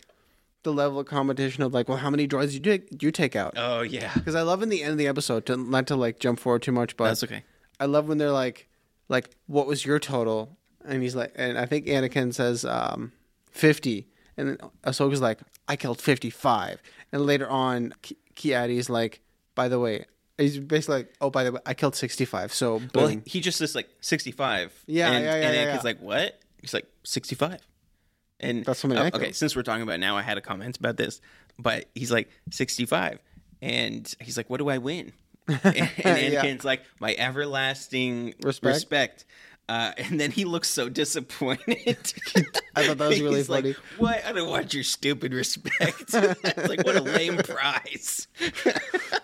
the 0.64 0.74
level 0.74 1.00
of 1.00 1.06
competition 1.06 1.64
of 1.64 1.74
like, 1.74 1.88
well, 1.88 2.00
how 2.00 2.10
many 2.10 2.28
droids 2.28 2.54
you 2.54 2.60
do 2.60 2.80
you 3.00 3.12
take 3.12 3.36
out? 3.36 3.54
Oh 3.56 3.82
yeah, 3.82 4.12
Because 4.16 4.36
I 4.36 4.42
love 4.42 4.64
in 4.64 4.70
the 4.70 4.82
end 4.82 4.94
of 4.94 4.98
the 4.98 5.08
episode 5.08 5.46
to 5.46 5.58
not 5.58 5.88
to 5.88 5.96
like 5.96 6.20
jump 6.20 6.40
forward 6.40 6.64
too 6.64 6.72
much, 6.72 6.98
but 6.98 7.06
that's 7.06 7.24
okay. 7.24 7.44
I 7.80 7.86
love 7.86 8.08
when 8.08 8.18
they're 8.18 8.32
like, 8.32 8.68
like, 9.10 9.30
what 9.48 9.68
was 9.68 9.86
your 9.86 10.00
total? 10.00 10.58
And 10.84 11.04
he's 11.04 11.16
like, 11.16 11.34
and 11.36 11.58
I 11.58 11.66
think 11.66 11.86
Anakin 11.86 12.34
says 12.34 12.66
um, 12.66 13.12
fifty, 13.52 14.08
and 14.38 14.50
then 14.50 14.58
Ahsoka's 14.86 15.22
like, 15.22 15.40
I 15.68 15.76
killed 15.76 16.02
fifty-five, 16.02 16.82
and 17.12 17.26
later 17.26 17.50
on, 17.50 17.94
Ki- 18.02 18.18
Ki-Adi's 18.36 18.90
like, 18.90 19.22
by 19.56 19.68
the 19.68 19.80
way, 19.80 20.06
he's 20.38 20.58
basically 20.60 20.98
like, 20.98 21.14
oh, 21.22 21.30
by 21.30 21.44
the 21.44 21.52
way, 21.54 21.60
I 21.66 21.74
killed 21.74 21.96
sixty-five. 21.96 22.54
So 22.54 22.80
boom. 22.80 22.90
Well, 22.96 23.22
he, 23.26 23.42
just 23.42 23.58
says 23.58 23.76
like 23.76 23.90
65. 24.02 24.84
Yeah, 24.88 25.12
and, 25.12 25.24
yeah, 25.24 25.30
yeah, 25.30 25.36
And 25.48 25.56
yeah, 25.56 25.76
yeah. 25.76 25.82
like, 25.84 26.00
what? 26.00 26.40
He's 26.62 26.74
like, 26.74 26.88
65. 27.04 27.60
And 28.40 28.66
That's 28.66 28.80
something 28.80 28.98
oh, 28.98 29.04
I 29.04 29.08
Okay, 29.14 29.32
since 29.34 29.56
we're 29.56 29.64
talking 29.64 29.84
about 29.84 30.00
now, 30.00 30.16
I 30.18 30.22
had 30.22 30.38
a 30.38 30.42
comment 30.42 30.78
about 30.78 30.98
this, 30.98 31.20
but 31.58 31.86
he's 31.94 32.12
like, 32.12 32.30
65. 32.52 33.20
And 33.62 34.14
he's 34.22 34.38
like, 34.38 34.50
what 34.50 34.58
do 34.58 34.70
I 34.70 34.78
win? 34.78 35.12
and 35.48 35.60
and 35.66 36.34
Yeah. 36.34 36.44
Anakin's 36.44 36.64
like, 36.64 36.84
my 37.00 37.16
everlasting 37.16 38.36
Respect? 38.44 38.76
respect. 38.76 39.26
Uh, 39.70 39.94
and 40.00 40.20
then 40.20 40.32
he 40.32 40.46
looks 40.46 40.68
so 40.68 40.90
disappointed. 40.90 41.68
I 42.76 42.88
thought 42.88 42.98
that 42.98 43.08
was 43.10 43.22
really 43.22 43.36
He's 43.38 43.50
like, 43.50 43.64
funny. 43.66 43.76
what? 44.00 44.26
I 44.26 44.32
don't 44.32 44.50
want 44.50 44.74
your 44.74 44.84
stupid 44.84 45.32
respect. 45.32 46.06
it's 46.12 46.68
like, 46.68 46.84
what 46.84 46.96
a 46.96 47.02
lame 47.02 47.38
prize. 47.44 48.28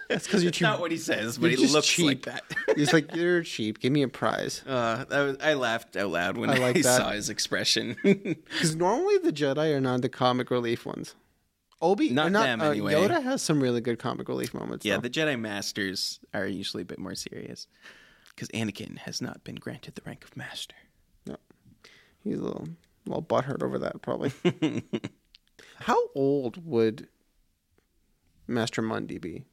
That's 0.07 0.27
because 0.27 0.43
you're 0.43 0.51
cheap. 0.51 0.61
not 0.61 0.79
what 0.79 0.91
he 0.91 0.97
says, 0.97 1.39
but 1.39 1.49
he 1.49 1.57
looks 1.65 1.87
cheap. 1.87 2.05
like 2.05 2.21
that. 2.25 2.43
He's 2.77 2.93
like, 2.93 3.15
you're 3.15 3.41
cheap. 3.41 3.79
Give 3.79 3.91
me 3.91 4.03
a 4.03 4.07
prize. 4.07 4.61
Uh, 4.67 5.05
that 5.05 5.19
was, 5.21 5.37
I 5.41 5.55
laughed 5.55 5.95
out 5.97 6.11
loud 6.11 6.37
when 6.37 6.51
I 6.51 6.57
I, 6.57 6.59
like 6.59 6.75
that. 6.83 6.97
saw 6.97 7.09
his 7.09 7.31
expression. 7.31 7.97
Because 8.03 8.75
normally 8.75 9.17
the 9.17 9.33
Jedi 9.33 9.75
are 9.75 9.81
not 9.81 10.03
the 10.03 10.09
comic 10.09 10.51
relief 10.51 10.85
ones. 10.85 11.15
Obi, 11.81 12.11
Not 12.11 12.31
not 12.31 12.43
them, 12.45 12.61
uh, 12.61 12.69
anyway. 12.69 12.93
Yoda 12.93 13.21
has 13.23 13.41
some 13.41 13.61
really 13.61 13.81
good 13.81 13.97
comic 13.97 14.29
relief 14.29 14.53
moments. 14.53 14.85
yeah, 14.85 14.95
though. 14.95 15.01
the 15.01 15.09
Jedi 15.09 15.39
Masters 15.39 16.19
are 16.35 16.45
usually 16.45 16.83
a 16.83 16.85
bit 16.85 16.99
more 16.99 17.15
serious 17.15 17.67
because 18.35 18.49
Anakin 18.49 18.97
has 18.99 19.21
not 19.21 19.43
been 19.43 19.55
granted 19.55 19.95
the 19.95 20.01
rank 20.05 20.23
of 20.23 20.35
Master. 20.35 20.75
No, 21.25 21.37
he's 22.23 22.37
a 22.37 22.41
little, 22.43 22.67
a 23.05 23.09
little 23.09 23.23
butthurt 23.23 23.63
over 23.63 23.79
that, 23.79 24.01
probably. 24.01 24.31
How 25.77 26.09
old 26.15 26.65
would 26.65 27.07
Master 28.47 28.81
Mundi 28.81 29.17
be? 29.17 29.45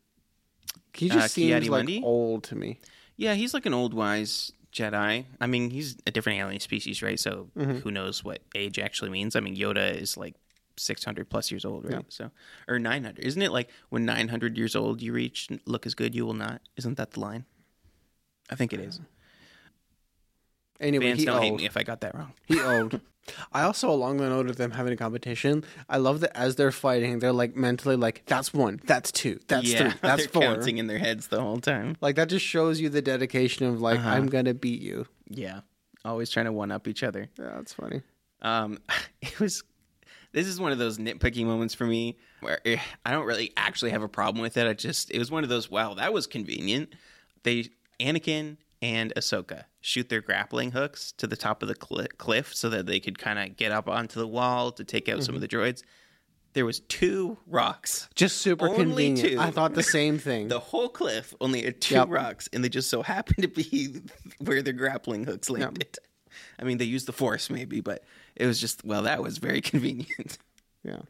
He 0.95 1.09
just 1.09 1.17
Uh, 1.25 1.29
seems 1.29 1.51
like 1.69 1.87
Ki-Adi-Mundi? 1.87 2.03
old 2.05 2.45
to 2.45 2.57
me. 2.57 2.81
Yeah, 3.17 3.35
he's 3.35 3.55
like 3.55 3.67
an 3.67 3.75
old 3.75 3.95
wise 3.95 4.53
Jedi. 4.73 5.25
I 5.41 5.47
mean, 5.47 5.71
he's 5.71 5.97
a 6.07 6.11
different 6.11 6.39
alien 6.39 6.61
species, 6.61 7.03
right? 7.03 7.19
So 7.19 7.51
Mm-hmm. 7.57 7.79
who 7.79 7.91
knows 7.91 8.25
what 8.25 8.43
age 8.55 8.79
actually 8.79 9.11
means? 9.11 9.37
I 9.37 9.41
mean, 9.41 9.57
Yoda 9.57 9.95
is 9.95 10.17
like 10.17 10.35
600 10.79 11.29
plus 11.29 11.51
years 11.51 11.65
old, 11.65 11.85
right? 11.89 12.05
So 12.09 12.31
or 12.69 12.79
900. 12.79 13.25
Isn't 13.25 13.43
it 13.43 13.53
like 13.53 13.69
when 13.91 14.05
900 14.05 14.57
years 14.57 14.75
old 14.75 15.03
you 15.03 15.13
reach 15.13 15.49
look 15.67 15.87
as 15.87 15.95
good 15.95 16.15
you 16.15 16.25
will 16.27 16.35
not? 16.35 16.63
Isn't 16.77 16.97
that 16.97 17.13
the 17.13 17.21
line? 17.21 17.45
I 18.53 18.55
think 18.57 18.73
it 18.73 18.81
is. 18.81 19.01
Anyway, 20.81 21.07
Fans 21.07 21.21
he 21.21 21.25
don't 21.27 21.41
hate 21.41 21.51
old. 21.53 21.61
me 21.61 21.67
if 21.67 21.77
I 21.77 21.85
got 21.85 22.01
that 22.01 22.15
wrong. 22.15 22.33
He 22.47 22.61
owed. 22.61 23.01
I 23.53 23.63
also, 23.63 23.89
along 23.89 24.17
the 24.17 24.29
note 24.29 24.51
of 24.51 24.57
them 24.57 24.73
having 24.73 24.93
a 24.93 24.97
competition, 24.97 25.63
I 25.89 25.99
love 25.99 26.21
that 26.21 26.37
as 26.37 26.57
they're 26.57 26.73
fighting, 26.73 27.21
they're 27.21 27.33
like 27.33 27.55
mentally 27.55 27.95
like, 27.95 28.23
"That's 28.27 28.53
one, 28.53 28.81
that's 28.85 29.13
two, 29.13 29.39
that's 29.47 29.73
yeah, 29.73 29.91
three, 29.91 29.99
that's 30.03 30.23
they're 30.23 30.29
four. 30.33 30.43
counting 30.43 30.79
in 30.79 30.89
their 30.89 30.99
heads 30.99 31.29
the 31.29 31.41
whole 31.41 31.61
time. 31.61 31.97
Like 32.01 32.17
that 32.17 32.29
just 32.29 32.45
shows 32.45 32.81
you 32.81 32.89
the 32.89 33.01
dedication 33.01 33.67
of 33.67 33.81
like, 33.81 34.01
Uh-huh. 34.01 34.09
I'm 34.09 34.27
gonna 34.27 34.55
beat 34.55 34.83
you. 34.83 35.07
Yeah, 35.29 35.61
always 36.05 36.31
trying 36.31 36.47
to 36.47 36.53
one 36.53 36.73
up 36.73 36.89
each 36.89 37.05
other. 37.05 37.29
Yeah, 37.39 37.53
that's 37.55 37.73
funny. 37.73 38.03
Um, 38.41 38.79
it 39.23 39.39
was. 39.39 39.63
This 40.33 40.47
is 40.49 40.59
one 40.59 40.73
of 40.73 40.79
those 40.79 40.99
nitpicky 40.99 41.45
moments 41.45 41.75
for 41.75 41.85
me 41.87 42.17
where 42.41 42.59
eh, 42.65 42.79
I 43.05 43.13
don't 43.13 43.27
really 43.27 43.53
actually 43.57 43.91
have 43.93 44.03
a 44.03 44.09
problem 44.09 44.41
with 44.43 44.57
it. 44.57 44.67
I 44.67 44.73
just 44.73 45.13
it 45.13 45.19
was 45.21 45.31
one 45.31 45.45
of 45.45 45.49
those. 45.51 45.71
Wow, 45.71 45.95
that 45.95 46.13
was 46.13 46.27
convenient. 46.27 46.95
They 47.45 47.69
Anakin 48.03 48.57
and 48.81 49.13
Ahsoka 49.17 49.65
shoot 49.81 50.09
their 50.09 50.21
grappling 50.21 50.73
hooks 50.73 51.13
to 51.13 51.27
the 51.27 51.37
top 51.37 51.63
of 51.63 51.69
the 51.69 51.75
cli- 51.75 52.09
cliff 52.19 52.55
so 52.55 52.69
that 52.69 52.87
they 52.87 52.99
could 53.01 53.19
kind 53.19 53.39
of 53.39 53.57
get 53.57 53.71
up 53.73 53.89
onto 53.89 54.19
the 54.19 54.27
wall 54.27 54.73
to 54.73 54.85
take 54.85 55.09
out 55.09 55.23
some 55.23 55.35
of 55.35 55.41
mm-hmm. 55.41 55.59
the 55.59 55.73
droids. 55.73 55.83
There 56.55 56.67
was 56.67 56.81
two 56.81 57.39
rocks. 57.47 58.09
Just 58.15 58.39
super 58.39 58.69
Only 58.69 58.85
convenient. 58.85 59.29
two. 59.31 59.41
I 59.41 59.51
thought 59.51 59.75
the 59.75 59.83
same 59.83 60.19
thing. 60.19 60.49
The 60.53 60.59
whole 60.61 60.89
cliff 60.91 61.33
only 61.41 61.63
had 61.63 61.81
two 61.81 61.95
Yep. 61.95 62.09
rocks, 62.11 62.49
and 62.53 62.63
they 62.63 62.69
just 62.69 62.91
so 62.91 63.03
happened 63.03 63.43
to 63.43 63.49
be 63.49 64.03
where 64.39 64.61
the 64.61 64.73
grappling 64.75 65.25
hooks 65.25 65.49
landed. 65.49 65.97
I 66.59 66.65
mean, 66.65 66.79
they 66.79 66.85
used 66.85 67.07
the 67.07 67.13
force 67.13 67.49
maybe, 67.49 67.81
but 67.81 68.05
it 68.37 68.47
was 68.47 68.61
just 68.61 68.85
well, 68.85 69.03
that 69.03 69.23
was 69.23 69.39
very 69.39 69.61
convenient. 69.73 70.39
yeah. 70.83 71.03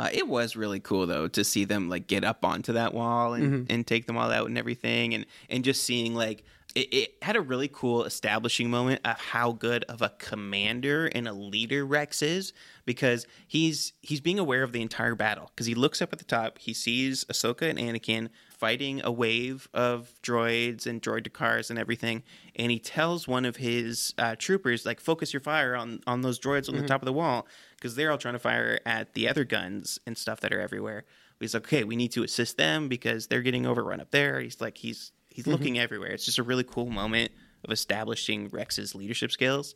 Uh, 0.00 0.08
it 0.14 0.26
was 0.26 0.56
really 0.56 0.80
cool 0.80 1.06
though 1.06 1.28
to 1.28 1.44
see 1.44 1.66
them 1.66 1.90
like 1.90 2.06
get 2.06 2.24
up 2.24 2.42
onto 2.42 2.72
that 2.72 2.94
wall 2.94 3.34
and, 3.34 3.70
and 3.70 3.86
take 3.86 4.06
them 4.06 4.16
all 4.16 4.32
out 4.32 4.48
and 4.48 4.56
everything, 4.56 5.12
and 5.12 5.26
and 5.50 5.62
just 5.62 5.84
seeing 5.84 6.14
like 6.14 6.42
it, 6.74 6.94
it 6.94 7.14
had 7.20 7.36
a 7.36 7.40
really 7.40 7.68
cool 7.68 8.04
establishing 8.04 8.70
moment 8.70 9.02
of 9.04 9.18
how 9.18 9.52
good 9.52 9.84
of 9.84 10.00
a 10.00 10.08
commander 10.18 11.06
and 11.06 11.28
a 11.28 11.34
leader 11.34 11.84
Rex 11.84 12.22
is 12.22 12.54
because 12.86 13.26
he's 13.46 13.92
he's 14.00 14.22
being 14.22 14.38
aware 14.38 14.62
of 14.62 14.72
the 14.72 14.80
entire 14.80 15.14
battle 15.14 15.50
because 15.54 15.66
he 15.66 15.74
looks 15.74 16.00
up 16.00 16.14
at 16.14 16.18
the 16.18 16.24
top, 16.24 16.56
he 16.56 16.72
sees 16.72 17.26
Ahsoka 17.26 17.68
and 17.68 17.78
Anakin 17.78 18.30
fighting 18.48 19.00
a 19.04 19.12
wave 19.12 19.68
of 19.74 20.12
droids 20.22 20.86
and 20.86 21.02
droid 21.02 21.30
cars 21.32 21.68
and 21.68 21.78
everything, 21.78 22.22
and 22.56 22.70
he 22.70 22.78
tells 22.78 23.28
one 23.28 23.44
of 23.44 23.56
his 23.56 24.14
uh, 24.16 24.34
troopers 24.38 24.86
like 24.86 24.98
focus 24.98 25.34
your 25.34 25.40
fire 25.40 25.76
on 25.76 26.00
on 26.06 26.22
those 26.22 26.38
droids 26.38 26.68
on 26.68 26.76
the 26.76 26.86
top 26.86 27.02
of 27.02 27.06
the 27.06 27.12
wall 27.12 27.46
because 27.80 27.94
they're 27.96 28.10
all 28.10 28.18
trying 28.18 28.34
to 28.34 28.38
fire 28.38 28.78
at 28.84 29.14
the 29.14 29.26
other 29.28 29.44
guns 29.44 29.98
and 30.06 30.16
stuff 30.18 30.40
that 30.40 30.52
are 30.52 30.60
everywhere. 30.60 31.04
He's 31.40 31.54
like, 31.54 31.64
okay, 31.64 31.84
we 31.84 31.96
need 31.96 32.12
to 32.12 32.22
assist 32.22 32.58
them 32.58 32.88
because 32.88 33.26
they're 33.28 33.40
getting 33.40 33.64
overrun 33.64 33.98
up 34.00 34.10
there. 34.10 34.40
He's 34.40 34.60
like, 34.60 34.76
he's 34.76 35.12
he's 35.30 35.46
looking 35.46 35.78
everywhere. 35.78 36.10
It's 36.10 36.26
just 36.26 36.38
a 36.38 36.42
really 36.42 36.64
cool 36.64 36.90
moment 36.90 37.32
of 37.64 37.72
establishing 37.72 38.48
Rex's 38.48 38.94
leadership 38.94 39.32
skills. 39.32 39.74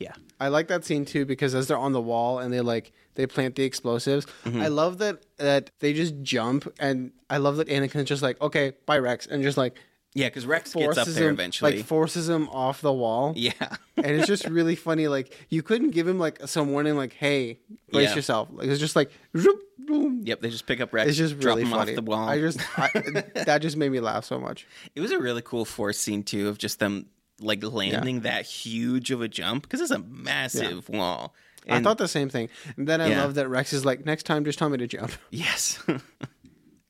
Yeah, 0.00 0.14
I 0.40 0.48
like 0.48 0.66
that 0.68 0.84
scene 0.84 1.04
too 1.04 1.24
because 1.24 1.54
as 1.54 1.68
they're 1.68 1.78
on 1.78 1.92
the 1.92 2.00
wall 2.00 2.40
and 2.40 2.52
they 2.52 2.60
like 2.60 2.92
they 3.14 3.26
plant 3.28 3.54
the 3.54 3.62
explosives, 3.62 4.26
Mm-hmm. 4.44 4.60
I 4.62 4.66
love 4.66 4.98
that 4.98 5.24
that 5.36 5.70
they 5.78 5.92
just 5.92 6.20
jump 6.22 6.66
and 6.80 7.12
I 7.30 7.36
love 7.36 7.58
that 7.58 7.68
Anakin's 7.68 8.08
just 8.08 8.22
like, 8.22 8.40
okay, 8.40 8.72
bye 8.84 8.98
Rex, 8.98 9.28
and 9.28 9.44
just 9.44 9.56
like 9.56 9.76
yeah, 10.16 10.26
because 10.28 10.46
Rex 10.46 10.72
gets 10.74 10.96
up 10.98 11.06
there 11.08 11.28
him, 11.28 11.34
eventually. 11.34 11.76
like 11.76 11.84
forces 11.84 12.28
him 12.28 12.48
off 12.48 12.80
the 12.80 12.92
wall. 12.92 13.34
yeah, 13.36 13.52
and 13.96 14.06
it's 14.06 14.26
just 14.26 14.46
really 14.48 14.74
funny. 14.74 15.08
Like 15.08 15.36
you 15.50 15.62
couldn't 15.62 15.90
give 15.90 16.08
him 16.08 16.18
like 16.18 16.40
some 16.46 16.70
warning, 16.72 16.96
like, 16.96 17.12
"Hey, 17.12 17.60
brace 17.92 18.08
Yeah. 18.10 18.14
yourself." 18.16 18.48
Like 18.52 18.68
it's 18.68 18.80
just 18.80 18.96
like, 18.96 19.10
zoop, 19.36 19.60
boom. 19.78 20.22
yep. 20.24 20.40
They 20.40 20.48
just 20.50 20.66
pick 20.66 20.80
up 20.80 20.92
Rex, 20.92 21.08
It's 21.10 21.18
just 21.18 21.38
drop 21.38 21.56
really 21.56 21.62
him 21.62 21.70
funny. 21.76 21.92
off 21.92 21.96
the 21.96 22.02
wall. 22.02 22.28
I 22.28 22.38
just 22.40 22.58
I, 22.78 22.88
that 23.44 23.58
just 23.60 23.76
made 23.76 23.92
me 23.92 24.00
laugh 24.00 24.24
so 24.24 24.40
much. 24.40 24.66
It 24.94 25.00
was 25.00 25.10
a 25.12 25.18
really 25.18 25.42
cool 25.42 25.64
force 25.64 25.98
scene 25.98 26.22
too 26.22 26.48
of 26.48 26.58
just 26.58 26.78
them 26.78 27.06
like 27.40 27.62
landing 27.62 28.20
that 28.20 28.46
huge 28.46 29.10
of 29.10 29.20
a 29.20 29.28
jump 29.28 29.62
because 29.64 29.82
it's 29.82 29.90
a 29.90 29.98
massive 29.98 30.88
wall. 30.88 31.34
I 31.68 31.82
thought 31.82 31.98
the 31.98 32.06
same 32.08 32.28
thing. 32.28 32.48
And 32.76 32.86
then 32.86 33.00
I 33.00 33.08
Yeah. 33.08 33.22
love 33.24 33.34
that 33.34 33.48
Rex 33.48 33.72
is 33.72 33.84
like, 33.84 34.06
"Next 34.06 34.22
time, 34.22 34.44
just 34.44 34.56
tell 34.58 34.68
me 34.70 34.78
to 34.78 34.86
jump." 34.86 35.10
yes, 35.30 35.78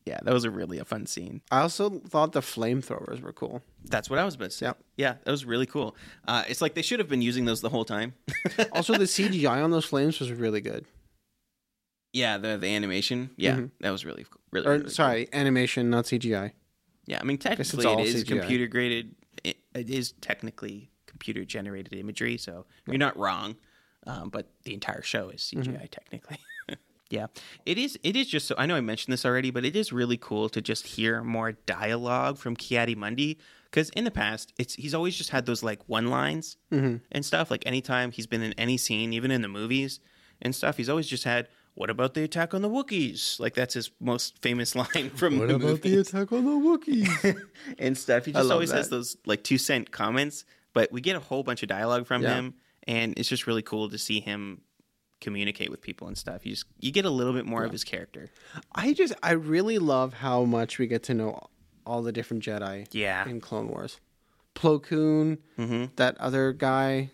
yeah, 0.07 0.19
that 0.23 0.33
was 0.33 0.45
a 0.45 0.51
really 0.51 0.79
a 0.79 0.85
fun 0.85 1.05
scene. 1.07 1.43
I 1.51 1.61
also 1.63 1.91
thought 2.09 2.33
the 2.33 2.41
flamethrowers 2.41 3.21
were 3.21 3.33
cool. 3.33 3.61
That's 3.85 4.09
what 4.09 4.19
I 4.19 4.25
was 4.25 4.37
about 4.37 4.51
to 4.53 4.57
say. 4.57 4.67
Yep. 4.67 4.79
Yeah, 4.97 5.15
that 5.25 5.31
was 5.31 5.45
really 5.45 5.67
cool. 5.67 5.97
Uh, 6.29 6.45
it's 6.49 6.61
like 6.63 6.75
they 6.75 6.83
should 6.83 7.01
have 7.01 7.09
been 7.09 7.23
using 7.23 7.45
those 7.45 7.61
the 7.61 7.69
whole 7.71 7.85
time. 7.85 8.15
Also, 8.73 8.93
the 8.95 9.05
CGI 9.05 9.63
on 9.65 9.71
those 9.71 9.85
flames 9.85 10.19
was 10.21 10.31
really 10.33 10.61
good. 10.61 10.87
yeah, 12.13 12.39
the 12.39 12.57
the 12.57 12.69
animation. 12.69 13.31
Yeah, 13.37 13.61
that 13.81 13.91
was 13.91 14.05
really 14.05 14.25
cool. 14.25 14.41
Really, 14.53 14.67
Or 14.67 14.71
really 14.71 14.83
cool. 14.85 14.91
sorry, 14.91 15.29
animation, 15.33 15.91
not 15.91 16.05
CGI. 16.05 16.53
Yeah, 17.07 17.19
I 17.21 17.25
mean 17.25 17.39
technically 17.39 17.85
all 17.85 17.99
it 18.01 18.07
is 18.07 18.25
CGI. 18.25 18.29
computer 18.41 18.67
graded. 18.67 19.15
It, 19.45 19.59
it 19.75 19.91
is 19.91 20.13
technically 20.21 20.91
computer 21.07 21.45
generated 21.45 21.93
imagery, 21.95 22.37
so 22.39 22.65
you're 22.87 22.99
not 22.99 23.17
wrong. 23.19 23.57
Um, 24.07 24.29
but 24.31 24.47
the 24.65 24.73
entire 24.75 25.03
show 25.03 25.31
is 25.31 25.41
CGI 25.43 25.67
Mm-hmm. 25.67 25.87
technically. 25.91 26.39
yeah, 27.11 27.27
it 27.65 27.79
is. 27.79 27.99
It 28.03 28.17
is 28.17 28.27
just 28.29 28.47
so. 28.49 28.55
I 28.59 28.67
know 28.67 28.75
I 28.77 28.81
mentioned 28.81 29.13
this 29.13 29.25
already, 29.25 29.51
but 29.51 29.65
it 29.65 29.77
is 29.77 29.93
really 29.93 30.17
cool 30.17 30.49
to 30.51 30.61
just 30.61 30.87
hear 30.87 31.23
more 31.23 31.53
dialogue 31.53 32.39
from 32.39 32.57
Ki-Adi-Mundi 32.57 33.39
because 33.71 33.91
in 33.91 34.05
the 34.05 34.11
past, 34.11 34.53
it's 34.59 34.75
he's 34.75 34.95
always 34.95 35.17
just 35.17 35.31
had 35.31 35.47
those 35.47 35.63
like 35.63 35.81
one 35.89 36.09
lines 36.09 36.57
Mm-hmm. 36.73 36.97
and 37.13 37.25
stuff. 37.25 37.51
Like 37.51 37.65
anytime 37.67 38.11
he's 38.11 38.27
been 38.27 38.43
in 38.43 38.53
any 38.55 38.77
scene, 38.77 39.13
even 39.13 39.31
in 39.31 39.43
the 39.43 39.49
movies 39.49 40.01
and 40.43 40.55
stuff, 40.55 40.77
he's 40.77 40.89
always 40.89 41.07
just 41.07 41.25
had. 41.25 41.49
What 41.75 41.91
about 41.91 42.15
the 42.15 42.23
attack 42.23 42.55
on 42.55 42.63
the 42.63 42.71
Wookiees? 42.71 43.39
Like 43.39 43.53
that's 43.53 43.75
his 43.75 43.91
most 44.01 44.41
famous 44.41 44.75
line 44.81 45.11
from 45.11 45.37
the 45.47 45.59
movie 45.59 45.95
attack 45.99 46.33
on 46.33 46.47
the 46.47 46.53
Wookiees? 46.53 47.39
and 47.79 47.99
stuff. 47.99 48.25
He 48.25 48.33
just 48.33 48.51
always 48.51 48.71
has 48.73 48.89
those 48.89 49.19
like 49.27 49.45
two 49.45 49.59
cent 49.59 49.91
comments, 49.91 50.47
but 50.73 50.91
we 50.91 51.03
get 51.03 51.17
a 51.17 51.21
whole 51.21 51.43
bunch 51.43 51.63
of 51.63 51.69
dialogue 51.69 52.07
from 52.07 52.23
Yeah. 52.23 52.37
him, 52.37 52.55
and 52.89 53.13
it's 53.19 53.29
just 53.29 53.47
really 53.47 53.61
cool 53.61 53.91
to 53.91 53.99
see 53.99 54.21
him 54.21 54.63
communicate 55.21 55.71
with 55.71 55.81
people 55.81 56.07
and 56.09 56.17
stuff. 56.19 56.45
You 56.45 56.53
just 56.53 56.67
you 56.81 56.91
get 56.93 57.05
a 57.05 57.11
little 57.11 57.33
bit 57.33 57.47
more 57.47 57.65
of 57.65 57.73
his 57.73 57.85
character. 57.85 58.31
I 58.75 58.93
just, 58.93 59.15
I 59.23 59.33
really 59.33 59.79
love 59.79 60.15
how 60.15 60.45
much 60.45 60.79
we 60.79 60.87
get 60.87 61.03
to 61.05 61.15
know 61.15 61.49
all 61.87 62.03
the 62.03 62.13
different 62.13 62.43
Jedi 62.43 62.87
Yeah. 62.93 63.29
in 63.29 63.41
Clone 63.41 63.69
Wars. 63.69 64.01
Plo 64.55 64.83
Koon, 64.83 65.39
Mm-hmm. 65.59 65.85
that 65.97 66.17
other 66.19 66.53
guy 66.53 67.11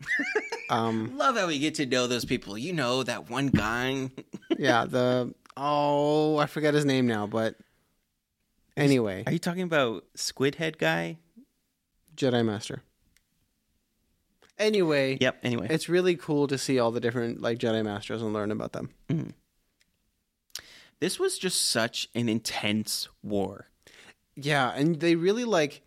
Um, 0.70 1.16
Love 1.18 1.36
how 1.36 1.46
we 1.46 1.58
get 1.58 1.74
to 1.76 1.86
know 1.86 2.06
those 2.06 2.24
people. 2.24 2.56
You 2.56 2.72
know 2.72 3.02
that 3.02 3.28
one 3.28 3.48
guy. 3.48 4.10
yeah, 4.58 4.86
the 4.86 5.34
oh, 5.56 6.38
I 6.38 6.46
forget 6.46 6.72
his 6.72 6.84
name 6.86 7.06
now, 7.06 7.26
but 7.26 7.56
anyway, 8.76 9.22
Are 9.26 9.32
you 9.32 9.38
talking 9.38 9.62
about 9.62 10.04
Squid 10.14 10.54
Head 10.54 10.78
guy? 10.78 11.18
Jedi 12.16 12.44
Master. 12.44 12.82
Anyway, 14.58 15.18
Yep. 15.20 15.38
Anyway, 15.42 15.66
it's 15.70 15.88
really 15.88 16.14
cool 16.14 16.46
to 16.46 16.58
see 16.58 16.78
all 16.78 16.90
the 16.90 17.00
different 17.00 17.40
like 17.40 17.58
Jedi 17.58 17.84
Masters 17.84 18.22
and 18.22 18.32
learn 18.32 18.50
about 18.50 18.72
them. 18.72 18.90
Mm-hmm. 19.08 19.30
this 21.00 21.18
was 21.18 21.38
just 21.38 21.68
such 21.68 22.08
an 22.14 22.28
intense 22.28 23.08
war. 23.22 23.66
Yeah, 24.36 24.72
and 24.74 25.00
they 25.00 25.14
really 25.16 25.44
like 25.44 25.82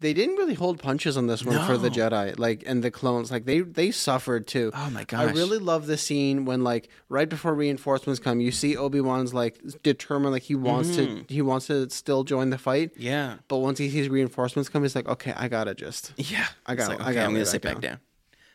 they 0.00 0.14
didn't 0.14 0.36
really 0.36 0.54
hold 0.54 0.78
punches 0.80 1.16
on 1.16 1.26
this 1.26 1.44
one 1.44 1.64
for 1.66 1.76
the 1.76 1.90
Jedi, 1.90 2.38
like 2.38 2.62
and 2.66 2.82
the 2.82 2.90
clones. 2.90 3.30
Like 3.30 3.44
they 3.44 3.60
they 3.60 3.90
suffered 3.90 4.46
too. 4.46 4.72
Oh 4.74 4.90
my 4.90 5.04
gosh! 5.04 5.28
I 5.28 5.32
really 5.32 5.58
love 5.58 5.86
the 5.86 5.96
scene 5.98 6.44
when 6.46 6.64
like 6.64 6.88
right 7.08 7.28
before 7.28 7.54
reinforcements 7.54 8.18
come, 8.18 8.40
you 8.40 8.50
see 8.50 8.76
Obi 8.76 9.00
Wan's 9.00 9.32
like 9.34 9.60
determined, 9.82 10.32
like 10.32 10.42
he 10.42 10.54
wants 10.54 10.90
Mm-hmm. 10.90 11.22
to 11.24 11.32
he 11.34 11.42
wants 11.42 11.66
to 11.68 11.88
still 11.90 12.24
join 12.24 12.50
the 12.50 12.58
fight. 12.58 12.92
Yeah. 12.96 13.36
But 13.48 13.58
once 13.58 13.78
he 13.78 13.90
sees 13.90 14.08
reinforcements 14.08 14.68
come, 14.68 14.82
he's 14.82 14.96
like, 14.96 15.08
okay, 15.08 15.32
I 15.36 15.48
gotta 15.48 15.74
just. 15.74 16.12
Yeah. 16.16 16.46
I 16.66 16.74
got, 16.74 16.88
like, 16.88 17.00
okay, 17.00 17.10
I 17.10 17.14
got, 17.14 17.24
I'm 17.26 17.32
gonna 17.32 17.44
sit 17.46 17.62
back 17.62 17.80
down. 17.80 18.00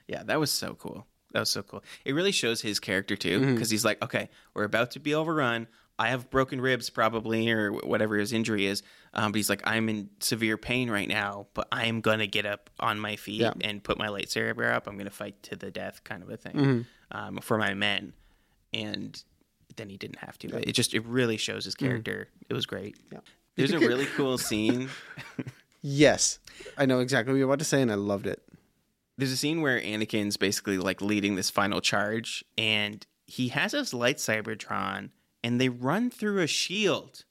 Yeah, 0.08 0.24
that 0.24 0.40
was 0.40 0.52
so 0.52 0.74
cool. 0.76 1.06
That 1.32 1.42
was 1.42 1.50
so 1.50 1.64
cool. 1.64 1.84
It 2.06 2.14
really 2.16 2.32
shows 2.32 2.62
his 2.62 2.80
character 2.80 3.16
too, 3.16 3.40
Mm-hmm. 3.40 3.54
because 3.56 3.70
he's 3.70 3.84
like, 3.84 4.02
okay, 4.04 4.30
we're 4.54 4.64
about 4.64 4.92
to 4.92 5.00
be 5.00 5.14
overrun. 5.14 5.68
I 5.98 6.10
have 6.10 6.30
broken 6.30 6.60
ribs 6.60 6.90
probably, 6.90 7.50
or 7.52 7.72
whatever 7.72 8.18
his 8.18 8.34
injury 8.34 8.66
is. 8.66 8.84
Um, 9.14 9.32
but 9.32 9.38
he's 9.38 9.50
like, 9.50 9.62
I'm 9.66 9.88
in 9.88 10.10
severe 10.20 10.58
pain 10.58 10.90
right 10.92 11.08
now, 11.08 11.48
but 11.54 11.68
I 11.72 11.86
am 11.86 12.02
gonna 12.02 12.28
get 12.28 12.46
up 12.46 12.70
on 12.80 13.00
my 13.00 13.16
feet 13.16 13.42
Yeah. 13.42 13.54
and 13.62 13.82
put 13.84 13.98
my 13.98 14.08
lightsaber 14.08 14.74
up. 14.74 14.88
I'm 14.88 14.98
gonna 14.98 15.10
fight 15.10 15.42
to 15.44 15.56
the 15.56 15.72
death, 15.72 16.04
kind 16.04 16.22
of 16.22 16.30
a 16.30 16.38
thing, 16.38 16.54
Mm-hmm. 16.54 16.82
um, 17.18 17.38
for 17.42 17.58
my 17.58 17.74
men. 17.74 18.14
And 18.74 19.22
then 19.78 19.88
he 19.90 19.96
didn't 19.98 20.20
have 20.20 20.38
to. 20.40 20.48
It 20.68 20.74
just 20.74 20.94
it 20.94 21.06
really 21.06 21.38
shows 21.38 21.64
his 21.66 21.76
character. 21.76 22.28
It 22.50 22.54
was 22.54 22.66
great. 22.66 22.98
Mm-hmm. 22.98 23.16
Yeah. 23.16 23.20
There's 23.56 23.72
a 23.72 23.80
really 23.80 24.06
cool 24.18 24.38
scene. 24.38 24.90
Yes, 25.82 26.40
I 26.78 26.86
know 26.88 27.00
exactly 27.00 27.32
what 27.34 27.38
you're 27.38 27.48
about 27.48 27.60
to 27.60 27.66
say, 27.66 27.80
and 27.82 27.92
I 27.92 27.96
loved 27.96 28.26
it. 28.26 28.42
there's 29.18 29.32
a 29.32 29.38
scene 29.38 29.62
where 29.62 29.80
Anakin's 29.80 30.36
basically 30.36 30.78
like 30.80 31.00
leading 31.00 31.36
this 31.36 31.50
final 31.52 31.80
charge, 31.80 32.44
and 32.58 33.06
he 33.28 33.50
has 33.50 33.72
his 33.74 33.92
lightsaber 33.94 34.58
drawn, 34.58 35.12
and 35.46 35.62
they 35.62 35.70
run 35.70 36.10
through 36.10 36.42
a 36.42 36.48
shield. 36.48 37.24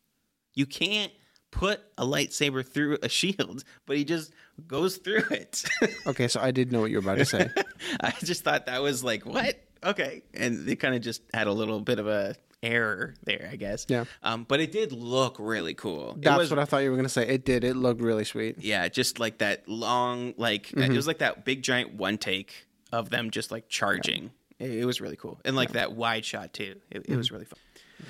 You 0.54 0.66
can't 0.66 1.10
put 1.50 1.80
a 1.98 2.06
lightsaber 2.06 2.64
through 2.64 2.98
a 3.02 3.08
shield, 3.08 3.64
but 3.86 3.96
he 3.96 4.04
just 4.04 4.32
goes 4.68 4.98
through 4.98 5.24
it. 5.32 5.64
Okay, 6.06 6.28
so 6.28 6.40
I 6.40 6.50
did 6.52 6.70
know 6.70 6.80
what 6.80 6.90
you 6.90 6.98
were 6.98 7.02
about 7.02 7.18
to 7.18 7.24
say. 7.24 7.48
I 8.00 8.12
just 8.22 8.44
thought 8.44 8.66
that 8.66 8.82
was 8.82 9.02
like, 9.02 9.26
what? 9.26 9.56
Okay. 9.82 10.22
And 10.32 10.64
they 10.64 10.76
kind 10.76 10.94
of 10.94 11.00
just 11.00 11.22
had 11.32 11.46
a 11.48 11.52
little 11.52 11.80
bit 11.80 11.98
of 11.98 12.06
a 12.06 12.36
error 12.62 13.14
there, 13.24 13.48
I 13.50 13.56
guess. 13.56 13.86
Yeah. 13.88 14.04
Um, 14.22 14.44
but 14.44 14.60
it 14.60 14.70
did 14.70 14.92
look 14.92 15.36
really 15.40 15.74
cool. 15.74 16.16
That's 16.20 16.38
was- 16.38 16.50
what 16.50 16.58
I 16.60 16.66
thought 16.66 16.78
you 16.78 16.90
were 16.90 16.96
gonna 16.96 17.08
say. 17.08 17.26
It 17.26 17.44
did. 17.44 17.64
It 17.64 17.74
looked 17.74 18.00
really 18.00 18.24
sweet. 18.24 18.56
yeah, 18.60 18.86
just 18.88 19.18
like 19.18 19.38
that 19.38 19.68
long, 19.68 20.34
like 20.36 20.72
uh, 20.76 20.82
it 20.82 20.90
was 20.92 21.06
like 21.08 21.18
that 21.18 21.44
big 21.44 21.62
giant 21.62 21.94
one 21.94 22.16
take 22.18 22.66
of 22.92 23.10
them 23.10 23.30
just 23.30 23.50
like 23.50 23.68
charging. 23.68 24.30
It, 24.58 24.70
it 24.70 24.84
was 24.84 25.00
really 25.00 25.16
cool, 25.16 25.40
and 25.44 25.56
like 25.56 25.72
that 25.72 25.92
wide 25.92 26.24
shot 26.24 26.52
too. 26.52 26.76
It, 26.90 27.06
it 27.08 27.16
was 27.16 27.32
really 27.32 27.44
fun. 27.44 27.58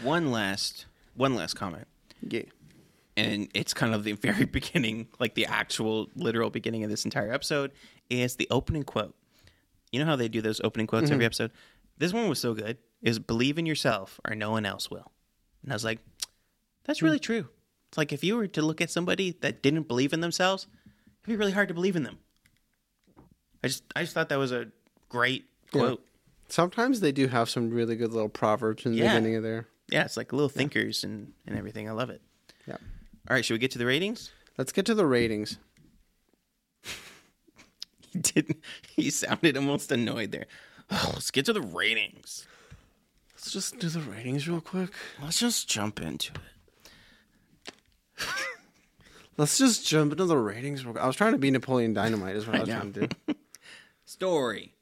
One 0.03 0.30
last, 0.30 0.86
one 1.14 1.34
last 1.34 1.55
comment, 1.55 1.86
Yeah. 2.20 2.42
and 3.16 3.49
it's 3.55 3.74
kind 3.74 3.95
of 3.95 4.05
the 4.05 4.12
very 4.12 4.45
beginning, 4.59 5.09
like 5.18 5.34
the 5.34 5.47
actual 5.47 6.09
literal 6.16 6.51
beginning 6.51 6.84
of 6.84 6.90
this 6.90 7.05
entire 7.05 7.32
episode, 7.32 7.72
is 8.11 8.36
the 8.36 8.49
opening 8.51 8.82
quote. 8.82 9.14
You 9.92 10.01
know 10.01 10.07
how 10.07 10.16
they 10.16 10.28
do 10.28 10.40
those 10.40 10.61
opening 10.64 10.86
quotes 10.86 11.05
every 11.05 11.18
mm-hmm. 11.18 11.26
episode. 11.26 11.53
This 11.99 12.12
one 12.12 12.28
was 12.28 12.40
so 12.40 12.55
good. 12.55 12.78
Is 13.03 13.18
believe 13.18 13.59
in 13.59 13.66
yourself, 13.66 14.18
or 14.28 14.34
no 14.34 14.51
one 14.51 14.66
else 14.66 14.90
will. 14.90 15.12
And 15.62 15.72
I 15.72 15.74
was 15.74 15.84
like, 15.84 16.01
that's 16.84 17.03
really 17.03 17.18
hmm. 17.18 17.22
true. 17.22 17.49
It's 17.88 17.99
like 17.99 18.12
if 18.12 18.24
you 18.24 18.36
were 18.36 18.49
to 18.49 18.62
look 18.62 18.80
at 18.80 18.90
somebody 18.90 19.36
that 19.40 19.62
didn't 19.62 19.86
believe 19.86 20.12
in 20.12 20.20
themselves, 20.20 20.66
it'd 21.22 21.28
be 21.28 21.36
really 21.36 21.53
hard 21.53 21.68
to 21.68 21.74
believe 21.74 21.97
in 21.97 22.03
them. 22.03 22.18
I 23.62 23.68
just 23.68 23.84
I 23.95 24.03
just 24.03 24.14
thought 24.14 24.28
that 24.30 24.38
was 24.38 24.53
a 24.53 24.66
great 25.09 25.45
quote. 25.72 26.05
Sometimes 26.49 27.01
they 27.01 27.12
do 27.12 27.28
have 27.28 27.49
some 27.49 27.70
really 27.70 27.97
good 27.97 28.12
little 28.12 28.28
proverbs 28.28 28.84
in 28.84 28.92
the 28.92 28.99
Yeah. 28.99 29.14
beginning 29.14 29.36
of 29.36 29.42
there. 29.42 29.68
Yeah, 29.89 30.05
it's 30.05 30.16
like 30.16 30.32
little 30.32 30.49
thinkers 30.49 31.05
and, 31.05 31.32
and 31.47 31.57
everything. 31.59 31.89
I 31.89 31.93
love 31.93 32.11
it. 32.11 32.22
Yeah. 32.66 32.76
All 33.28 33.35
right, 33.35 33.45
should 33.45 33.55
we 33.55 33.59
get 33.59 33.70
to 33.72 33.78
the 33.78 33.87
ratings? 33.87 34.30
Let's 34.57 34.72
get 34.72 34.87
to 34.87 34.95
the 34.95 35.07
ratings. 35.07 35.59
He 38.12 38.20
didn't 38.20 38.62
he 38.97 39.11
sounded 39.11 39.57
almost 39.57 39.91
annoyed 39.91 40.30
there. 40.30 40.47
Oh, 40.89 41.11
let's 41.14 41.32
get 41.32 41.47
to 41.47 41.53
the 41.53 41.61
ratings. 41.61 42.47
Let's 43.35 43.51
just 43.51 43.80
do 43.80 43.89
the 43.89 44.01
ratings 44.01 44.47
real 44.49 44.61
quick. 44.61 44.91
Let's 45.20 45.41
just 45.41 45.68
jump 45.68 46.01
into 46.01 46.32
it. 46.32 48.26
Let's 49.37 49.59
just 49.59 49.85
jump 49.85 50.12
into 50.12 50.26
the 50.26 50.37
ratings. 50.37 50.87
I 50.87 51.07
was 51.09 51.16
trying 51.16 51.32
to 51.32 51.39
be 51.39 51.51
Napoleon 51.51 51.93
Dynamite, 51.93 52.37
is 52.37 52.47
what 52.47 52.55
I, 52.55 52.61
was 52.61 52.68
know. 52.68 52.76
trying 52.76 52.93
to 52.93 53.07
do. 53.09 53.35
story 54.05 54.74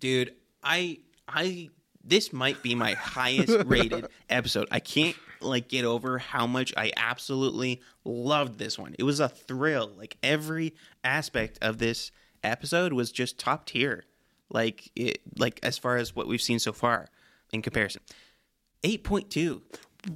dude 0.00 0.32
i 0.62 0.98
i 1.28 1.68
this 2.06 2.32
might 2.32 2.62
be 2.62 2.74
my 2.74 2.92
highest 2.94 3.56
rated 3.66 4.06
episode 4.30 4.68
i 4.70 4.80
can't 4.80 5.16
like 5.40 5.68
get 5.68 5.84
over 5.84 6.18
how 6.18 6.46
much 6.46 6.72
i 6.76 6.92
absolutely 6.96 7.80
loved 8.04 8.58
this 8.58 8.78
one 8.78 8.94
it 8.98 9.02
was 9.02 9.20
a 9.20 9.28
thrill 9.28 9.90
like 9.96 10.16
every 10.22 10.74
aspect 11.02 11.58
of 11.62 11.78
this 11.78 12.10
episode 12.42 12.92
was 12.92 13.12
just 13.12 13.38
top 13.38 13.66
tier 13.66 14.04
like 14.50 14.90
it 14.96 15.20
like 15.38 15.60
as 15.62 15.78
far 15.78 15.96
as 15.96 16.14
what 16.14 16.26
we've 16.26 16.42
seen 16.42 16.58
so 16.58 16.72
far 16.72 17.08
in 17.52 17.62
comparison 17.62 18.02
8.2 18.82 19.62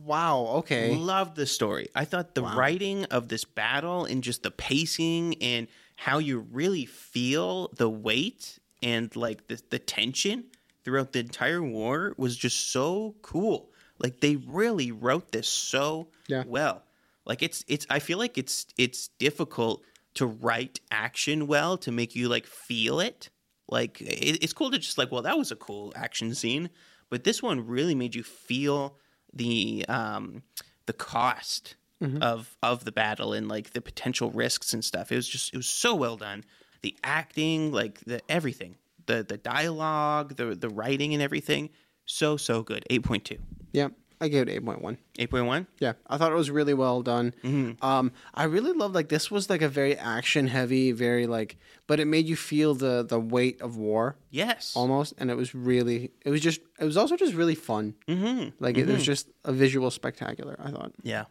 Wow. 0.04 0.46
Okay. 0.58 0.94
Loved 0.94 1.36
the 1.36 1.46
story. 1.46 1.88
I 1.94 2.04
thought 2.04 2.34
the 2.34 2.42
writing 2.42 3.04
of 3.06 3.28
this 3.28 3.44
battle 3.44 4.04
and 4.04 4.22
just 4.22 4.42
the 4.42 4.50
pacing 4.50 5.36
and 5.42 5.68
how 5.96 6.18
you 6.18 6.40
really 6.52 6.84
feel 6.84 7.70
the 7.76 7.88
weight 7.88 8.58
and 8.82 9.14
like 9.16 9.48
the, 9.48 9.60
the 9.70 9.78
tension 9.78 10.44
throughout 10.88 11.12
the 11.12 11.18
entire 11.20 11.62
war 11.62 12.14
was 12.16 12.34
just 12.34 12.70
so 12.70 13.14
cool. 13.20 13.70
Like 13.98 14.20
they 14.20 14.36
really 14.36 14.90
wrote 14.90 15.32
this 15.32 15.46
so 15.48 16.08
Yeah. 16.28 16.44
well. 16.46 16.82
Like 17.26 17.42
it's 17.42 17.62
it's 17.68 17.86
I 17.90 17.98
feel 17.98 18.16
like 18.16 18.38
it's 18.38 18.64
it's 18.78 19.08
difficult 19.18 19.84
to 20.14 20.24
write 20.26 20.80
action 20.90 21.46
well 21.46 21.76
to 21.78 21.92
make 21.92 22.16
you 22.16 22.28
like 22.30 22.46
feel 22.46 23.00
it. 23.00 23.28
Like 23.68 24.00
it, 24.00 24.42
it's 24.42 24.54
cool 24.54 24.70
to 24.70 24.78
just 24.78 24.96
like 24.96 25.12
well 25.12 25.22
that 25.22 25.36
was 25.36 25.52
a 25.52 25.56
cool 25.56 25.92
action 25.94 26.34
scene, 26.34 26.70
but 27.10 27.24
this 27.24 27.42
one 27.42 27.66
really 27.66 27.94
made 27.94 28.14
you 28.14 28.22
feel 28.22 28.96
the 29.34 29.84
um 29.90 30.42
the 30.86 30.94
cost 30.94 31.76
of 32.22 32.56
of 32.62 32.84
the 32.84 32.92
battle 32.92 33.34
and 33.34 33.46
like 33.48 33.72
the 33.74 33.80
potential 33.82 34.30
risks 34.30 34.72
and 34.72 34.82
stuff. 34.82 35.12
It 35.12 35.16
was 35.16 35.28
just 35.28 35.52
it 35.52 35.56
was 35.58 35.66
so 35.68 35.94
well 35.96 36.16
done. 36.16 36.44
The 36.80 36.96
acting, 37.04 37.72
like 37.72 37.98
the 38.06 38.22
everything, 38.28 38.76
the 39.08 39.24
the 39.28 39.36
dialogue, 39.36 40.36
the 40.36 40.54
the 40.54 40.68
writing 40.68 41.12
and 41.14 41.22
everything, 41.22 41.70
so 42.06 42.36
so 42.36 42.62
good. 42.62 42.84
Eight 42.88 43.02
point 43.02 43.24
two. 43.24 43.38
Yeah. 43.72 43.88
I 44.20 44.26
gave 44.26 44.48
it 44.48 44.50
eight 44.50 44.64
point 44.64 44.82
one. 44.82 44.98
Eight 45.16 45.30
point 45.30 45.46
one. 45.46 45.68
Yeah, 45.78 45.92
I 46.08 46.16
thought 46.16 46.32
it 46.32 46.34
was 46.34 46.50
really 46.50 46.74
well 46.74 47.02
done. 47.02 47.32
Mm-hmm. 47.44 47.84
Um, 47.84 48.10
I 48.34 48.44
really 48.54 48.72
love 48.72 48.92
like 48.92 49.08
this 49.08 49.30
was 49.30 49.48
like 49.48 49.62
a 49.62 49.68
very 49.68 49.94
action 49.96 50.48
heavy, 50.48 50.90
very 50.90 51.28
like, 51.28 51.56
but 51.86 52.00
it 52.00 52.06
made 52.06 52.26
you 52.26 52.34
feel 52.34 52.74
the 52.74 53.04
the 53.08 53.20
weight 53.20 53.60
of 53.60 53.76
war 53.76 54.16
Yes. 54.30 54.72
almost, 54.74 55.14
and 55.18 55.30
it 55.30 55.36
was 55.36 55.54
really, 55.54 56.10
it 56.24 56.30
was 56.30 56.40
just, 56.40 56.60
it 56.80 56.84
was 56.84 56.96
also 56.96 57.16
just 57.16 57.34
really 57.34 57.54
fun. 57.54 57.94
Mm-hmm. 58.08 58.56
Like 58.58 58.76
it 58.76 58.88
was 58.88 59.04
just 59.06 59.28
a 59.44 59.52
visual 59.52 59.88
spectacular. 59.88 60.56
I 60.58 60.72
thought. 60.72 60.90
Yeah. 61.04 61.26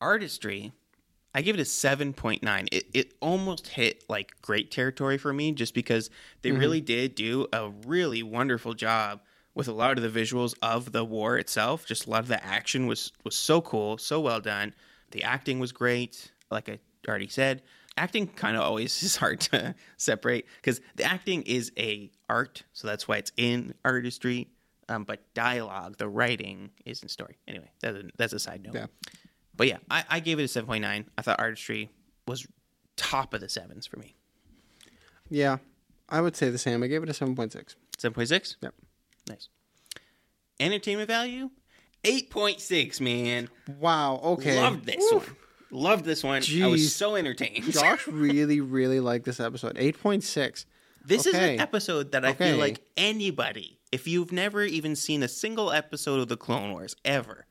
Artistry, 0.00 0.72
I 1.34 1.42
give 1.42 1.56
it 1.56 1.60
a 1.60 1.64
7.9. 1.64 2.68
It, 2.70 2.86
it 2.94 3.14
almost 3.20 3.66
hit 3.66 4.04
like 4.08 4.32
great 4.40 4.70
territory 4.70 5.18
for 5.18 5.32
me 5.32 5.52
just 5.52 5.74
because 5.74 6.08
they 6.42 6.52
really 6.52 6.80
did 6.80 7.16
do 7.16 7.48
a 7.52 7.70
really 7.86 8.22
wonderful 8.22 8.72
job 8.74 9.20
with 9.54 9.66
a 9.66 9.72
lot 9.72 9.98
of 9.98 10.12
the 10.12 10.20
visuals 10.20 10.54
of 10.62 10.92
the 10.92 11.04
war 11.04 11.36
itself. 11.36 11.86
Just 11.86 12.06
a 12.06 12.10
lot 12.10 12.20
of 12.20 12.28
the 12.28 12.44
action 12.44 12.86
was 12.86 13.12
was 13.24 13.34
so 13.34 13.60
cool, 13.60 13.98
so 13.98 14.20
well 14.20 14.40
done. 14.40 14.74
The 15.10 15.24
acting 15.24 15.58
was 15.58 15.72
great, 15.72 16.30
like 16.50 16.68
I 16.68 16.78
already 17.08 17.28
said. 17.28 17.62
Acting 17.96 18.26
kind 18.28 18.56
of 18.56 18.62
always 18.62 19.02
is 19.02 19.16
hard 19.16 19.40
to 19.40 19.74
separate 19.96 20.46
because 20.56 20.80
the 20.94 21.04
acting 21.04 21.42
is 21.42 21.72
a 21.78 22.10
art, 22.28 22.62
so 22.72 22.86
that's 22.86 23.08
why 23.08 23.16
it's 23.16 23.32
in 23.36 23.74
artistry. 23.84 24.48
Um, 24.88 25.04
but 25.04 25.20
dialogue, 25.32 25.96
the 25.96 26.08
writing, 26.08 26.70
is 26.84 27.02
in 27.02 27.08
story. 27.08 27.38
Anyway, 27.48 27.70
that's 27.80 27.96
a, 27.96 28.02
that's 28.18 28.32
a 28.34 28.38
side 28.38 28.62
note. 28.62 28.74
Yeah. 28.74 28.86
But 29.56 29.68
yeah, 29.68 29.78
I, 29.90 30.04
I 30.10 30.20
gave 30.20 30.38
it 30.38 30.42
a 30.44 30.48
seven 30.48 30.66
point 30.66 30.82
nine. 30.82 31.06
I 31.16 31.22
thought 31.22 31.38
artistry 31.40 31.90
was 32.26 32.46
top 32.96 33.34
of 33.34 33.40
the 33.40 33.48
sevens 33.48 33.86
for 33.86 33.98
me. 33.98 34.14
Yeah, 35.30 35.58
I 36.08 36.20
would 36.20 36.36
say 36.36 36.50
the 36.50 36.58
same. 36.58 36.82
I 36.82 36.86
gave 36.86 37.02
it 37.02 37.08
a 37.08 37.14
seven 37.14 37.34
point 37.36 37.52
six. 37.52 37.76
Seven 37.98 38.14
point 38.14 38.28
six. 38.28 38.56
Yep. 38.62 38.74
Nice. 39.28 39.48
Entertainment 40.60 41.08
value, 41.08 41.50
eight 42.04 42.30
point 42.30 42.60
six. 42.60 43.00
Man, 43.00 43.48
Wow. 43.78 44.20
Okay. 44.22 44.60
loved 44.60 44.86
this 44.86 44.96
Woo. 45.10 45.18
one. 45.18 45.26
Loved 45.70 46.04
this 46.04 46.22
one. 46.22 46.42
I 46.62 46.66
was 46.68 46.94
so 46.94 47.16
entertained. 47.16 47.64
Josh 47.72 48.06
really, 48.08 48.60
really 48.60 49.00
liked 49.00 49.24
this 49.24 49.40
episode. 49.40 49.72
Eight 49.76 50.00
point 50.00 50.22
six. 50.22 50.66
This 51.04 51.26
is 51.26 51.34
an 51.34 51.58
episode 51.60 52.12
that 52.12 52.24
I 52.24 52.32
feel 52.32 52.56
like 52.56 52.80
anybody, 52.96 53.78
if 53.92 54.06
you've 54.08 54.32
never 54.32 54.62
even 54.62 54.96
seen 54.96 55.22
a 55.22 55.28
single 55.28 55.70
episode 55.70 56.20
of 56.20 56.28
the 56.28 56.36
Clone 56.36 56.72
Wars 56.72 56.96
ever, 57.04 57.46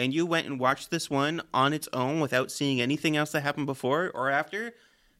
and 0.00 0.14
you 0.14 0.24
went 0.24 0.46
and 0.46 0.58
watched 0.58 0.90
this 0.90 1.10
one 1.10 1.42
on 1.52 1.72
its 1.74 1.88
own 1.92 2.20
without 2.20 2.50
seeing 2.50 2.80
anything 2.80 3.16
else 3.16 3.32
that 3.32 3.42
happened 3.42 3.66
before 3.66 4.10
or 4.14 4.30
after, 4.30 4.72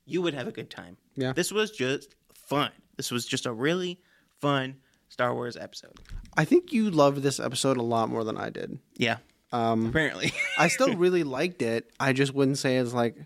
you 0.07 0.23
would 0.23 0.33
have 0.35 0.49
a 0.49 0.53
good 0.53 0.71
time. 0.71 0.97
Yeah. 1.17 1.33
This 1.35 1.53
was 1.53 1.71
just 1.71 2.15
fun. 2.35 2.71
This 2.97 3.11
was 3.11 3.27
just 3.27 3.45
a 3.47 3.53
really 3.53 4.01
fun 4.41 4.77
Star 5.11 5.35
Wars 5.35 5.57
episode. 5.57 5.99
I 6.37 6.45
think 6.47 6.73
you 6.73 6.91
loved 6.91 7.23
this 7.23 7.39
episode 7.39 7.77
a 7.77 7.83
lot 7.83 8.09
more 8.09 8.25
than 8.25 8.39
I 8.39 8.49
did. 8.49 8.79
Yeah. 8.97 9.19
Um, 9.53 9.87
Apparently. 9.87 10.33
I 10.59 10.69
still 10.69 10.97
really 10.97 11.25
liked 11.25 11.61
it. 11.61 11.91
I 12.01 12.13
just 12.13 12.33
wouldn't 12.33 12.59
say 12.59 12.79
it's 12.79 12.95
like 12.95 13.17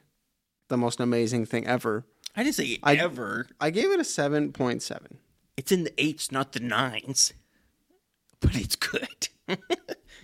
the 0.69 0.77
most 0.77 0.99
amazing 0.99 1.47
thing 1.47 1.67
ever. 1.67 2.05
I 2.35 2.43
didn't 2.43 2.57
say 2.57 2.79
I- 2.83 2.97
ever. 2.97 3.47
I 3.61 3.71
gave 3.71 3.91
it 3.91 4.01
a 4.01 4.05
seven 4.05 4.53
point 4.53 4.83
seven. 4.83 5.19
It's 5.57 5.71
in 5.71 5.85
the 5.85 5.93
eights, 5.99 6.33
not 6.33 6.53
the 6.53 6.61
nines. 6.61 7.33
But 8.41 8.57
it's 8.57 8.77
good. 8.77 9.29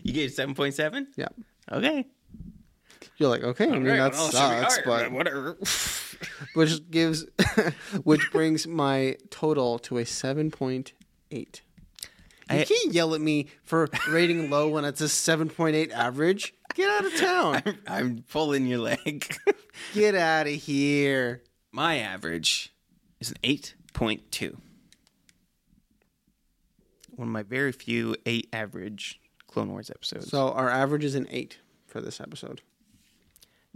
you 0.02 0.12
gave 0.12 0.32
seven 0.32 0.54
point 0.54 0.74
seven? 0.74 1.08
Yeah, 1.16 1.28
Okay. 1.70 2.06
you're 3.16 3.28
like 3.30 3.42
okay. 3.42 3.66
I 3.66 3.78
mean 3.78 3.84
that 3.84 4.14
sucks, 4.14 4.78
but 4.84 5.12
whatever. 5.12 5.56
which 6.54 6.90
gives, 6.90 7.26
which 8.04 8.30
brings 8.32 8.66
my 8.66 9.16
total 9.30 9.78
to 9.80 9.98
a 9.98 10.04
seven 10.06 10.50
point 10.50 10.92
eight. 11.30 11.62
You 12.50 12.64
can't 12.64 12.92
yell 12.92 13.14
at 13.14 13.20
me 13.20 13.46
for 13.62 13.88
rating 14.08 14.50
low 14.50 14.68
when 14.70 14.84
it's 14.84 15.00
a 15.00 15.08
seven 15.08 15.48
point 15.48 15.76
eight 15.76 15.92
average. 15.92 16.52
Get 16.74 16.90
out 16.90 17.04
of 17.04 17.16
town. 17.16 17.62
I'm, 17.66 17.78
I'm 17.86 18.24
pulling 18.28 18.66
your 18.66 18.80
leg. 18.80 19.36
Get 19.94 20.14
out 20.16 20.46
of 20.48 20.52
here. 20.52 21.42
My 21.72 21.98
average 21.98 22.72
is 23.20 23.30
an 23.30 23.36
8.2. 23.44 24.56
One 27.10 27.28
of 27.28 27.32
my 27.32 27.42
very 27.42 27.72
few 27.72 28.16
8 28.26 28.48
average 28.52 29.20
Clone 29.50 29.70
Wars 29.70 29.90
episodes. 29.90 30.28
So 30.30 30.50
our 30.52 30.70
average 30.70 31.04
is 31.04 31.14
an 31.14 31.26
eight 31.30 31.58
for 31.86 32.00
this 32.00 32.20
episode. 32.20 32.62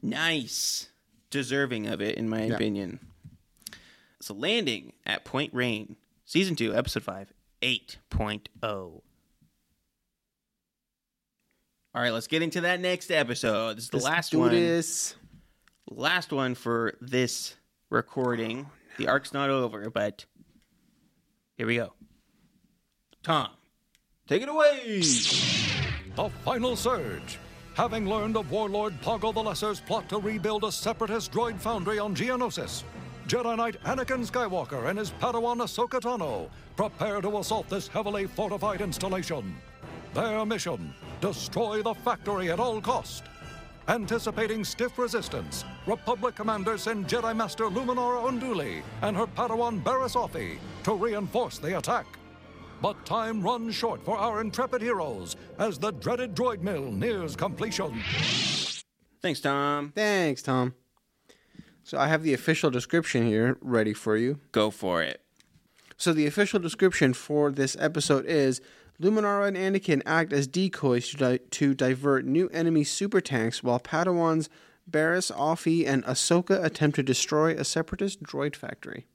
nice. 0.02 0.88
Deserving 1.30 1.88
of 1.88 2.00
it, 2.00 2.16
in 2.16 2.28
my 2.28 2.42
opinion. 2.42 3.00
So, 4.20 4.34
landing 4.34 4.92
at 5.04 5.24
Point 5.24 5.52
Rain, 5.52 5.96
Season 6.24 6.54
2, 6.54 6.72
Episode 6.76 7.02
5, 7.02 7.32
8.0. 7.60 8.40
All 8.62 9.02
right, 11.94 12.10
let's 12.12 12.28
get 12.28 12.42
into 12.42 12.60
that 12.62 12.78
next 12.80 13.10
episode. 13.10 13.76
This 13.78 13.84
is 13.84 13.90
the 13.90 13.96
Let's 13.96 14.06
last 14.06 14.34
one. 14.34 14.50
this. 14.52 15.16
last 15.90 16.32
one 16.32 16.54
for 16.54 16.94
this 17.00 17.56
recording. 17.90 18.66
Oh, 18.68 18.72
the 18.98 19.08
arc's 19.08 19.32
not 19.32 19.50
over, 19.50 19.90
but 19.90 20.24
here 21.56 21.66
we 21.66 21.74
go. 21.76 21.92
Tom, 23.24 23.48
take 24.28 24.42
it 24.42 24.48
away. 24.48 25.02
The 26.16 26.30
final 26.44 26.76
surge. 26.76 27.38
Having 27.74 28.08
learned 28.08 28.36
of 28.36 28.48
Warlord 28.52 28.94
Poggle 29.02 29.34
the 29.34 29.42
Lesser's 29.42 29.80
plot 29.80 30.08
to 30.10 30.18
rebuild 30.18 30.62
a 30.62 30.70
separatist 30.70 31.32
droid 31.32 31.58
foundry 31.58 31.98
on 31.98 32.14
Geonosis, 32.14 32.84
Jedi 33.26 33.56
Knight 33.56 33.82
Anakin 33.82 34.24
Skywalker 34.24 34.88
and 34.88 34.96
his 34.96 35.10
Padawan 35.10 35.56
Ahsoka 35.56 36.00
Tano 36.00 36.48
prepare 36.76 37.20
to 37.20 37.38
assault 37.38 37.68
this 37.68 37.88
heavily 37.88 38.26
fortified 38.26 38.80
installation. 38.80 39.56
Their 40.14 40.46
mission: 40.46 40.94
destroy 41.20 41.82
the 41.82 41.94
factory 41.94 42.52
at 42.52 42.60
all 42.60 42.80
cost. 42.80 43.24
Anticipating 43.88 44.64
stiff 44.64 44.96
resistance, 44.96 45.64
Republic 45.84 46.36
commanders 46.36 46.84
send 46.84 47.08
Jedi 47.08 47.34
Master 47.34 47.64
Luminara 47.64 48.22
Unduli 48.30 48.82
and 49.02 49.16
her 49.16 49.26
Padawan 49.26 49.82
Barriss 49.82 50.14
Offee 50.14 50.58
to 50.84 50.94
reinforce 50.94 51.58
the 51.58 51.76
attack. 51.76 52.06
But 52.80 53.04
time 53.06 53.42
runs 53.42 53.74
short 53.74 54.04
for 54.04 54.16
our 54.16 54.40
intrepid 54.40 54.82
heroes 54.82 55.36
as 55.58 55.78
the 55.78 55.92
dreaded 55.92 56.34
droid 56.34 56.60
mill 56.60 56.90
nears 56.90 57.34
completion. 57.36 58.02
Thanks, 59.22 59.40
Tom. 59.40 59.92
Thanks, 59.94 60.42
Tom. 60.42 60.74
So 61.82 61.98
I 61.98 62.08
have 62.08 62.22
the 62.22 62.34
official 62.34 62.70
description 62.70 63.26
here 63.26 63.56
ready 63.60 63.94
for 63.94 64.16
you. 64.16 64.40
Go 64.52 64.70
for 64.70 65.02
it. 65.02 65.22
So 65.96 66.12
the 66.12 66.26
official 66.26 66.58
description 66.58 67.14
for 67.14 67.50
this 67.50 67.76
episode 67.78 68.26
is 68.26 68.60
Luminara 69.00 69.48
and 69.48 69.56
Anakin 69.56 70.02
act 70.06 70.32
as 70.32 70.46
decoys 70.46 71.08
to, 71.10 71.16
di- 71.16 71.38
to 71.50 71.74
divert 71.74 72.24
new 72.24 72.48
enemy 72.48 72.84
super 72.84 73.20
tanks 73.20 73.62
while 73.62 73.80
Padawans 73.80 74.48
Barriss, 74.90 75.32
Offee, 75.32 75.86
and 75.86 76.04
Ahsoka 76.04 76.62
attempt 76.62 76.96
to 76.96 77.02
destroy 77.02 77.54
a 77.54 77.64
separatist 77.64 78.22
droid 78.22 78.54
factory. 78.54 79.06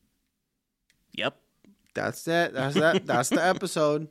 Yep. 1.14 1.40
That's 1.94 2.28
it. 2.28 2.54
That's 2.54 2.76
that. 2.76 3.06
That's 3.06 3.30
the 3.30 3.44
episode. 3.44 4.08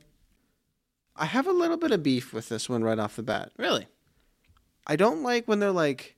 I 1.15 1.25
have 1.25 1.47
a 1.47 1.51
little 1.51 1.77
bit 1.77 1.91
of 1.91 2.01
beef 2.01 2.33
with 2.33 2.49
this 2.49 2.69
one 2.69 2.83
right 2.83 2.99
off 2.99 3.15
the 3.15 3.23
bat. 3.23 3.51
Really? 3.57 3.87
I 4.87 4.95
don't 4.95 5.21
like 5.21 5.47
when 5.47 5.59
they're 5.59 5.71
like, 5.71 6.15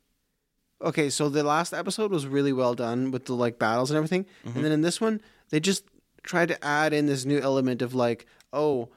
okay, 0.81 1.09
so 1.09 1.27
the 1.27 1.43
last 1.43 1.73
episode 1.73 2.11
was 2.11 2.27
really 2.27 2.53
well 2.53 2.75
done 2.75 3.11
with 3.11 3.25
the 3.25 3.33
like 3.33 3.59
battles 3.59 3.89
and 3.91 3.97
everything, 3.97 4.25
and 4.43 4.53
mm-hmm. 4.53 4.63
then 4.63 4.71
in 4.71 4.81
this 4.81 5.01
one 5.01 5.21
they 5.49 5.59
just 5.59 5.83
tried 6.23 6.47
to 6.49 6.65
add 6.65 6.93
in 6.93 7.07
this 7.07 7.25
new 7.25 7.39
element 7.39 7.81
of 7.81 7.93
like, 7.93 8.25
oh, 8.53 8.89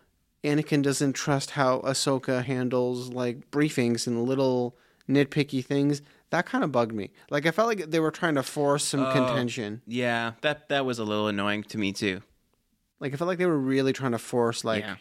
Anakin 0.45 0.83
doesn't 0.83 1.15
trust 1.15 1.51
how 1.51 1.81
Ahsoka 1.81 2.45
handles 2.45 3.09
like 3.09 3.51
briefings 3.51 4.07
and 4.07 4.25
little 4.25 4.77
nitpicky 5.09 5.65
things. 5.65 6.03
That 6.31 6.47
kind 6.47 6.65
of 6.65 6.73
bugged 6.73 6.93
me. 6.95 7.11
Like 7.31 7.47
I 7.47 7.51
felt 7.51 7.69
like 7.69 7.91
they 7.91 8.01
were 8.01 8.11
trying 8.11 8.35
to 8.35 8.43
force 8.43 8.85
some 8.85 9.05
oh, 9.05 9.13
contention. 9.13 9.83
Yeah, 9.87 10.33
that 10.43 10.69
that 10.69 10.85
was 10.85 10.99
a 10.99 11.05
little 11.05 11.29
annoying 11.29 11.63
to 11.65 11.79
me 11.79 11.93
too. 11.93 12.21
Like 13.01 13.13
I 13.13 13.17
felt 13.17 13.29
like 13.29 13.39
they 13.39 13.47
were 13.47 13.59
really 13.59 13.93
trying 13.93 14.13
to 14.13 14.19
force 14.19 14.65
like. 14.65 14.83
yeah. 14.83 14.97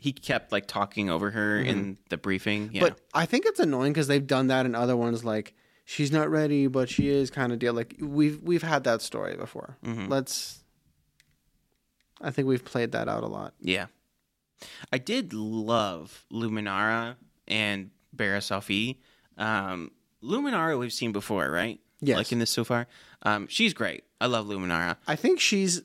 He 0.00 0.12
kept 0.12 0.52
like 0.52 0.66
talking 0.68 1.10
over 1.10 1.28
her 1.32 1.58
in 1.58 1.98
the 2.08 2.16
briefing. 2.16 2.70
Yeah. 2.72 2.82
But 2.82 3.00
I 3.12 3.26
think 3.26 3.46
it's 3.46 3.58
annoying 3.58 3.92
because 3.92 4.06
they've 4.06 4.24
done 4.24 4.46
that 4.46 4.64
in 4.64 4.76
other 4.76 4.96
ones, 4.96 5.24
like 5.24 5.54
she's 5.86 6.12
not 6.12 6.30
ready, 6.30 6.68
but 6.68 6.88
she 6.88 7.08
is 7.08 7.30
kind 7.32 7.52
of 7.52 7.58
deal. 7.58 7.72
Like 7.74 7.96
we've 7.98 8.40
we've 8.40 8.62
had 8.62 8.84
that 8.84 9.02
story 9.02 9.36
before. 9.36 9.76
Let's. 9.82 10.62
I 12.20 12.30
think 12.30 12.46
we've 12.46 12.64
played 12.64 12.92
that 12.92 13.08
out 13.08 13.24
a 13.24 13.26
lot. 13.26 13.54
Yeah. 13.60 13.86
I 14.92 14.98
did 14.98 15.32
love 15.32 16.24
Luminara 16.32 17.16
and 17.48 17.90
Offee. 18.16 18.98
Um, 19.36 19.90
Luminara 20.22 20.78
we've 20.78 20.92
seen 20.92 21.10
before, 21.10 21.50
right? 21.50 21.80
Yes. 22.00 22.16
Like 22.18 22.30
in 22.32 22.38
this 22.38 22.50
so 22.50 22.62
far. 22.64 22.86
Um, 23.22 23.48
she's 23.48 23.74
great. 23.74 24.04
I 24.20 24.26
love 24.26 24.46
Luminara. 24.46 24.96
I 25.06 25.16
think 25.16 25.40
she's 25.40 25.82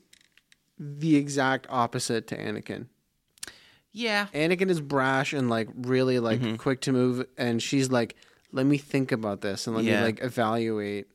the 0.78 1.16
exact 1.16 1.66
opposite 1.70 2.26
to 2.28 2.36
Anakin. 2.36 2.86
Yeah. 3.92 4.26
Anakin 4.34 4.70
is 4.70 4.80
brash 4.80 5.32
and 5.32 5.48
like 5.48 5.68
really 5.74 6.18
like 6.18 6.40
mm-hmm. 6.40 6.56
quick 6.56 6.80
to 6.82 6.92
move, 6.92 7.26
and 7.38 7.62
she's 7.62 7.90
like, 7.90 8.16
"Let 8.52 8.66
me 8.66 8.76
think 8.76 9.12
about 9.12 9.40
this 9.40 9.66
and 9.66 9.76
let 9.76 9.84
Yeah. 9.84 10.00
me 10.00 10.06
like 10.06 10.22
evaluate." 10.22 11.06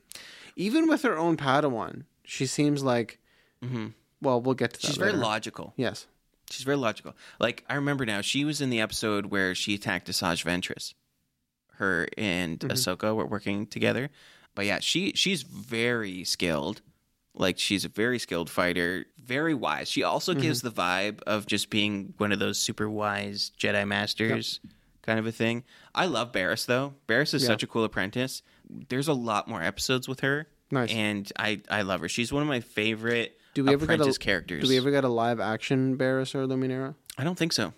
Even 0.56 0.88
with 0.88 1.04
her 1.04 1.18
own 1.18 1.38
Padawan, 1.38 2.04
she 2.24 2.46
seems 2.46 2.84
like. 2.84 3.20
Mm-hmm. 3.64 3.88
Well, 4.22 4.42
we'll 4.42 4.56
get 4.56 4.74
to 4.74 4.82
that. 4.82 4.88
She's 4.88 4.98
very 4.98 5.14
logical. 5.14 5.74
Yes. 5.78 6.06
She's 6.50 6.64
very 6.64 6.78
logical. 6.78 7.16
Like 7.40 7.64
I 7.70 7.76
remember 7.76 8.06
now, 8.06 8.22
she 8.22 8.44
was 8.46 8.62
in 8.62 8.70
the 8.70 8.82
episode 8.82 9.28
where 9.28 9.54
she 9.54 9.76
attacked 9.76 10.10
Asajj 10.10 10.44
Ventress. 10.44 10.94
Her 11.76 12.08
and 12.18 12.60
mm-hmm. 12.60 12.72
Ahsoka 12.72 13.16
were 13.16 13.26
working 13.26 13.68
together. 13.68 14.10
But 14.56 14.66
yeah, 14.66 14.80
she 14.80 15.14
she's 15.16 15.44
very 15.44 16.24
skilled. 16.24 16.82
Like 17.36 17.58
she's 17.60 17.86
a 17.86 17.90
very 17.90 18.20
skilled 18.20 18.50
fighter, 18.50 19.06
very 19.24 19.54
wise. 19.54 19.90
She 19.90 20.04
also 20.04 20.34
gives 20.34 20.62
the 20.62 20.72
vibe 20.72 21.22
of 21.24 21.46
just 21.46 21.70
being 21.70 22.14
one 22.18 22.32
of 22.32 22.40
those 22.40 22.58
super 22.58 22.90
wise 22.90 23.52
Jedi 23.58 23.88
masters 23.88 24.60
kind 25.04 25.20
of 25.20 25.26
a 25.26 25.32
thing. 25.32 25.64
I 25.96 26.06
love 26.06 26.32
Barriss 26.32 26.66
though. 26.66 26.96
Barriss 27.08 27.34
is 27.34 27.44
Yeah. 27.44 27.48
such 27.48 27.64
a 27.64 27.68
cool 27.68 27.84
apprentice. 27.84 28.42
There's 28.70 29.08
a 29.08 29.14
lot 29.14 29.48
more 29.48 29.64
episodes 29.64 30.08
with 30.08 30.20
her. 30.20 30.48
Nice. 30.72 30.92
And 30.92 31.32
I 31.38 31.62
I 31.70 31.84
love 31.84 32.02
her. 32.02 32.10
She's 32.10 32.32
one 32.34 32.42
of 32.44 32.48
my 32.50 32.60
favorite 32.60 33.40
Do 33.54 33.64
we 33.64 33.74
ever 33.74 33.86
get 33.86 33.96
apprentice 33.96 34.18
a 34.18 34.20
characters. 34.20 34.64
Do 34.64 34.70
we 34.70 34.78
ever 34.78 34.92
get 34.92 35.04
a 35.04 35.10
live 35.10 35.40
action 35.40 35.98
Barriss 35.98 36.36
or 36.36 36.46
Luminara? 36.46 36.96
I 37.18 37.24
don't 37.24 37.38
think 37.38 37.54
so. 37.54 37.74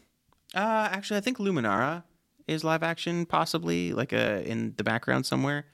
Uh, 0.53 0.89
actually, 0.91 1.17
I 1.17 1.21
think 1.21 1.37
Luminara 1.37 2.03
is 2.47 2.63
live 2.63 2.83
action, 2.83 3.25
possibly 3.25 3.93
like 3.93 4.11
a 4.11 4.43
in 4.49 4.73
the 4.77 4.83
background 4.83 5.25
somewhere, 5.25 5.65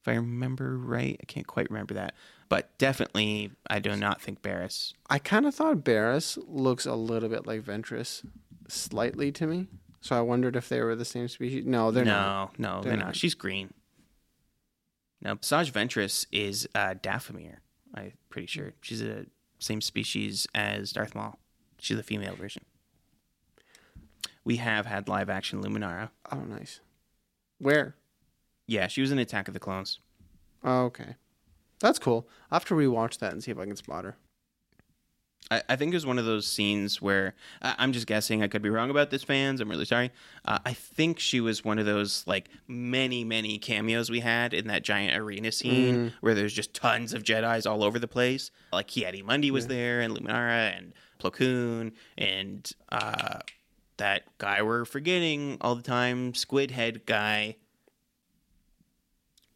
if 0.00 0.08
I 0.08 0.14
remember 0.14 0.76
right. 0.78 1.16
I 1.20 1.24
can't 1.26 1.46
quite 1.46 1.70
remember 1.70 1.94
that, 1.94 2.14
but 2.54 2.78
definitely, 2.78 3.50
I 3.68 3.80
do 3.80 3.96
not 3.96 4.22
think 4.22 4.40
Barriss. 4.40 4.92
I 5.10 5.18
kind 5.18 5.44
of 5.44 5.56
thought 5.56 5.78
Barriss 5.78 6.38
looks 6.46 6.86
a 6.86 6.94
little 6.94 7.28
bit 7.28 7.48
like 7.48 7.62
Ventress, 7.62 8.24
slightly 8.68 9.32
to 9.32 9.48
me. 9.48 9.66
So 10.00 10.16
I 10.16 10.20
wondered 10.20 10.54
if 10.54 10.68
they 10.68 10.80
were 10.80 10.94
the 10.94 11.04
same 11.04 11.26
species. 11.26 11.66
No, 11.66 11.90
they're 11.90 12.04
not. 12.04 12.56
no, 12.56 12.68
no, 12.76 12.80
they're, 12.80 12.90
They're 12.92 12.98
not. 13.00 13.06
not. 13.06 13.16
She's 13.16 13.34
green. 13.34 13.74
No, 15.20 15.36
Saj 15.40 15.72
Ventress 15.72 16.26
is 16.30 16.68
uh, 16.76 16.94
Dathomir. 17.02 17.56
I'm 17.92 18.12
pretty 18.30 18.46
sure 18.46 18.74
she's 18.82 19.02
a 19.02 19.26
same 19.58 19.80
species 19.80 20.46
as 20.54 20.92
Darth 20.92 21.16
Maul. 21.16 21.40
She's 21.80 21.96
the 21.96 22.04
female 22.04 22.36
version. 22.36 22.64
We 24.44 24.58
have 24.58 24.86
had 24.86 25.08
live 25.08 25.28
action 25.28 25.60
Luminara. 25.60 26.10
Oh, 26.30 26.42
nice. 26.42 26.78
Where? 27.58 27.96
Yeah, 28.68 28.86
she 28.86 29.00
was 29.00 29.10
in 29.10 29.18
Attack 29.18 29.48
of 29.48 29.54
the 29.54 29.60
Clones. 29.60 29.98
Oh, 30.62 30.84
okay. 30.84 31.16
That's 31.84 31.98
cool. 31.98 32.26
I'll 32.50 32.56
have 32.56 32.64
to 32.68 32.74
rewatch 32.74 33.18
that 33.18 33.34
and 33.34 33.44
see 33.44 33.50
if 33.50 33.58
I 33.58 33.66
can 33.66 33.76
spot 33.76 34.06
her. 34.06 34.16
I, 35.50 35.62
I 35.68 35.76
think 35.76 35.92
it 35.92 35.96
was 35.96 36.06
one 36.06 36.18
of 36.18 36.24
those 36.24 36.46
scenes 36.46 37.02
where 37.02 37.34
I, 37.60 37.74
I'm 37.76 37.92
just 37.92 38.06
guessing. 38.06 38.42
I 38.42 38.48
could 38.48 38.62
be 38.62 38.70
wrong 38.70 38.88
about 38.88 39.10
this, 39.10 39.22
fans. 39.22 39.60
I'm 39.60 39.68
really 39.68 39.84
sorry. 39.84 40.10
Uh, 40.46 40.60
I 40.64 40.72
think 40.72 41.18
she 41.18 41.42
was 41.42 41.62
one 41.62 41.78
of 41.78 41.84
those 41.84 42.26
like 42.26 42.48
many, 42.66 43.22
many 43.22 43.58
cameos 43.58 44.08
we 44.08 44.20
had 44.20 44.54
in 44.54 44.68
that 44.68 44.82
giant 44.82 45.14
arena 45.14 45.52
scene 45.52 46.14
where 46.22 46.34
there's 46.34 46.54
just 46.54 46.72
tons 46.72 47.12
of 47.12 47.22
Jedi's 47.22 47.66
all 47.66 47.84
over 47.84 47.98
the 47.98 48.08
place. 48.08 48.50
Like 48.72 48.86
Ki-Adi-Mundi 48.86 49.50
was 49.50 49.66
there, 49.66 50.00
and 50.00 50.16
Luminara, 50.16 50.74
and 50.74 50.94
Plo 51.20 51.34
Koon, 51.34 51.92
and 52.16 52.72
uh, 52.90 53.40
that 53.98 54.22
guy 54.38 54.62
we're 54.62 54.86
forgetting 54.86 55.58
all 55.60 55.74
the 55.74 55.82
time, 55.82 56.32
Squid 56.32 56.70
Head 56.70 57.04
guy, 57.04 57.56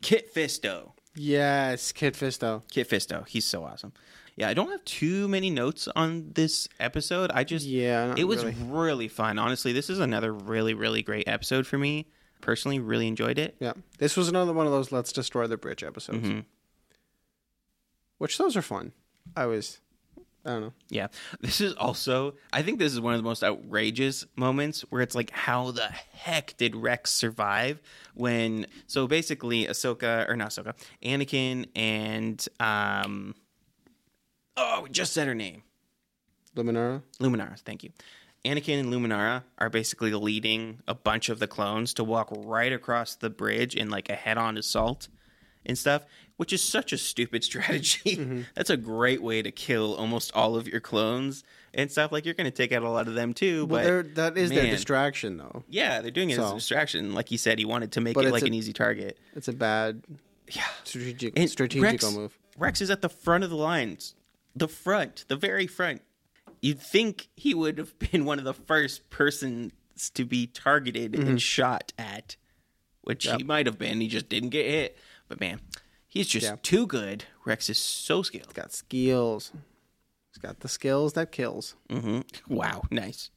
Kit 0.02 0.34
Fisto. 0.34 0.92
Yes, 1.18 1.92
Kid 1.92 2.14
Fisto. 2.14 2.62
Kit 2.70 2.88
Fisto. 2.88 3.26
He's 3.28 3.44
so 3.44 3.64
awesome. 3.64 3.92
Yeah, 4.36 4.48
I 4.48 4.54
don't 4.54 4.70
have 4.70 4.84
too 4.84 5.26
many 5.26 5.50
notes 5.50 5.88
on 5.96 6.30
this 6.34 6.68
episode. 6.78 7.30
I 7.34 7.42
just 7.42 7.66
Yeah, 7.66 8.14
it 8.16 8.24
was 8.24 8.44
really. 8.44 8.56
really 8.68 9.08
fun. 9.08 9.38
Honestly, 9.38 9.72
this 9.72 9.90
is 9.90 9.98
another 9.98 10.32
really 10.32 10.74
really 10.74 11.02
great 11.02 11.26
episode 11.26 11.66
for 11.66 11.76
me. 11.76 12.06
Personally, 12.40 12.78
really 12.78 13.08
enjoyed 13.08 13.36
it. 13.38 13.56
Yeah, 13.58 13.72
this 13.98 14.16
was 14.16 14.28
another 14.28 14.52
one 14.52 14.66
of 14.66 14.72
those 14.72 14.92
"Let's 14.92 15.12
Destroy 15.12 15.48
the 15.48 15.56
Bridge" 15.56 15.82
episodes, 15.82 16.18
Mm-hmm. 16.28 16.40
which 18.18 18.38
those 18.38 18.56
are 18.56 18.62
fun. 18.62 18.92
I 19.36 19.46
was, 19.46 19.80
I 20.48 20.52
don't 20.52 20.60
know. 20.62 20.72
Yeah, 20.88 21.08
this 21.40 21.60
is 21.60 21.74
also. 21.74 22.34
I 22.52 22.62
think 22.62 22.78
this 22.78 22.94
is 22.94 23.00
one 23.00 23.12
of 23.12 23.18
the 23.18 23.24
most 23.24 23.44
outrageous 23.44 24.24
moments 24.34 24.80
where 24.88 25.02
it's 25.02 25.14
like, 25.14 25.30
how 25.30 25.72
the 25.72 25.88
heck 26.12 26.56
did 26.56 26.74
Rex 26.74 27.10
survive 27.10 27.82
when? 28.14 28.66
So 28.86 29.06
basically, 29.06 29.66
Ahsoka 29.66 30.26
or 30.26 30.36
not 30.36 30.50
Ahsoka, 30.50 30.74
Anakin 31.02 31.66
and 31.76 32.44
um. 32.58 33.34
Oh, 34.56 34.80
we 34.84 34.90
just 34.90 35.12
said 35.12 35.28
her 35.28 35.34
name. 35.34 35.62
Luminara. 36.56 37.02
Luminara, 37.20 37.60
thank 37.60 37.84
you. 37.84 37.90
Anakin 38.44 38.80
and 38.80 38.92
Luminara 38.92 39.44
are 39.58 39.68
basically 39.68 40.12
leading 40.12 40.80
a 40.88 40.94
bunch 40.94 41.28
of 41.28 41.38
the 41.38 41.46
clones 41.46 41.94
to 41.94 42.04
walk 42.04 42.28
right 42.30 42.72
across 42.72 43.16
the 43.16 43.30
bridge 43.30 43.74
in 43.74 43.90
like 43.90 44.08
a 44.08 44.14
head-on 44.14 44.56
assault 44.56 45.08
and 45.66 45.76
stuff, 45.76 46.04
which 46.38 46.52
is 46.52 46.62
such 46.62 46.92
a 46.92 46.98
stupid 46.98 47.44
strategy. 47.44 48.16
Mm-hmm. 48.16 48.42
That's 48.54 48.70
a 48.70 48.76
great 48.76 49.22
way 49.22 49.42
to 49.42 49.50
kill 49.50 49.94
almost 49.96 50.32
all 50.34 50.56
of 50.56 50.66
your 50.66 50.80
clones 50.80 51.44
and 51.74 51.90
stuff. 51.90 52.10
Like 52.12 52.24
you're 52.24 52.34
going 52.34 52.46
to 52.46 52.56
take 52.56 52.72
out 52.72 52.82
a 52.82 52.88
lot 52.88 53.08
of 53.08 53.14
them 53.14 53.34
too, 53.34 53.66
Well, 53.66 54.02
but 54.02 54.14
that 54.14 54.38
is 54.38 54.50
their 54.50 54.70
distraction, 54.70 55.36
though. 55.36 55.64
yeah, 55.68 56.00
they're 56.00 56.10
doing 56.10 56.30
it 56.30 56.38
as 56.38 56.50
a 56.50 56.54
distraction. 56.54 57.12
Like 57.12 57.28
he 57.28 57.36
said, 57.36 57.58
he 57.58 57.64
wanted 57.66 57.92
to 57.92 58.00
make 58.00 58.14
But 58.14 58.24
it 58.24 58.32
like 58.32 58.44
a- 58.44 58.46
an 58.46 58.54
easy 58.54 58.72
target. 58.72 59.18
It's 59.34 59.48
a 59.48 59.52
bad 59.52 60.04
Yeah, 60.50 60.62
strategic 60.84 61.38
And 61.38 61.50
strategical 61.50 62.08
Rex, 62.08 62.16
move. 62.16 62.38
Rex 62.56 62.80
is 62.80 62.90
at 62.90 63.02
the 63.02 63.08
front 63.08 63.44
of 63.44 63.50
the 63.50 63.56
lines, 63.56 64.14
the 64.54 64.68
front, 64.68 65.24
the 65.28 65.36
very 65.36 65.66
front. 65.66 66.02
You'd 66.62 66.80
think 66.80 67.28
he 67.36 67.52
would 67.52 67.78
have 67.78 67.98
been 68.12 68.24
one 68.24 68.38
of 68.38 68.44
the 68.44 68.54
first 68.54 69.10
persons 69.10 69.72
to 70.14 70.24
be 70.24 70.46
targeted 70.46 71.14
and 71.16 71.24
mm-hmm. 71.24 71.36
shot 71.36 71.92
at, 71.98 72.36
which 73.02 73.26
he 73.26 73.42
might 73.42 73.66
have 73.66 73.78
been. 73.78 74.00
He 74.00 74.06
just 74.06 74.28
didn't 74.28 74.50
get 74.50 74.66
hit. 74.66 74.96
But 75.28 75.40
man, 75.40 75.60
he's 76.08 76.26
just 76.26 76.44
Yeah. 76.46 76.56
too 76.62 76.86
good. 76.86 77.24
Rex 77.44 77.68
is 77.70 77.78
so 77.78 78.22
skilled. 78.22 78.46
He's 78.46 78.54
got 78.54 78.72
skills. 78.72 79.52
He's 80.30 80.38
got 80.38 80.60
the 80.60 80.68
skills 80.68 81.12
that 81.12 81.30
kills. 81.32 81.74
hmm 81.90 82.20
Wow, 82.48 82.82
nice. 82.90 83.30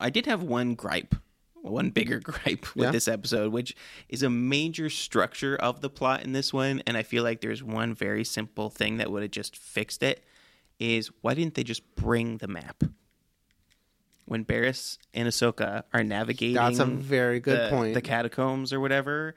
I 0.00 0.10
did 0.10 0.26
have 0.26 0.42
one 0.42 0.74
gripe, 0.74 1.14
one 1.54 1.90
bigger 1.90 2.18
gripe 2.24 2.74
with 2.74 2.86
Yeah? 2.86 2.90
this 2.90 3.08
episode, 3.08 3.52
which 3.52 3.74
is 4.08 4.22
a 4.22 4.30
major 4.30 4.90
structure 4.90 5.56
of 5.56 5.80
the 5.80 5.90
plot 5.90 6.22
in 6.24 6.32
this 6.32 6.52
one, 6.52 6.82
and 6.86 6.96
I 6.96 7.02
feel 7.02 7.22
like 7.22 7.40
there's 7.40 7.62
one 7.62 7.94
very 7.94 8.24
simple 8.24 8.70
thing 8.70 8.96
that 8.98 9.10
would 9.10 9.22
have 9.22 9.30
just 9.30 9.56
fixed 9.56 10.02
it. 10.02 10.24
Is 10.80 11.08
why 11.20 11.34
didn't 11.34 11.54
they 11.54 11.62
just 11.62 11.94
bring 11.94 12.38
the 12.38 12.48
map? 12.48 12.82
When 14.26 14.44
Barriss 14.44 14.98
and 15.12 15.28
Ahsoka 15.28 15.84
are 15.92 16.02
navigating, 16.02 16.54
That's 16.56 16.78
a 16.80 16.86
very 16.86 17.38
good 17.40 17.66
the, 17.66 17.76
point. 17.76 17.94
The 17.94 18.00
catacombs 18.02 18.72
or 18.72 18.80
whatever, 18.80 19.36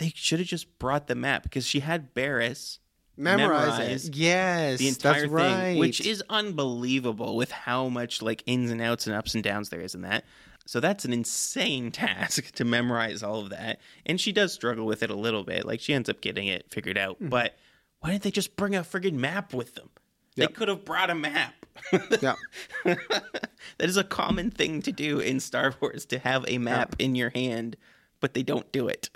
they 0.00 0.12
should 0.14 0.38
have 0.38 0.48
just 0.48 0.78
brought 0.78 1.06
the 1.08 1.14
map 1.14 1.42
because 1.42 1.66
she 1.66 1.80
had 1.80 2.14
Barriss 2.14 2.78
Memorize 3.18 3.78
memorize 3.78 4.08
it. 4.08 4.16
Yes, 4.16 4.78
the 4.78 4.88
entire 4.88 5.12
that's 5.12 5.22
thing, 5.24 5.32
right. 5.32 5.78
which 5.78 6.00
is 6.00 6.24
unbelievable 6.30 7.36
with 7.36 7.50
how 7.50 7.88
much 7.88 8.22
like 8.22 8.42
ins 8.46 8.70
and 8.70 8.80
outs 8.80 9.06
and 9.06 9.14
ups 9.14 9.34
and 9.34 9.44
downs 9.44 9.68
there 9.68 9.82
is 9.82 9.94
in 9.94 10.00
that. 10.02 10.24
So 10.64 10.80
that's 10.80 11.04
an 11.04 11.12
insane 11.12 11.90
task 11.92 12.52
to 12.52 12.64
memorize 12.64 13.22
all 13.22 13.40
of 13.40 13.50
that, 13.50 13.78
and 14.06 14.18
she 14.18 14.32
does 14.32 14.54
struggle 14.54 14.86
with 14.86 15.02
it 15.02 15.10
a 15.10 15.14
little 15.14 15.44
bit. 15.44 15.66
Like 15.66 15.80
she 15.80 15.92
ends 15.92 16.08
up 16.08 16.22
getting 16.22 16.46
it 16.46 16.70
figured 16.70 16.96
out, 16.96 17.18
Hmm. 17.18 17.28
but 17.28 17.56
why 17.98 18.12
didn't 18.12 18.22
they 18.22 18.30
just 18.30 18.56
bring 18.56 18.74
a 18.74 18.80
friggin' 18.80 19.12
map 19.12 19.52
with 19.52 19.74
them? 19.74 19.90
Yep. 20.36 20.48
They 20.48 20.54
could 20.54 20.68
have 20.68 20.86
brought 20.86 21.10
a 21.10 21.14
map. 21.14 21.66
yeah. 22.22 22.36
that 22.84 23.50
is 23.80 23.98
a 23.98 24.04
common 24.04 24.50
thing 24.50 24.80
to 24.82 24.92
do 24.92 25.18
in 25.18 25.40
Star 25.40 25.74
Wars 25.78 26.06
to 26.06 26.18
have 26.18 26.46
a 26.48 26.56
map 26.56 26.96
in 26.98 27.14
your 27.14 27.28
hand, 27.30 27.76
but 28.20 28.32
they 28.32 28.42
don't 28.42 28.72
do 28.72 28.88
it. 28.88 29.10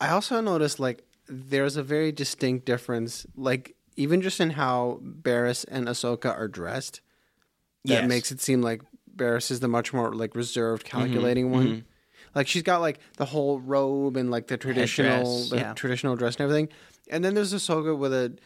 I 0.00 0.10
also 0.10 0.40
noticed 0.40 0.80
like 0.80 1.04
there's 1.28 1.76
a 1.76 1.82
very 1.82 2.12
distinct 2.12 2.66
difference, 2.66 3.26
like 3.36 3.76
even 3.96 4.22
just 4.22 4.40
in 4.40 4.50
how 4.50 5.00
Barriss 5.02 5.64
and 5.68 5.86
Ahsoka 5.86 6.30
are 6.36 6.48
dressed. 6.48 7.00
That 7.84 8.02
Yes. 8.02 8.08
makes 8.08 8.32
it 8.32 8.40
seem 8.40 8.62
like 8.62 8.82
Barriss 9.14 9.50
is 9.50 9.60
the 9.60 9.68
much 9.68 9.92
more 9.92 10.12
like 10.14 10.34
reserved, 10.34 10.86
mm-hmm. 10.86 10.98
calculating 10.98 11.50
one. 11.50 11.66
Mm-hmm. 11.66 11.80
Like 12.34 12.46
she's 12.46 12.62
got 12.62 12.80
like 12.80 13.00
the 13.16 13.24
whole 13.24 13.60
robe 13.60 14.16
and 14.16 14.30
like 14.30 14.46
the 14.46 14.56
traditional, 14.56 15.24
Headdress, 15.24 15.50
the 15.50 15.56
yeah. 15.56 15.74
traditional 15.74 16.16
dress 16.16 16.36
and 16.36 16.42
everything. 16.42 16.68
And 17.10 17.24
then 17.24 17.34
there's 17.34 17.52
Ahsoka 17.52 17.96
with 17.96 18.12
a 18.12 18.36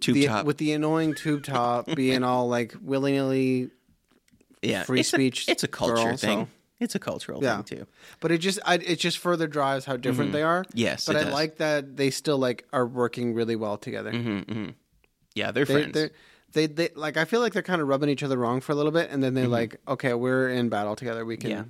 Tube 0.00 0.14
the, 0.14 0.26
top. 0.26 0.46
with 0.46 0.58
the 0.58 0.72
annoying 0.72 1.14
tube 1.14 1.44
top, 1.44 1.86
being 1.96 2.24
all 2.24 2.48
like 2.48 2.74
willy 2.82 3.12
nilly. 3.12 3.70
yeah, 4.62 4.82
free 4.84 5.00
it's 5.00 5.10
speech 5.10 5.48
A, 5.48 5.52
it's 5.52 5.62
a 5.64 5.68
culture 5.68 5.94
girl, 5.94 6.16
thing. 6.16 6.44
so- 6.44 6.48
It's 6.80 6.94
a 6.94 6.98
cultural 6.98 7.42
Yeah. 7.42 7.62
thing 7.62 7.78
too. 7.78 7.86
But 8.20 8.32
it 8.32 8.38
just, 8.38 8.58
I, 8.64 8.74
it 8.74 8.98
just 8.98 9.18
further 9.18 9.46
drives 9.46 9.84
how 9.84 9.96
different 9.96 10.32
they 10.32 10.42
are. 10.42 10.62
Mm-hmm. 10.64 10.78
Yes, 10.78 11.06
but 11.06 11.16
I 11.16 11.24
does. 11.24 11.32
like 11.32 11.56
that 11.58 11.96
they 11.96 12.10
still 12.10 12.38
like 12.38 12.66
are 12.72 12.86
working 12.86 13.34
really 13.34 13.56
well 13.56 13.76
together. 13.78 14.10
Yeah, 15.34 15.50
they're 15.52 15.64
they, 15.64 15.72
friends. 15.74 15.92
they, 15.94 16.10
they, 16.52 16.66
they, 16.66 16.88
like 16.94 17.16
I 17.16 17.24
feel 17.24 17.40
like 17.40 17.52
they're 17.52 17.62
kind 17.62 17.80
of 17.80 17.88
rubbing 17.88 18.08
each 18.08 18.22
other 18.22 18.36
wrong 18.36 18.60
for 18.60 18.72
a 18.72 18.74
little 18.74 18.92
bit, 18.92 19.10
and 19.10 19.22
then 19.22 19.34
they're 19.34 19.48
like, 19.48 19.80
okay, 19.86 20.12
we're 20.14 20.48
in 20.50 20.68
battle 20.68 20.96
together. 20.96 21.24
We 21.24 21.36
can. 21.36 21.50
Mm-hmm. 21.50 21.58
Yeah. 21.60 21.64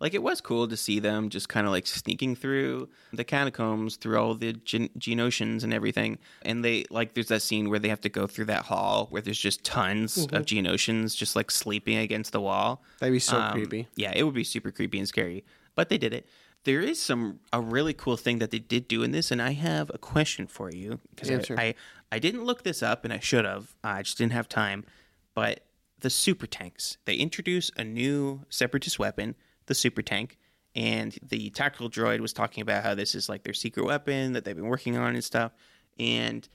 Like 0.00 0.14
it 0.14 0.22
was 0.22 0.40
cool 0.40 0.68
to 0.68 0.76
see 0.76 0.98
them 1.00 1.28
just 1.28 1.48
kind 1.48 1.66
of 1.66 1.72
like 1.72 1.86
sneaking 1.86 2.36
through 2.36 2.88
the 3.12 3.24
catacombs 3.24 3.96
through 3.96 4.18
all 4.18 4.34
the 4.34 4.52
gen- 4.52 4.90
Geonosians 4.98 5.62
and 5.64 5.72
everything. 5.72 6.18
And 6.42 6.64
they 6.64 6.84
like 6.90 7.14
there's 7.14 7.28
that 7.28 7.42
scene 7.42 7.70
where 7.70 7.78
they 7.78 7.88
have 7.88 8.00
to 8.02 8.08
go 8.08 8.26
through 8.26 8.46
that 8.46 8.64
hall 8.66 9.06
where 9.10 9.22
there's 9.22 9.38
just 9.38 9.64
tons 9.64 10.16
of 10.18 10.44
Geonosians 10.46 11.16
just 11.16 11.36
like 11.36 11.50
sleeping 11.50 11.96
against 11.98 12.32
the 12.32 12.40
wall. 12.40 12.82
That'd 13.00 13.12
be 13.12 13.18
so 13.18 13.38
Um, 13.38 13.52
creepy. 13.52 13.88
yeah 13.96 14.12
it 14.14 14.22
would 14.24 14.34
be 14.34 14.44
super 14.44 14.70
creepy 14.70 14.98
and 14.98 15.08
scary. 15.08 15.44
But 15.74 15.88
they 15.88 15.98
did 15.98 16.12
it. 16.12 16.26
There 16.64 16.80
is 16.80 17.00
some 17.00 17.40
a 17.52 17.60
really 17.60 17.92
cool 17.94 18.16
thing 18.16 18.38
that 18.40 18.50
they 18.50 18.58
did 18.58 18.88
do 18.88 19.02
in 19.04 19.12
this 19.12 19.30
and 19.30 19.40
i 19.40 19.52
have 19.52 19.88
a 19.94 19.98
question 19.98 20.46
for 20.48 20.68
you 20.72 20.98
because 21.14 21.30
I, 21.30 21.54
I 21.62 21.74
i 22.10 22.18
didn't 22.18 22.44
look 22.44 22.64
this 22.64 22.82
up 22.82 23.04
and 23.04 23.12
i 23.12 23.20
should 23.20 23.44
have. 23.44 23.74
I 23.84 24.02
just 24.02 24.18
didn't 24.18 24.32
have 24.32 24.48
time. 24.48 24.84
But 25.34 25.60
the 26.00 26.10
super 26.10 26.46
tanks 26.46 26.98
they 27.04 27.14
introduce 27.14 27.70
a 27.76 27.84
new 27.84 28.42
separatist 28.48 28.98
weapon 28.98 29.34
the 29.66 29.74
super 29.74 30.02
tank 30.02 30.38
and 30.74 31.18
the 31.22 31.50
tactical 31.50 31.88
droid 31.88 32.20
was 32.20 32.34
talking 32.34 32.60
about 32.60 32.84
how 32.84 32.94
this 32.94 33.14
is 33.14 33.28
like 33.28 33.42
their 33.42 33.54
secret 33.54 33.86
weapon 33.86 34.34
that 34.34 34.44
they've 34.44 34.54
been 34.54 34.66
working 34.66 34.96
on 34.96 35.14
and 35.14 35.24
stuff. 35.24 35.52
And 35.98 36.48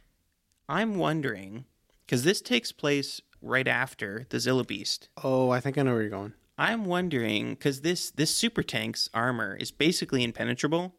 i'm 0.70 0.96
wondering 0.96 1.66
because 2.06 2.24
this 2.24 2.40
takes 2.40 2.72
place 2.72 3.20
right 3.42 3.68
after 3.68 4.26
the 4.30 4.38
zillo 4.38 4.66
beast. 4.66 5.10
Oh, 5.24 5.50
I 5.50 5.60
think 5.60 5.78
I 5.78 5.84
know 5.84 5.94
where 5.94 6.02
you're 6.02 6.12
going. 6.12 6.34
I'm 6.58 6.86
wondering 6.86 7.52
because 7.52 7.82
this 7.82 8.12
this 8.12 8.36
super 8.36 8.62
tank's 8.62 9.10
armor 9.14 9.56
is 9.56 9.72
basically 9.72 10.24
impenetrable, 10.24 10.94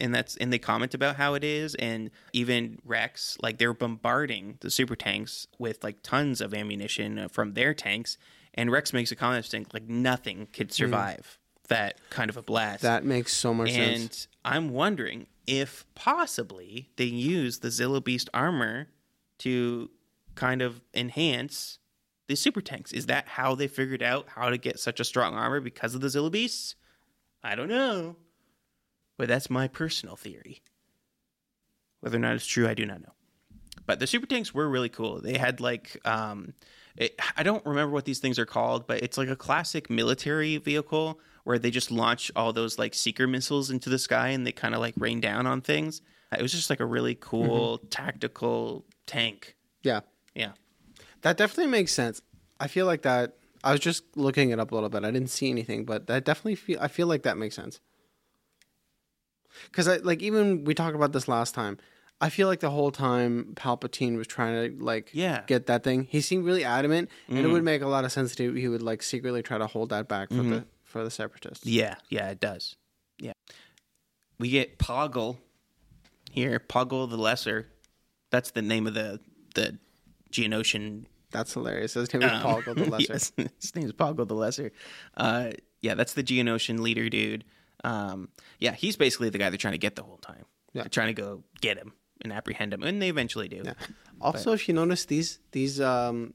and 0.00 0.12
that's 0.12 0.36
and 0.38 0.52
they 0.52 0.58
comment 0.58 0.94
about 0.94 1.16
how 1.16 1.34
it 1.34 1.44
is, 1.44 1.76
and 1.76 2.10
even 2.32 2.80
Rex 2.84 3.38
like 3.40 3.58
they're 3.58 3.74
bombarding 3.74 4.58
the 4.60 4.70
super 4.70 4.96
tanks 4.96 5.46
with 5.58 5.84
like 5.84 6.02
tons 6.02 6.40
of 6.40 6.52
ammunition 6.52 7.28
from 7.28 7.52
their 7.52 7.74
tanks, 7.74 8.18
and 8.54 8.72
Rex 8.72 8.92
makes 8.92 9.12
a 9.12 9.16
comment 9.16 9.44
saying 9.44 9.66
like 9.72 9.88
nothing 9.88 10.48
could 10.52 10.68
hmm. 10.68 10.72
survive 10.72 11.38
that 11.68 11.98
kind 12.10 12.30
of 12.30 12.36
a 12.36 12.42
blast. 12.42 12.82
That 12.82 13.04
makes 13.04 13.32
so 13.32 13.54
much 13.54 13.70
and 13.70 14.00
sense. 14.00 14.28
And 14.44 14.54
I'm 14.54 14.70
wondering 14.70 15.26
if 15.46 15.84
possibly 15.94 16.90
they 16.96 17.04
use 17.04 17.58
the 17.58 17.68
Zillo 17.68 18.02
Beast 18.02 18.28
armor 18.32 18.88
to 19.38 19.90
kind 20.34 20.62
of 20.62 20.80
enhance 20.94 21.78
the 22.28 22.34
super 22.34 22.60
tanks. 22.60 22.92
Is 22.92 23.06
that 23.06 23.28
how 23.28 23.54
they 23.54 23.68
figured 23.68 24.02
out 24.02 24.28
how 24.28 24.50
to 24.50 24.58
get 24.58 24.78
such 24.78 25.00
a 25.00 25.04
strong 25.04 25.34
armor 25.34 25.60
because 25.60 25.94
of 25.94 26.00
the 26.00 26.08
Zillo 26.08 26.30
Beasts? 26.30 26.74
I 27.42 27.54
don't 27.54 27.68
know. 27.68 28.16
But 29.16 29.28
that's 29.28 29.50
my 29.50 29.68
personal 29.68 30.16
theory. 30.16 30.62
Whether 32.00 32.16
or 32.16 32.20
not 32.20 32.34
it's 32.34 32.46
true, 32.46 32.68
I 32.68 32.74
do 32.74 32.84
not 32.84 33.00
know. 33.00 33.12
But 33.86 34.00
the 34.00 34.06
super 34.06 34.26
tanks 34.26 34.54
were 34.54 34.68
really 34.68 34.88
cool. 34.88 35.20
They 35.20 35.38
had 35.38 35.60
like 35.60 36.00
um 36.04 36.54
it, 36.96 37.18
I 37.36 37.42
don't 37.42 37.64
remember 37.66 37.92
what 37.92 38.04
these 38.04 38.20
things 38.20 38.38
are 38.38 38.46
called, 38.46 38.86
but 38.86 39.02
it's 39.02 39.18
like 39.18 39.28
a 39.28 39.36
classic 39.36 39.90
military 39.90 40.58
vehicle 40.58 41.18
where 41.44 41.58
they 41.58 41.70
just 41.70 41.90
launch 41.90 42.30
all 42.34 42.52
those 42.52 42.78
like 42.78 42.94
seeker 42.94 43.26
missiles 43.26 43.70
into 43.70 43.88
the 43.90 43.98
sky 43.98 44.28
and 44.28 44.46
they 44.46 44.52
kind 44.52 44.74
of 44.74 44.80
like 44.80 44.94
rain 44.96 45.20
down 45.20 45.46
on 45.46 45.60
things. 45.60 46.02
It 46.36 46.42
was 46.42 46.52
just 46.52 46.68
like 46.70 46.80
a 46.80 46.86
really 46.86 47.14
cool 47.14 47.78
tactical 47.90 48.84
tank. 49.06 49.54
Yeah. 49.82 50.00
Yeah. 50.34 50.52
That 51.22 51.36
definitely 51.36 51.70
makes 51.70 51.92
sense. 51.92 52.20
I 52.58 52.66
feel 52.66 52.86
like 52.86 53.02
that. 53.02 53.36
I 53.62 53.70
was 53.72 53.80
just 53.80 54.04
looking 54.16 54.50
it 54.50 54.58
up 54.60 54.72
a 54.72 54.74
little 54.74 54.90
bit. 54.90 55.04
I 55.04 55.10
didn't 55.10 55.30
see 55.30 55.48
anything, 55.50 55.84
but 55.84 56.06
that 56.08 56.24
definitely 56.24 56.56
feel. 56.56 56.78
I 56.80 56.88
feel 56.88 57.06
like 57.06 57.22
that 57.22 57.38
makes 57.38 57.54
sense. 57.54 57.80
Because 59.66 59.86
I 59.88 59.96
like 59.98 60.22
even 60.22 60.64
we 60.64 60.74
talked 60.74 60.96
about 60.96 61.12
this 61.12 61.28
last 61.28 61.54
time. 61.54 61.78
I 62.20 62.28
feel 62.30 62.48
like 62.48 62.60
the 62.60 62.70
whole 62.70 62.90
time 62.90 63.52
Palpatine 63.54 64.16
was 64.16 64.26
trying 64.26 64.76
to 64.78 64.84
like 64.84 65.10
Yeah. 65.12 65.42
get 65.46 65.66
that 65.66 65.82
thing. 65.84 66.04
He 66.10 66.20
seemed 66.20 66.44
really 66.44 66.64
adamant, 66.64 67.10
and 67.28 67.38
it 67.38 67.44
Mm. 67.44 67.52
would 67.52 67.64
make 67.64 67.82
a 67.82 67.86
lot 67.88 68.04
of 68.04 68.12
sense 68.12 68.34
to 68.36 68.52
he 68.54 68.68
would 68.68 68.82
like 68.82 69.02
secretly 69.02 69.42
try 69.42 69.58
to 69.58 69.66
hold 69.66 69.90
that 69.90 70.08
back 70.08 70.28
for 70.28 70.36
Mm-hmm. 70.36 70.50
the 70.50 70.64
for 70.94 71.02
the 71.02 71.10
separatists. 71.10 71.66
Yeah, 71.66 71.96
yeah, 72.08 72.30
it 72.30 72.38
does. 72.38 72.76
Yeah. 73.18 73.32
We 74.38 74.48
get 74.48 74.78
Poggle 74.78 75.38
here, 76.30 76.60
Poggle 76.60 77.10
the 77.10 77.16
Lesser. 77.16 77.66
That's 78.30 78.52
the 78.52 78.62
name 78.62 78.86
of 78.86 78.94
the 78.94 79.18
the 79.56 79.76
Geonosian 80.30 81.06
That's 81.32 81.52
hilarious. 81.52 81.94
His 81.94 82.14
name 82.14 82.22
is 82.22 82.40
Paul 82.40 82.62
Gold 82.62 82.78
the 82.78 82.84
Lesser. 82.90 83.12
yes, 83.12 83.32
his 83.60 83.74
name 83.74 83.86
is 83.86 83.92
Poggle 83.92 84.28
the 84.28 84.36
Lesser. 84.36 84.70
Uh, 85.16 85.50
yeah, 85.82 85.96
that's 85.96 86.12
the 86.12 86.22
Geonosian 86.22 86.78
leader 86.78 87.08
dude. 87.08 87.42
Um, 87.82 88.28
yeah, 88.60 88.72
he's 88.72 88.96
basically 88.96 89.30
the 89.30 89.38
guy 89.38 89.50
they're 89.50 89.58
trying 89.58 89.72
to 89.72 89.78
get 89.78 89.96
the 89.96 90.04
whole 90.04 90.18
time. 90.18 90.44
Yeah. 90.74 90.82
They're 90.82 90.90
trying 90.90 91.12
to 91.12 91.20
go 91.20 91.42
get 91.60 91.76
him 91.76 91.92
and 92.22 92.32
apprehend 92.32 92.72
him, 92.72 92.84
and 92.84 93.02
they 93.02 93.08
eventually 93.08 93.48
do. 93.48 93.62
Yeah. 93.64 93.74
Also, 94.20 94.52
if 94.52 94.68
you 94.68 94.74
notice 94.74 95.06
these 95.06 95.40
these 95.50 95.80
um, 95.80 96.34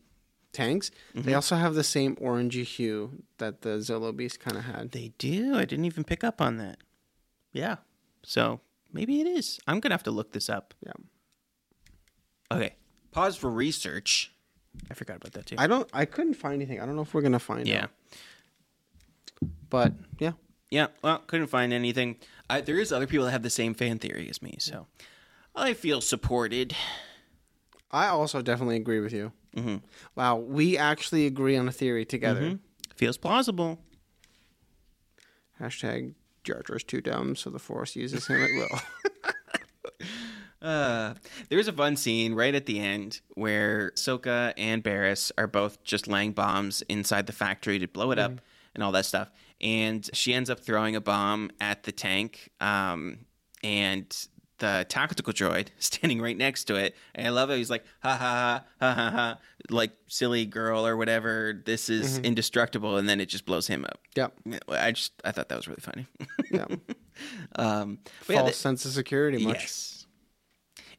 tanks, 0.53 0.91
Mm-hmm. 1.13 1.21
they 1.27 1.33
also 1.33 1.55
have 1.55 1.75
the 1.75 1.83
same 1.83 2.15
orangey 2.17 2.63
hue 2.63 3.23
that 3.37 3.61
the 3.61 3.77
Zillo 3.79 4.15
Beast 4.15 4.39
kind 4.39 4.57
of 4.57 4.63
had. 4.65 4.91
They 4.91 5.13
do. 5.17 5.55
I 5.55 5.65
didn't 5.65 5.85
even 5.85 6.03
pick 6.03 6.23
up 6.23 6.41
on 6.41 6.57
that. 6.57 6.77
Yeah. 7.53 7.77
So 8.23 8.59
maybe 8.91 9.21
it 9.21 9.27
is. 9.27 9.59
I'm 9.67 9.79
gonna 9.79 9.93
have 9.93 10.03
to 10.03 10.11
look 10.11 10.31
this 10.33 10.49
up. 10.49 10.73
Yeah. 10.85 10.93
Okay. 12.51 12.75
Pause 13.11 13.37
for 13.37 13.49
research. 13.49 14.31
I 14.89 14.93
forgot 14.93 15.17
about 15.17 15.33
that 15.33 15.45
too. 15.45 15.55
I 15.57 15.67
don't. 15.67 15.89
I 15.93 16.05
couldn't 16.05 16.35
find 16.35 16.55
anything. 16.55 16.79
I 16.79 16.85
don't 16.85 16.95
know 16.95 17.01
if 17.01 17.13
we're 17.13 17.21
gonna 17.21 17.39
find 17.39 17.61
it. 17.61 17.67
yeah. 17.67 17.83
out. 17.83 17.89
But 19.69 19.93
yeah, 20.19 20.33
Yeah. 20.71 20.87
Well, 21.03 21.19
couldn't 21.19 21.47
find 21.47 21.71
anything. 21.73 22.17
I, 22.49 22.61
there 22.61 22.79
is 22.79 22.91
other 22.91 23.07
people 23.07 23.25
that 23.25 23.31
have 23.31 23.43
the 23.43 23.49
same 23.49 23.73
fan 23.73 23.99
theory 23.99 24.27
as 24.29 24.41
me, 24.41 24.55
so 24.59 24.87
I 25.55 25.73
feel 25.73 26.01
supported. 26.01 26.75
I 27.91 28.07
also 28.07 28.41
definitely 28.41 28.75
agree 28.77 28.99
with 28.99 29.13
you. 29.13 29.31
Mm-hmm. 29.55 29.77
Wow, 30.15 30.37
we 30.37 30.77
actually 30.77 31.25
agree 31.25 31.57
on 31.57 31.67
a 31.67 31.71
theory 31.71 32.05
together. 32.05 32.59
Feels 32.95 33.17
plausible. 33.17 33.79
Hashtag 35.59 36.13
Jar 36.43 36.61
Jar's 36.63 36.83
too 36.83 37.01
dumb, 37.01 37.35
so 37.35 37.49
the 37.49 37.59
Force 37.59 37.95
uses 37.95 38.27
him 38.27 38.41
at 38.43 38.49
will. 38.51 38.79
Uh, 40.61 41.13
there's 41.47 41.69
a 41.69 41.71
fun 41.71 41.95
scene 41.95 42.33
right 42.33 42.53
at 42.53 42.65
the 42.65 42.79
end 42.79 43.21
where 43.35 43.91
Soka 43.95 44.53
and 44.57 44.83
Barriss 44.83 45.31
are 45.37 45.47
both 45.47 45.81
just 45.85 46.05
laying 46.05 46.33
bombs 46.33 46.81
inside 46.89 47.27
the 47.27 47.31
factory 47.31 47.79
to 47.79 47.87
blow 47.87 48.11
it 48.11 48.19
up 48.19 48.41
and 48.75 48.83
all 48.83 48.91
that 48.91 49.05
stuff. 49.05 49.31
And 49.61 50.09
she 50.13 50.33
ends 50.33 50.49
up 50.49 50.59
throwing 50.59 50.97
a 50.97 51.01
bomb 51.01 51.51
at 51.61 51.83
the 51.83 51.93
tank. 51.93 52.49
Um, 52.59 53.19
and 53.63 54.13
the 54.59 54.85
tactical 54.89 55.33
droid 55.33 55.67
standing 55.79 56.21
right 56.21 56.37
next 56.37 56.65
to 56.65 56.75
it. 56.75 56.95
And 57.15 57.27
I 57.27 57.29
love 57.31 57.49
it. 57.49 57.57
He's 57.57 57.69
like, 57.69 57.83
ha 58.01 58.15
ha 58.15 58.63
ha 58.79 58.93
ha 58.93 58.93
ha 58.93 59.11
ha, 59.11 59.37
like 59.69 59.91
silly 60.07 60.45
girl 60.45 60.85
or 60.85 60.95
whatever. 60.97 61.61
This 61.65 61.89
is 61.89 62.19
indestructible. 62.19 62.97
And 62.97 63.09
then 63.09 63.19
it 63.19 63.27
just 63.27 63.45
blows 63.45 63.67
him 63.67 63.85
up. 63.85 63.99
Yeah, 64.15 64.27
I 64.69 64.91
just 64.91 65.13
I 65.25 65.31
thought 65.31 65.49
that 65.49 65.55
was 65.57 65.67
really 65.67 65.81
funny. 65.81 66.05
Yeah. 66.51 66.65
um, 67.57 67.99
but 68.25 68.33
yeah, 68.33 68.39
False 68.41 68.51
the- 68.51 68.57
sense 68.57 68.85
of 68.85 68.91
security. 68.91 69.43
Much. 69.45 69.55
Yes. 69.59 70.07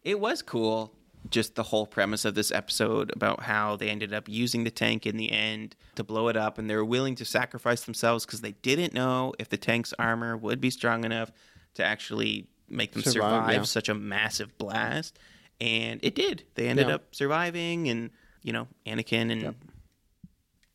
It 0.04 0.20
was 0.20 0.42
cool, 0.42 0.94
just 1.28 1.54
the 1.56 1.62
whole 1.64 1.86
premise 1.86 2.24
of 2.24 2.34
this 2.34 2.50
episode 2.52 3.10
about 3.14 3.42
how 3.42 3.76
they 3.76 3.88
ended 3.88 4.14
up 4.14 4.28
using 4.28 4.62
the 4.64 4.70
tank 4.70 5.06
in 5.06 5.16
the 5.16 5.30
end 5.32 5.74
to 5.96 6.04
blow 6.04 6.28
it 6.28 6.36
up, 6.36 6.56
and 6.58 6.70
they 6.70 6.76
were 6.76 6.84
willing 6.84 7.14
to 7.16 7.24
sacrifice 7.24 7.82
themselves 7.82 8.24
because 8.24 8.40
they 8.42 8.52
didn't 8.52 8.94
know 8.94 9.32
if 9.38 9.48
the 9.48 9.56
tank's 9.56 9.92
armor 9.98 10.36
would 10.36 10.60
be 10.60 10.70
strong 10.70 11.04
enough 11.04 11.32
to 11.74 11.84
actually 11.84 12.46
make 12.70 12.92
them 12.92 13.02
Survive, 13.02 13.14
survive, 13.44 13.54
yeah. 13.54 13.62
such 13.62 13.88
a 13.88 13.94
massive 13.94 14.56
blast. 14.58 15.18
And 15.60 16.00
it 16.02 16.14
did. 16.14 16.44
They 16.54 16.68
ended 16.68 16.88
Yeah. 16.88 16.94
up 16.94 17.14
surviving, 17.14 17.88
and 17.88 18.10
you 18.42 18.52
know, 18.52 18.68
Anakin 18.86 19.30
and 19.30 19.54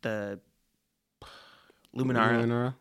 the 0.01 0.39
Luminara 1.95 2.43
Luminara. 2.43 2.75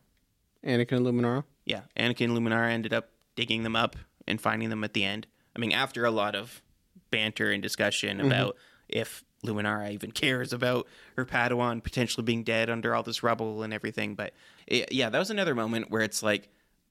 Anakin 0.65 0.97
and 0.97 1.07
Luminara. 1.07 1.45
yeah, 1.65 1.83
Anakin 1.97 2.27
and 2.27 2.39
Luminara 2.39 2.71
ended 2.71 2.93
up 2.93 3.11
digging 3.37 3.63
them 3.63 3.77
up 3.77 3.97
and 4.27 4.41
finding 4.41 4.69
them 4.71 4.85
at 4.85 4.93
the 4.93 5.05
end. 5.05 5.27
I 5.57 5.59
mean, 5.59 5.73
after 5.73 6.05
a 6.05 6.11
lot 6.11 6.35
of 6.35 6.63
banter 7.11 7.51
and 7.51 7.63
discussion 7.63 8.19
mm-hmm. 8.19 8.27
about 8.27 8.57
if 8.89 9.25
Luminara 9.45 9.91
even 9.93 10.11
cares 10.11 10.53
about 10.53 10.87
her 11.17 11.25
Padawan 11.25 11.83
potentially 11.83 12.25
being 12.25 12.43
dead 12.43 12.71
under 12.71 12.95
all 12.95 13.03
this 13.03 13.23
rubble 13.23 13.63
and 13.63 13.73
everything. 13.73 14.15
But 14.15 14.33
it, 14.67 14.93
yeah, 14.93 15.11
that 15.11 15.19
was 15.19 15.31
another 15.31 15.55
moment 15.55 15.91
where 15.91 16.03
it's 16.03 16.23
like 16.23 16.49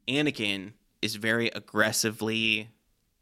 Anakin 0.08 0.74
is 1.04 1.16
very 1.16 1.50
aggressively 1.50 2.70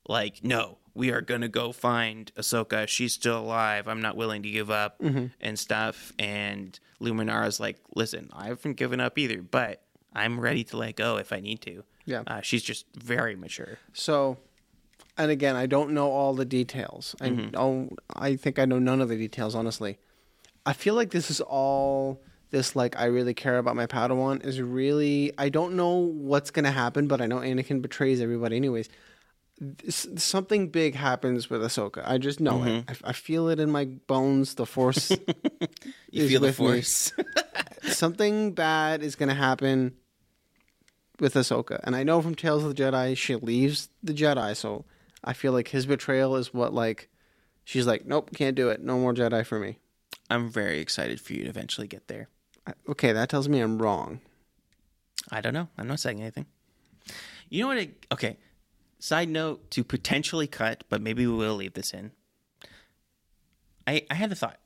like, 0.07 0.43
no, 0.43 0.77
we 0.93 1.11
are 1.11 1.21
gonna 1.21 1.47
go 1.47 1.71
find 1.71 2.31
Ahsoka. 2.35 2.87
She's 2.87 3.13
still 3.13 3.39
alive. 3.39 3.87
I'm 3.87 4.01
not 4.01 4.15
willing 4.15 4.43
to 4.43 4.51
give 4.51 4.69
up 4.69 5.01
and 5.01 5.57
stuff. 5.57 6.11
And 6.19 6.77
Luminara's 7.01 7.59
like, 7.59 7.77
listen, 7.95 8.29
I 8.33 8.47
haven't 8.47 8.77
given 8.77 8.99
up 8.99 9.17
either, 9.17 9.41
but 9.41 9.81
I'm 10.13 10.39
ready 10.39 10.63
to 10.65 10.77
let 10.77 10.95
go 10.95 11.17
if 11.17 11.31
I 11.31 11.39
need 11.39 11.61
to. 11.61 11.83
Yeah. 12.05 12.23
Uh, 12.27 12.41
she's 12.41 12.63
just 12.63 12.85
very 12.95 13.35
mature. 13.35 13.77
So, 13.93 14.37
and 15.17 15.31
again, 15.31 15.55
I 15.55 15.65
don't 15.65 15.91
know 15.91 16.11
all 16.11 16.33
the 16.33 16.45
details. 16.45 17.15
I 17.21 17.29
Mm-hmm. 17.29 17.93
I 18.15 18.35
think 18.35 18.59
I 18.59 18.65
know 18.65 18.79
none 18.79 19.01
of 19.01 19.09
the 19.09 19.17
details. 19.17 19.55
Honestly, 19.55 19.97
I 20.65 20.73
feel 20.73 20.95
like 20.95 21.11
this 21.11 21.31
is 21.31 21.41
all 21.41 22.21
this 22.51 22.75
like 22.75 22.99
I 22.99 23.05
really 23.05 23.33
care 23.33 23.57
about 23.57 23.75
my 23.75 23.87
Padawan 23.87 24.45
is 24.45 24.61
really. 24.61 25.33
I 25.37 25.49
don't 25.49 25.75
know 25.75 25.95
what's 25.95 26.51
gonna 26.51 26.71
happen, 26.71 27.07
but 27.07 27.21
I 27.21 27.25
know 27.25 27.37
Anakin 27.37 27.81
betrays 27.81 28.21
everybody 28.21 28.55
anyways. 28.57 28.89
This, 29.59 30.07
something 30.17 30.69
big 30.69 30.95
happens 30.95 31.49
with 31.49 31.61
Ahsoka. 31.61 32.01
I 32.05 32.17
just 32.17 32.39
know 32.39 32.63
it. 32.63 32.85
I, 32.89 33.09
I 33.09 33.13
feel 33.13 33.47
it 33.49 33.59
in 33.59 33.69
my 33.69 33.85
bones. 33.85 34.55
The 34.55 34.65
Force. 34.65 35.09
Mm-hmm. 35.09 35.65
You 36.13 36.27
feel 36.27 36.41
the 36.41 36.51
force. 36.51 37.13
something 37.83 38.51
bad 38.51 39.01
is 39.01 39.15
going 39.15 39.29
to 39.29 39.35
happen 39.35 39.95
with 41.19 41.35
Ahsoka. 41.35 41.79
And 41.83 41.95
I 41.95 42.03
know 42.03 42.21
from 42.21 42.35
Tales 42.35 42.63
of 42.63 42.75
the 42.75 42.83
Jedi, 42.83 43.15
she 43.15 43.35
leaves 43.35 43.89
the 44.03 44.13
Jedi. 44.13 44.55
So 44.55 44.85
I 45.23 45.33
feel 45.33 45.53
like 45.53 45.69
his 45.69 45.85
betrayal 45.85 46.35
is 46.35 46.53
what, 46.53 46.73
like, 46.73 47.09
she's 47.63 47.87
like, 47.87 48.05
nope, 48.05 48.31
can't 48.35 48.55
do 48.55 48.69
it. 48.69 48.81
No 48.81 48.99
more 48.99 49.13
Jedi 49.13 49.45
for 49.45 49.59
me. 49.59 49.77
I'm 50.29 50.49
very 50.49 50.79
excited 50.79 51.21
for 51.21 51.33
you 51.33 51.43
to 51.43 51.49
eventually 51.49 51.87
get 51.87 52.07
there. 52.07 52.27
Okay, 52.89 53.11
that 53.11 53.29
tells 53.29 53.49
me 53.49 53.59
I'm 53.59 53.81
wrong. 53.81 54.21
I 55.31 55.41
don't 55.41 55.53
know. 55.53 55.69
I'm 55.77 55.87
not 55.87 55.99
saying 55.99 56.21
anything. 56.21 56.45
You 57.49 57.61
know 57.61 57.67
what? 57.67 57.77
I, 57.77 57.89
okay. 58.11 58.37
Side 58.99 59.29
note 59.29 59.71
to 59.71 59.83
potentially 59.83 60.47
cut, 60.47 60.83
but 60.89 61.01
maybe 61.01 61.25
we 61.25 61.33
will 61.33 61.55
leave 61.55 61.73
this 61.73 61.93
in. 61.93 62.11
I 63.87 64.05
I 64.09 64.13
had 64.13 64.31
a 64.31 64.35
thought 64.35 64.59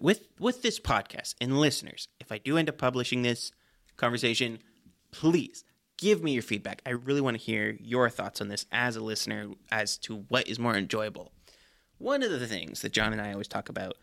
with 0.00 0.28
with 0.38 0.62
this 0.62 0.80
podcast 0.80 1.34
and 1.40 1.60
listeners. 1.60 2.08
If 2.20 2.32
I 2.32 2.38
do 2.38 2.56
end 2.56 2.68
up 2.68 2.78
publishing 2.78 3.22
this 3.22 3.52
conversation, 3.96 4.58
please 5.10 5.64
give 5.98 6.22
me 6.22 6.32
your 6.32 6.42
feedback. 6.42 6.82
I 6.86 6.90
really 6.90 7.20
want 7.20 7.36
to 7.38 7.42
hear 7.42 7.76
your 7.80 8.08
thoughts 8.10 8.40
on 8.40 8.48
this 8.48 8.66
as 8.72 8.96
a 8.96 9.00
listener 9.02 9.50
as 9.70 9.98
to 9.98 10.24
what 10.28 10.48
is 10.48 10.58
more 10.58 10.76
enjoyable. 10.76 11.32
One 11.98 12.22
of 12.22 12.30
the 12.30 12.46
things 12.46 12.82
that 12.82 12.92
John 12.92 13.12
and 13.12 13.20
I 13.20 13.32
always 13.32 13.46
talk 13.46 13.68
about 13.68 13.96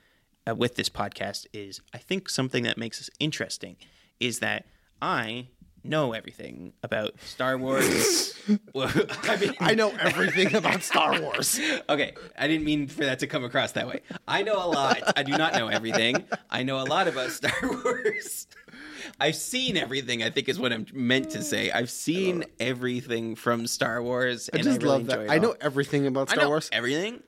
uh, 0.48 0.56
with 0.56 0.76
this 0.76 0.90
podcast 0.90 1.46
is 1.54 1.82
I 1.94 1.98
think 1.98 2.30
something 2.30 2.64
that 2.64 2.78
makes 2.78 3.00
us 3.00 3.10
interesting 3.20 3.78
is 4.20 4.40
that 4.40 4.66
I 5.02 5.48
know 5.84 6.12
everything 6.14 6.74
about 6.84 7.14
Star 7.22 7.58
Wars. 7.58 8.36
Well, 8.74 8.92
I 9.24 9.36
mean, 9.38 9.54
I 9.60 9.76
know 9.76 9.92
everything 10.00 10.56
about 10.56 10.82
Star 10.82 11.22
Wars. 11.22 11.60
okay, 11.90 12.14
I 12.38 12.48
didn't 12.48 12.66
mean 12.66 12.88
for 12.88 13.06
that 13.06 13.20
to 13.20 13.28
come 13.28 13.44
across 13.44 13.74
that 13.74 13.88
way. 13.88 14.02
I 14.28 14.42
know 14.42 14.56
a 14.56 14.66
lot. 14.66 15.02
I 15.16 15.22
do 15.22 15.38
not 15.38 15.54
know 15.54 15.68
everything. 15.68 16.24
I 16.50 16.64
know 16.64 16.80
a 16.82 16.86
lot 16.86 17.08
about 17.08 17.30
Star 17.30 17.54
Wars. 17.62 18.48
I've 19.20 19.36
seen 19.36 19.78
everything. 19.78 20.24
I 20.24 20.32
think 20.32 20.50
is 20.50 20.58
what 20.60 20.74
I'm 20.74 20.88
meant 20.94 21.30
to 21.32 21.44
say. 21.44 21.70
I've 21.72 21.92
seen 21.92 22.44
everything 22.60 23.36
from 23.36 23.68
Star 23.68 24.02
Wars, 24.02 24.50
I 24.52 24.58
and 24.58 24.64
just 24.64 24.80
I 24.80 24.84
really 24.84 24.98
love 24.98 25.06
that. 25.08 25.30
I 25.30 25.38
know 25.38 25.56
everything 25.62 26.08
about 26.08 26.30
I 26.32 26.34
Star 26.34 26.46
know 26.46 26.50
Wars. 26.50 26.70
everything. 26.72 27.22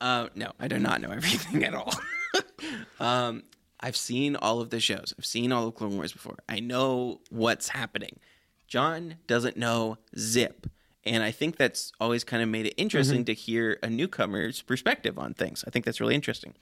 Uh, 0.00 0.28
no, 0.36 0.52
I 0.60 0.68
do 0.68 0.78
not 0.78 1.00
know 1.00 1.10
everything 1.10 1.64
at 1.64 1.74
all. 1.74 1.92
um, 3.00 3.42
I've 3.80 3.96
seen 3.96 4.36
all 4.36 4.60
of 4.60 4.70
the 4.70 4.80
shows. 4.80 5.14
I've 5.18 5.26
seen 5.26 5.52
all 5.52 5.68
of 5.68 5.74
Clone 5.74 5.96
Wars 5.96 6.12
before. 6.12 6.36
I 6.48 6.60
know 6.60 7.20
what's 7.30 7.68
happening. 7.68 8.18
John 8.66 9.16
doesn't 9.26 9.56
know 9.56 9.98
zip. 10.16 10.66
And 11.04 11.22
I 11.22 11.30
think 11.30 11.56
that's 11.56 11.92
always 12.00 12.22
kind 12.22 12.42
of 12.42 12.48
made 12.48 12.66
it 12.66 12.74
interesting 12.76 13.24
to 13.26 13.34
hear 13.34 13.78
a 13.82 13.88
newcomer's 13.88 14.60
perspective 14.60 15.18
on 15.18 15.32
things. 15.32 15.64
I 15.66 15.70
think 15.70 15.84
that's 15.84 16.00
really 16.00 16.14
interesting. 16.14 16.54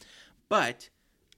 But 0.48 0.88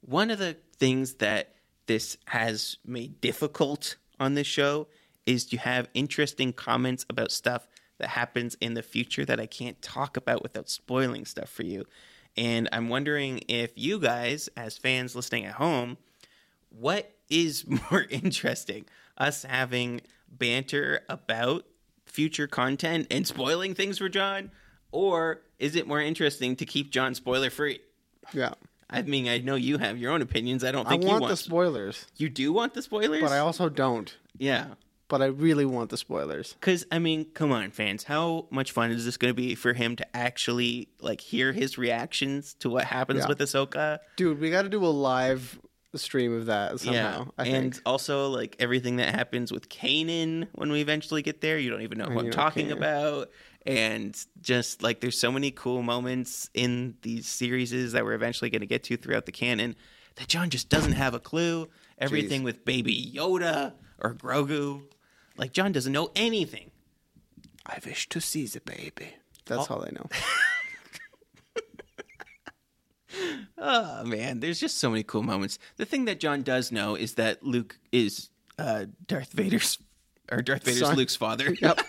one 0.01 0.31
of 0.31 0.39
the 0.39 0.57
things 0.77 1.15
that 1.15 1.55
this 1.87 2.19
has 2.27 2.77
made 2.85 3.21
difficult 3.21 3.97
on 4.21 4.35
this 4.35 4.47
show 4.47 4.89
is 5.25 5.47
to 5.47 5.57
have 5.57 5.89
interesting 5.95 6.53
comments 6.53 7.07
about 7.09 7.31
stuff 7.31 7.67
that 7.99 8.09
happens 8.09 8.57
in 8.61 8.75
the 8.75 8.83
future 8.83 9.25
that 9.25 9.41
I 9.41 9.47
can't 9.47 9.81
talk 9.81 10.17
about 10.17 10.43
without 10.43 10.69
spoiling 10.69 11.25
stuff 11.25 11.49
for 11.49 11.65
you. 11.65 11.85
And 12.37 12.69
I'm 12.73 12.89
wondering 12.89 13.41
if 13.49 13.73
you 13.77 13.99
guys, 13.99 14.49
as 14.57 14.79
fans 14.79 15.17
listening 15.17 15.45
at 15.45 15.55
home, 15.55 15.97
what 16.71 17.13
is 17.29 17.65
more 17.91 18.03
interesting? 18.11 18.85
Us 19.17 19.43
having 19.43 20.01
banter 20.31 21.01
about 21.09 21.65
future 22.07 22.47
content 22.47 23.07
and 23.11 23.27
spoiling 23.27 23.75
things 23.75 23.99
for 23.99 24.09
John? 24.09 24.51
Or 24.93 25.43
is 25.59 25.77
it 25.77 25.87
more 25.87 26.01
interesting 26.01 26.57
to 26.57 26.65
keep 26.65 26.91
John 26.91 27.15
spoiler 27.15 27.51
free? 27.51 27.81
Yeah. 28.33 28.55
I 28.89 29.03
mean, 29.03 29.29
I 29.29 29.39
know 29.39 29.55
you 29.57 29.77
have 29.79 29.99
your 29.99 30.13
own 30.13 30.23
opinions. 30.23 30.65
I 30.65 30.73
don't 30.73 30.87
I 30.87 30.91
think 30.91 31.03
you 31.03 31.09
want 31.11 31.23
want 31.23 31.31
the 31.33 31.37
spoilers, 31.37 32.07
You 32.17 32.31
do 32.31 32.53
want 32.53 32.73
the 32.73 32.81
spoilers? 32.83 33.21
but 33.21 33.33
I 33.33 33.39
also 33.39 33.69
don't. 33.69 34.17
yeah. 34.39 34.69
But 35.09 35.23
I 35.23 35.27
really 35.27 35.65
want 35.65 35.89
the 35.89 35.97
spoilers. 35.97 36.53
Because, 36.53 36.85
I 36.93 36.99
mean, 36.99 37.25
come 37.33 37.51
on, 37.51 37.71
fans. 37.71 38.05
How 38.05 38.47
much 38.51 38.73
fun 38.73 38.91
is 38.91 39.07
this 39.07 39.17
going 39.17 39.31
to 39.31 39.35
be 39.35 39.55
for 39.55 39.73
him 39.73 39.97
to 39.97 40.17
actually, 40.17 40.89
like, 41.01 41.21
hear 41.23 41.53
his 41.53 41.79
reactions 41.79 42.53
to 42.61 42.69
what 42.69 42.85
happens 42.85 43.21
Yeah. 43.21 43.29
with 43.29 43.39
Ahsoka? 43.39 44.01
Dude, 44.17 44.39
we 44.39 44.51
got 44.51 44.63
to 44.63 44.69
do 44.69 44.85
a 44.85 44.87
live 44.89 45.59
stream 45.95 46.35
of 46.35 46.47
that 46.47 46.79
somehow. 46.81 47.29
I 47.39 47.47
and 47.47 47.73
think. 47.75 47.83
also, 47.87 48.29
like, 48.29 48.57
everything 48.59 48.97
that 48.97 49.15
happens 49.15 49.51
with 49.51 49.71
Kanan 49.71 50.47
when 50.53 50.71
we 50.71 50.83
eventually 50.83 51.23
get 51.23 51.41
there. 51.41 51.59
You 51.59 51.71
don't 51.71 51.81
even 51.83 51.97
know 51.97 52.05
who 52.05 52.19
I'm 52.19 52.25
don't 52.27 52.33
talking 52.33 52.67
care. 52.69 52.77
about. 52.77 53.31
And 53.65 54.15
just, 54.43 54.83
like, 54.83 55.01
there's 55.01 55.19
so 55.19 55.33
many 55.33 55.51
cool 55.51 55.83
moments 55.83 56.51
in 56.53 56.97
these 57.01 57.27
series 57.27 57.93
that 57.93 58.05
we're 58.05 58.13
eventually 58.13 58.51
going 58.51 58.61
to 58.61 58.67
get 58.67 58.85
to 58.85 58.99
throughout 58.99 59.25
the 59.25 59.33
canon 59.33 59.75
that 60.17 60.29
John 60.29 60.51
just 60.51 60.69
doesn't 60.69 60.93
have 60.93 61.15
a 61.15 61.19
clue. 61.21 61.69
Everything 61.97 62.43
with 62.43 62.65
Baby 62.67 63.11
Yoda 63.15 63.73
or 63.99 64.15
Grogu. 64.15 64.83
Like, 65.39 65.53
John 65.53 65.73
doesn't 65.73 65.93
know 65.93 66.11
anything. 66.15 66.71
I 67.65 67.79
wish 67.87 68.09
to 68.11 68.21
see 68.21 68.47
the 68.47 68.61
baby. 68.61 69.15
That's 69.47 69.71
all 69.71 69.83
I 69.85 69.91
know. 69.91 70.07
Oh 73.57 74.05
man, 74.05 74.41
there's 74.41 74.61
just 74.61 74.79
so 74.79 74.91
many 74.91 75.03
cool 75.03 75.23
moments. 75.23 75.59
The 75.77 75.85
thing 75.87 76.05
that 76.05 76.21
John 76.21 76.43
does 76.43 76.71
know 76.71 76.95
is 76.95 77.15
that 77.15 77.43
Luke 77.43 77.79
is 77.91 78.29
uh, 78.59 78.85
Darth 79.07 79.33
Vader's 79.33 79.79
or 80.31 80.43
Darth 80.43 80.63
Vader's 80.65 80.81
Son. 80.81 80.95
Luke's 80.95 81.17
father. 81.17 81.55
Yep. 81.61 81.81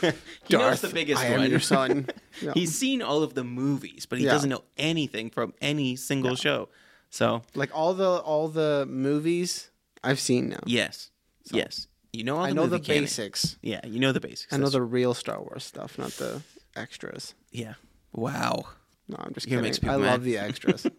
he 0.44 0.56
knows 0.56 0.80
the 0.80 0.88
biggest 0.88 1.20
I 1.20 1.26
am 1.26 1.40
one. 1.40 1.50
your 1.50 1.60
son. 1.74 2.06
Yeah. 2.40 2.52
He's 2.54 2.74
seen 2.78 3.02
all 3.02 3.22
of 3.22 3.34
the 3.34 3.44
movies, 3.44 4.06
but 4.06 4.18
he 4.18 4.24
Yeah. 4.24 4.30
doesn't 4.32 4.48
know 4.48 4.62
anything 4.78 5.28
from 5.30 5.52
any 5.60 5.96
single 5.96 6.36
show. 6.36 6.68
So 7.10 7.42
like 7.54 7.70
all 7.76 7.92
the 7.92 8.18
all 8.20 8.48
the 8.48 8.86
movies 8.88 9.70
I've 10.04 10.20
seen 10.20 10.50
now. 10.50 10.60
yes, 10.64 11.10
yes, 11.52 11.88
you 12.12 12.24
know 12.24 12.36
all 12.36 12.42
the 12.44 12.48
I 12.48 12.52
know 12.52 12.66
the 12.66 12.78
basics. 12.78 13.56
Yeah, 13.62 13.80
you 13.86 14.00
know 14.00 14.12
the 14.12 14.20
basics. 14.20 14.52
I 14.52 14.56
know 14.56 14.60
That's- 14.66 14.72
the 14.72 14.82
real 14.82 15.14
Star 15.14 15.40
Wars 15.40 15.64
stuff, 15.64 15.98
not 15.98 16.12
the 16.12 16.42
extras. 16.74 17.34
yeah. 17.50 17.74
Wow. 18.12 18.64
No, 19.08 19.16
I'm 19.20 19.32
just 19.34 19.46
kidding. 19.46 19.62
make 19.62 19.74
I 19.74 19.78
people 19.78 19.98
love 19.98 20.24
the 20.24 20.38
extras. 20.38 20.86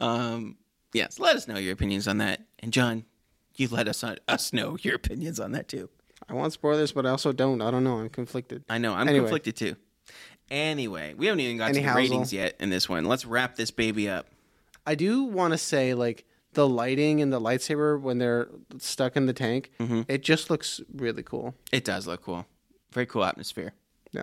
Um. 0.00 0.56
Yes. 0.92 1.18
Let 1.18 1.36
us 1.36 1.46
know 1.48 1.56
your 1.58 1.72
opinions 1.72 2.06
on 2.08 2.18
that, 2.18 2.40
and 2.60 2.72
John, 2.72 3.04
you 3.56 3.68
let 3.68 3.88
us 3.88 4.02
us 4.04 4.52
know 4.52 4.76
your 4.80 4.94
opinions 4.94 5.40
on 5.40 5.52
that 5.52 5.68
too. 5.68 5.88
I 6.28 6.34
want 6.34 6.52
spoilers, 6.52 6.92
but 6.92 7.06
I 7.06 7.10
also 7.10 7.32
don't. 7.32 7.60
I 7.62 7.70
don't 7.70 7.84
know. 7.84 7.98
I'm 7.98 8.08
conflicted. 8.08 8.64
I 8.68 8.78
know. 8.78 8.94
I'm 8.94 9.08
Anyway. 9.08 9.24
conflicted 9.24 9.56
too. 9.56 9.76
Anyway, 10.50 11.14
we 11.16 11.26
haven't 11.26 11.40
even 11.40 11.56
got 11.58 11.74
to 11.74 11.80
the 11.80 11.92
ratings 11.94 12.32
yet 12.32 12.54
in 12.60 12.70
this 12.70 12.88
one. 12.88 13.04
Let's 13.04 13.24
wrap 13.26 13.56
this 13.56 13.70
baby 13.70 14.08
up. 14.08 14.26
I 14.86 14.94
do 14.94 15.24
want 15.24 15.52
to 15.52 15.58
say 15.58 15.94
like 15.94 16.24
the 16.56 16.68
lighting 16.68 17.22
and 17.22 17.32
the 17.32 17.40
lightsaber 17.40 18.00
when 18.00 18.18
they're 18.18 18.48
stuck 18.78 19.16
in 19.16 19.26
the 19.26 19.32
tank, 19.32 19.70
Mm-hmm. 19.78 20.02
it 20.08 20.22
just 20.24 20.50
looks 20.50 20.80
really 20.92 21.22
cool. 21.22 21.54
It 21.70 21.84
does 21.84 22.06
look 22.06 22.22
cool. 22.22 22.44
Very 22.92 23.06
cool 23.06 23.24
atmosphere. 23.24 23.72
Yeah. 24.12 24.22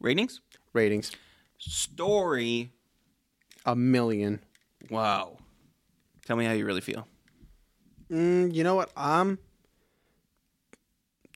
Ratings? 0.00 0.40
Ratings 0.72 1.12
Story. 1.58 2.72
a 3.64 3.74
million. 3.74 4.40
Wow. 4.90 5.38
Tell 6.26 6.36
me 6.36 6.44
how 6.44 6.52
you 6.52 6.66
really 6.66 6.80
feel. 6.82 7.06
Mm, 8.10 8.54
you 8.54 8.62
know 8.62 8.74
what? 8.74 8.90
Um, 8.96 9.38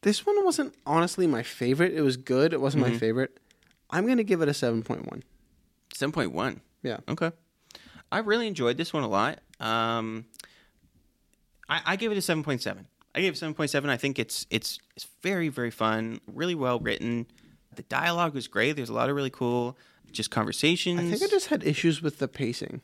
this 0.03 0.25
one 0.27 0.45
wasn't 0.45 0.75
honestly 0.87 1.27
my 1.27 1.43
favorite. 1.43 1.93
It 1.95 2.03
was 2.03 2.17
good. 2.17 2.53
It 2.53 2.61
wasn't 2.61 2.85
Mm-hmm. 2.85 2.93
my 2.95 2.99
favorite. 2.99 3.39
I'm 3.91 4.07
gonna 4.07 4.23
give 4.25 4.41
it 4.43 4.49
a 4.49 4.55
seven 4.55 4.83
point 4.83 5.11
one. 5.11 5.23
7.1. 5.95 6.61
Yeah. 6.83 6.99
Okay. 7.09 7.33
I 8.13 8.19
really 8.19 8.47
enjoyed 8.47 8.77
this 8.77 8.93
one 8.93 9.03
a 9.03 9.09
lot. 9.09 9.39
Um, 9.61 10.25
I, 11.69 11.81
I 11.87 11.97
give 11.97 12.13
it 12.13 12.19
a 12.19 12.21
7.7. 12.21 12.85
I 13.15 13.21
gave 13.21 13.33
it 13.33 13.37
7.7. 13.37 13.89
I 13.89 13.97
think 13.97 14.19
it's 14.19 14.47
it's 14.51 14.79
it's 14.97 15.07
very 15.23 15.49
very 15.49 15.71
fun, 15.71 16.21
really 16.27 16.55
well 16.55 16.79
written. 16.79 17.27
The 17.75 17.83
dialogue 17.83 18.35
was 18.35 18.47
great. 18.49 18.73
There's 18.77 18.89
a 18.89 18.93
lot 18.95 19.11
of 19.11 19.17
really 19.17 19.31
cool 19.31 19.77
just 20.13 20.31
conversations. 20.31 21.01
I 21.01 21.05
think 21.11 21.23
I 21.23 21.27
just 21.27 21.49
had 21.49 21.65
issues 21.65 22.03
with 22.03 22.19
the 22.19 22.29
pacing. 22.29 22.81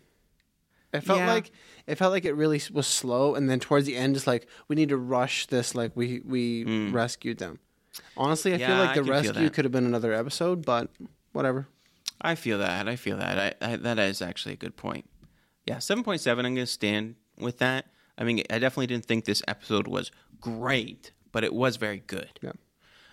It 0.93 1.01
felt 1.03 1.19
Yeah. 1.21 1.33
like 1.33 1.51
it 1.87 1.97
felt 1.97 2.13
like 2.13 2.25
it 2.25 2.33
really 2.35 2.61
was 2.73 2.87
slow, 2.87 3.35
and 3.35 3.49
then 3.51 3.61
towards 3.61 3.87
the 3.87 3.97
end, 3.97 4.17
it's 4.17 4.27
like 4.27 4.47
we 4.69 4.75
need 4.77 4.89
to 4.89 4.97
rush 4.97 5.47
this. 5.47 5.75
Like 5.75 5.93
we 5.95 6.21
we 6.25 6.91
rescued 6.91 7.39
them. 7.39 7.59
Honestly, 8.17 8.53
I. 8.55 8.57
Yeah, 8.57 8.67
feel 8.69 8.77
like 8.79 8.95
the 8.95 9.03
rescue 9.05 9.51
could 9.51 9.65
have 9.65 9.73
been 9.73 9.87
another 9.87 10.13
episode, 10.13 10.65
but 10.65 10.91
whatever. 11.33 11.67
I 12.21 12.35
feel 12.35 12.59
that. 12.59 12.89
I 12.89 12.97
feel 12.97 13.17
that. 13.19 13.57
I, 13.63 13.73
I, 13.73 13.77
that 13.77 13.99
is 13.99 14.23
actually 14.23 14.55
a 14.55 14.57
good 14.59 14.77
point. 14.77 15.09
Yeah, 15.67 15.77
7.7. 15.77 16.27
I'm 16.31 16.37
going 16.43 16.55
to 16.57 16.67
stand 16.67 17.17
with 17.39 17.59
that. 17.59 17.87
I 18.17 18.25
mean, 18.25 18.43
I 18.49 18.59
definitely 18.59 18.87
didn't 18.87 19.05
think 19.07 19.25
this 19.25 19.43
episode 19.47 19.87
was 19.89 20.11
great, 20.41 21.13
but 21.33 21.45
it 21.45 21.53
was 21.53 21.77
very 21.77 22.03
good. 22.07 22.39
Yeah. 22.41 22.53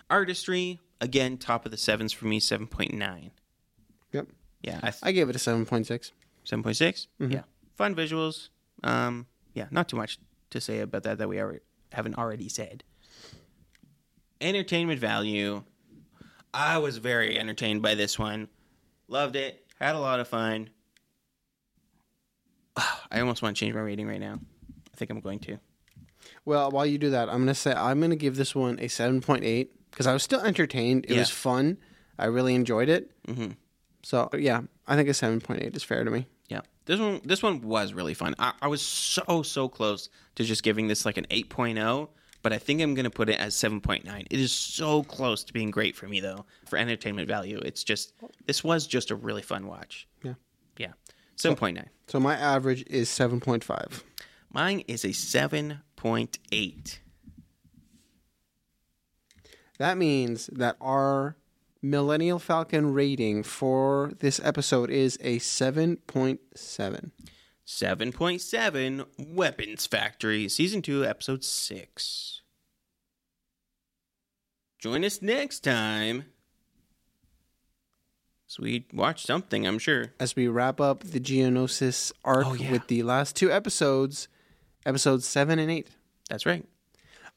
Artistry, 0.09 0.79
again, 1.01 1.37
top 1.37 1.65
of 1.65 1.71
the 1.71 1.77
sevens 1.77 2.13
for 2.13 2.25
me, 2.27 2.39
7.9. 2.39 3.31
Yep. 4.11 4.27
Yeah, 4.61 4.77
I 4.83 4.91
th- 4.91 4.99
I 5.03 5.11
gave 5.11 5.27
it 5.29 5.35
a 5.35 5.39
seven 5.39 5.65
point 5.65 5.87
six. 5.87 6.11
7.6. 6.45 7.07
Yeah. 7.19 7.41
Fun 7.75 7.95
visuals. 7.95 8.49
Um, 8.83 9.25
yeah, 9.53 9.65
not 9.71 9.89
too 9.89 9.97
much 9.97 10.19
to 10.51 10.61
say 10.61 10.79
about 10.79 11.03
that 11.03 11.17
that 11.17 11.27
we 11.27 11.39
already, 11.41 11.59
haven't 11.91 12.15
already 12.17 12.47
said. 12.47 12.83
Entertainment 14.41 14.99
value. 14.99 15.63
I 16.53 16.77
was 16.77 16.97
very 16.97 17.37
entertained 17.39 17.81
by 17.81 17.95
this 17.95 18.19
one. 18.19 18.47
Loved 19.07 19.35
it. 19.35 19.65
Had 19.79 19.95
a 19.95 19.99
lot 19.99 20.19
of 20.19 20.27
fun. 20.27 20.69
I 23.11 23.19
almost 23.19 23.41
want 23.41 23.55
to 23.55 23.59
change 23.59 23.75
my 23.75 23.81
rating 23.81 24.07
right 24.07 24.19
now. 24.19 24.39
I 24.93 24.97
think 24.97 25.11
I'm 25.11 25.19
going 25.19 25.39
to. 25.39 25.59
Well, 26.45 26.71
while 26.71 26.85
you 26.85 26.97
do 26.97 27.09
that, 27.11 27.29
I'm 27.29 27.39
gonna 27.39 27.55
say 27.55 27.73
I'm 27.73 27.99
gonna 28.01 28.15
give 28.15 28.35
this 28.35 28.55
one 28.55 28.79
a 28.79 28.87
seven 28.87 29.21
point 29.21 29.43
eight 29.43 29.71
because 29.91 30.07
I 30.07 30.13
was 30.13 30.23
still 30.23 30.41
entertained. 30.41 31.05
It 31.07 31.17
was 31.17 31.29
fun. 31.29 31.77
I 32.17 32.25
really 32.25 32.55
enjoyed 32.55 32.89
it. 32.89 33.11
Mm-hmm. 33.27 33.51
So 34.03 34.29
yeah, 34.37 34.61
I 34.87 34.95
think 34.95 35.09
a 35.09 35.13
seven 35.13 35.41
point 35.41 35.63
eight 35.63 35.75
is 35.75 35.83
fair 35.83 36.03
to 36.03 36.11
me. 36.11 36.27
Yeah, 36.49 36.61
this 36.85 36.99
one 36.99 37.21
this 37.23 37.43
one 37.43 37.61
was 37.61 37.93
really 37.93 38.13
fun. 38.13 38.35
I, 38.39 38.53
I 38.61 38.67
was 38.67 38.81
so 38.81 39.43
so 39.43 39.67
close 39.67 40.09
to 40.35 40.43
just 40.43 40.63
giving 40.63 40.87
this 40.87 41.05
like 41.05 41.17
an 41.17 41.25
8.0, 41.29 42.09
but 42.41 42.53
I 42.53 42.57
think 42.57 42.81
I'm 42.81 42.93
gonna 42.93 43.09
put 43.09 43.29
it 43.29 43.39
as 43.39 43.55
7.9. 43.55 44.27
It 44.29 44.39
is 44.39 44.51
so 44.51 45.03
close 45.03 45.43
to 45.45 45.53
being 45.53 45.71
great 45.71 45.95
for 45.95 46.07
me 46.07 46.19
though. 46.19 46.45
For 46.65 46.77
entertainment 46.77 47.27
value, 47.27 47.59
it's 47.63 47.83
just 47.83 48.13
this 48.45 48.63
was 48.63 48.87
just 48.87 49.11
a 49.11 49.15
really 49.15 49.41
fun 49.41 49.67
watch. 49.67 50.07
Yeah. 50.23 50.33
Yeah, 50.77 50.93
7.9. 51.37 51.85
So 52.07 52.19
my 52.19 52.35
average 52.35 52.83
is 52.87 53.09
seven 53.09 53.39
point 53.39 53.63
five. 53.63 54.03
Mine 54.51 54.83
is 54.87 55.03
a 55.03 55.09
7.8. 55.09 56.97
That 59.79 59.97
means 59.97 60.47
that 60.53 60.77
our 60.79 61.35
Millennial 61.81 62.37
Falcon 62.39 62.93
rating 62.93 63.43
for 63.43 64.13
this 64.19 64.39
episode 64.43 64.89
is 64.91 65.17
a 65.21 65.39
seven 65.39 65.97
point 66.07 66.39
seven. 66.55 67.11
7.7 67.65 69.05
Weapons 69.17 69.87
Factory, 69.87 70.49
Season 70.49 70.81
2, 70.81 71.05
Episode 71.05 71.45
6. 71.45 72.41
Join 74.79 75.05
us 75.05 75.21
next 75.21 75.61
time. 75.61 76.25
So 78.53 78.61
we 78.61 78.85
watch 78.93 79.25
something, 79.25 79.65
I'm 79.65 79.79
sure. 79.79 80.13
As 80.19 80.35
we 80.35 80.47
wrap 80.47 80.79
up 80.79 80.99
the 81.03 81.19
Geonosis 81.19 82.11
arc 82.23 82.45
Oh, 82.45 82.53
yeah. 82.53 82.69
with 82.71 82.85
the 82.85 83.01
last 83.01 83.35
two 83.35 83.51
episodes, 83.51 84.27
episodes 84.85 85.27
seven 85.27 85.57
and 85.57 85.71
eight. 85.71 85.87
That's 86.29 86.45
right. 86.45 86.63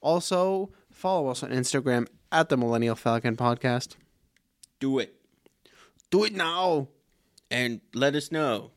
Also, 0.02 0.72
follow 0.90 1.28
us 1.28 1.42
on 1.42 1.52
Instagram 1.52 2.06
at 2.30 2.50
the 2.50 2.58
Millennial 2.58 2.96
Falcon 2.96 3.34
Podcast. 3.34 3.96
Do 4.78 4.98
it. 4.98 5.14
Do 6.10 6.22
it 6.24 6.34
now. 6.34 6.88
And 7.50 7.80
let 7.94 8.14
us 8.14 8.30
know 8.30 8.72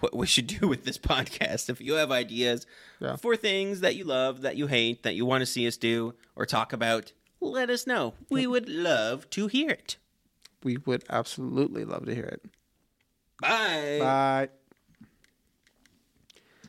what 0.00 0.14
we 0.14 0.26
should 0.26 0.46
do 0.46 0.68
with 0.68 0.84
this 0.84 0.98
podcast. 1.12 1.70
If 1.70 1.80
you 1.80 1.94
have 1.94 2.10
ideas 2.12 2.66
Yeah. 3.00 3.16
for 3.16 3.34
things 3.34 3.80
that 3.80 3.96
you 3.96 4.04
love, 4.04 4.42
that 4.42 4.56
you 4.56 4.66
hate, 4.66 5.04
that 5.04 5.14
you 5.14 5.24
want 5.24 5.40
to 5.40 5.46
see 5.46 5.66
us 5.66 5.78
do 5.78 6.12
or 6.36 6.44
talk 6.44 6.74
about, 6.74 7.12
let 7.40 7.70
us 7.70 7.86
know. 7.86 8.12
We 8.28 8.46
would 8.46 8.68
love 8.68 9.30
to 9.30 9.46
hear 9.46 9.70
it. 9.70 9.96
We 10.62 10.76
would 10.86 11.04
absolutely 11.08 11.84
love 11.84 12.06
to 12.06 12.14
hear 12.14 12.24
it. 12.24 12.44
Bye. 13.40 13.98
Bye. 14.00 14.48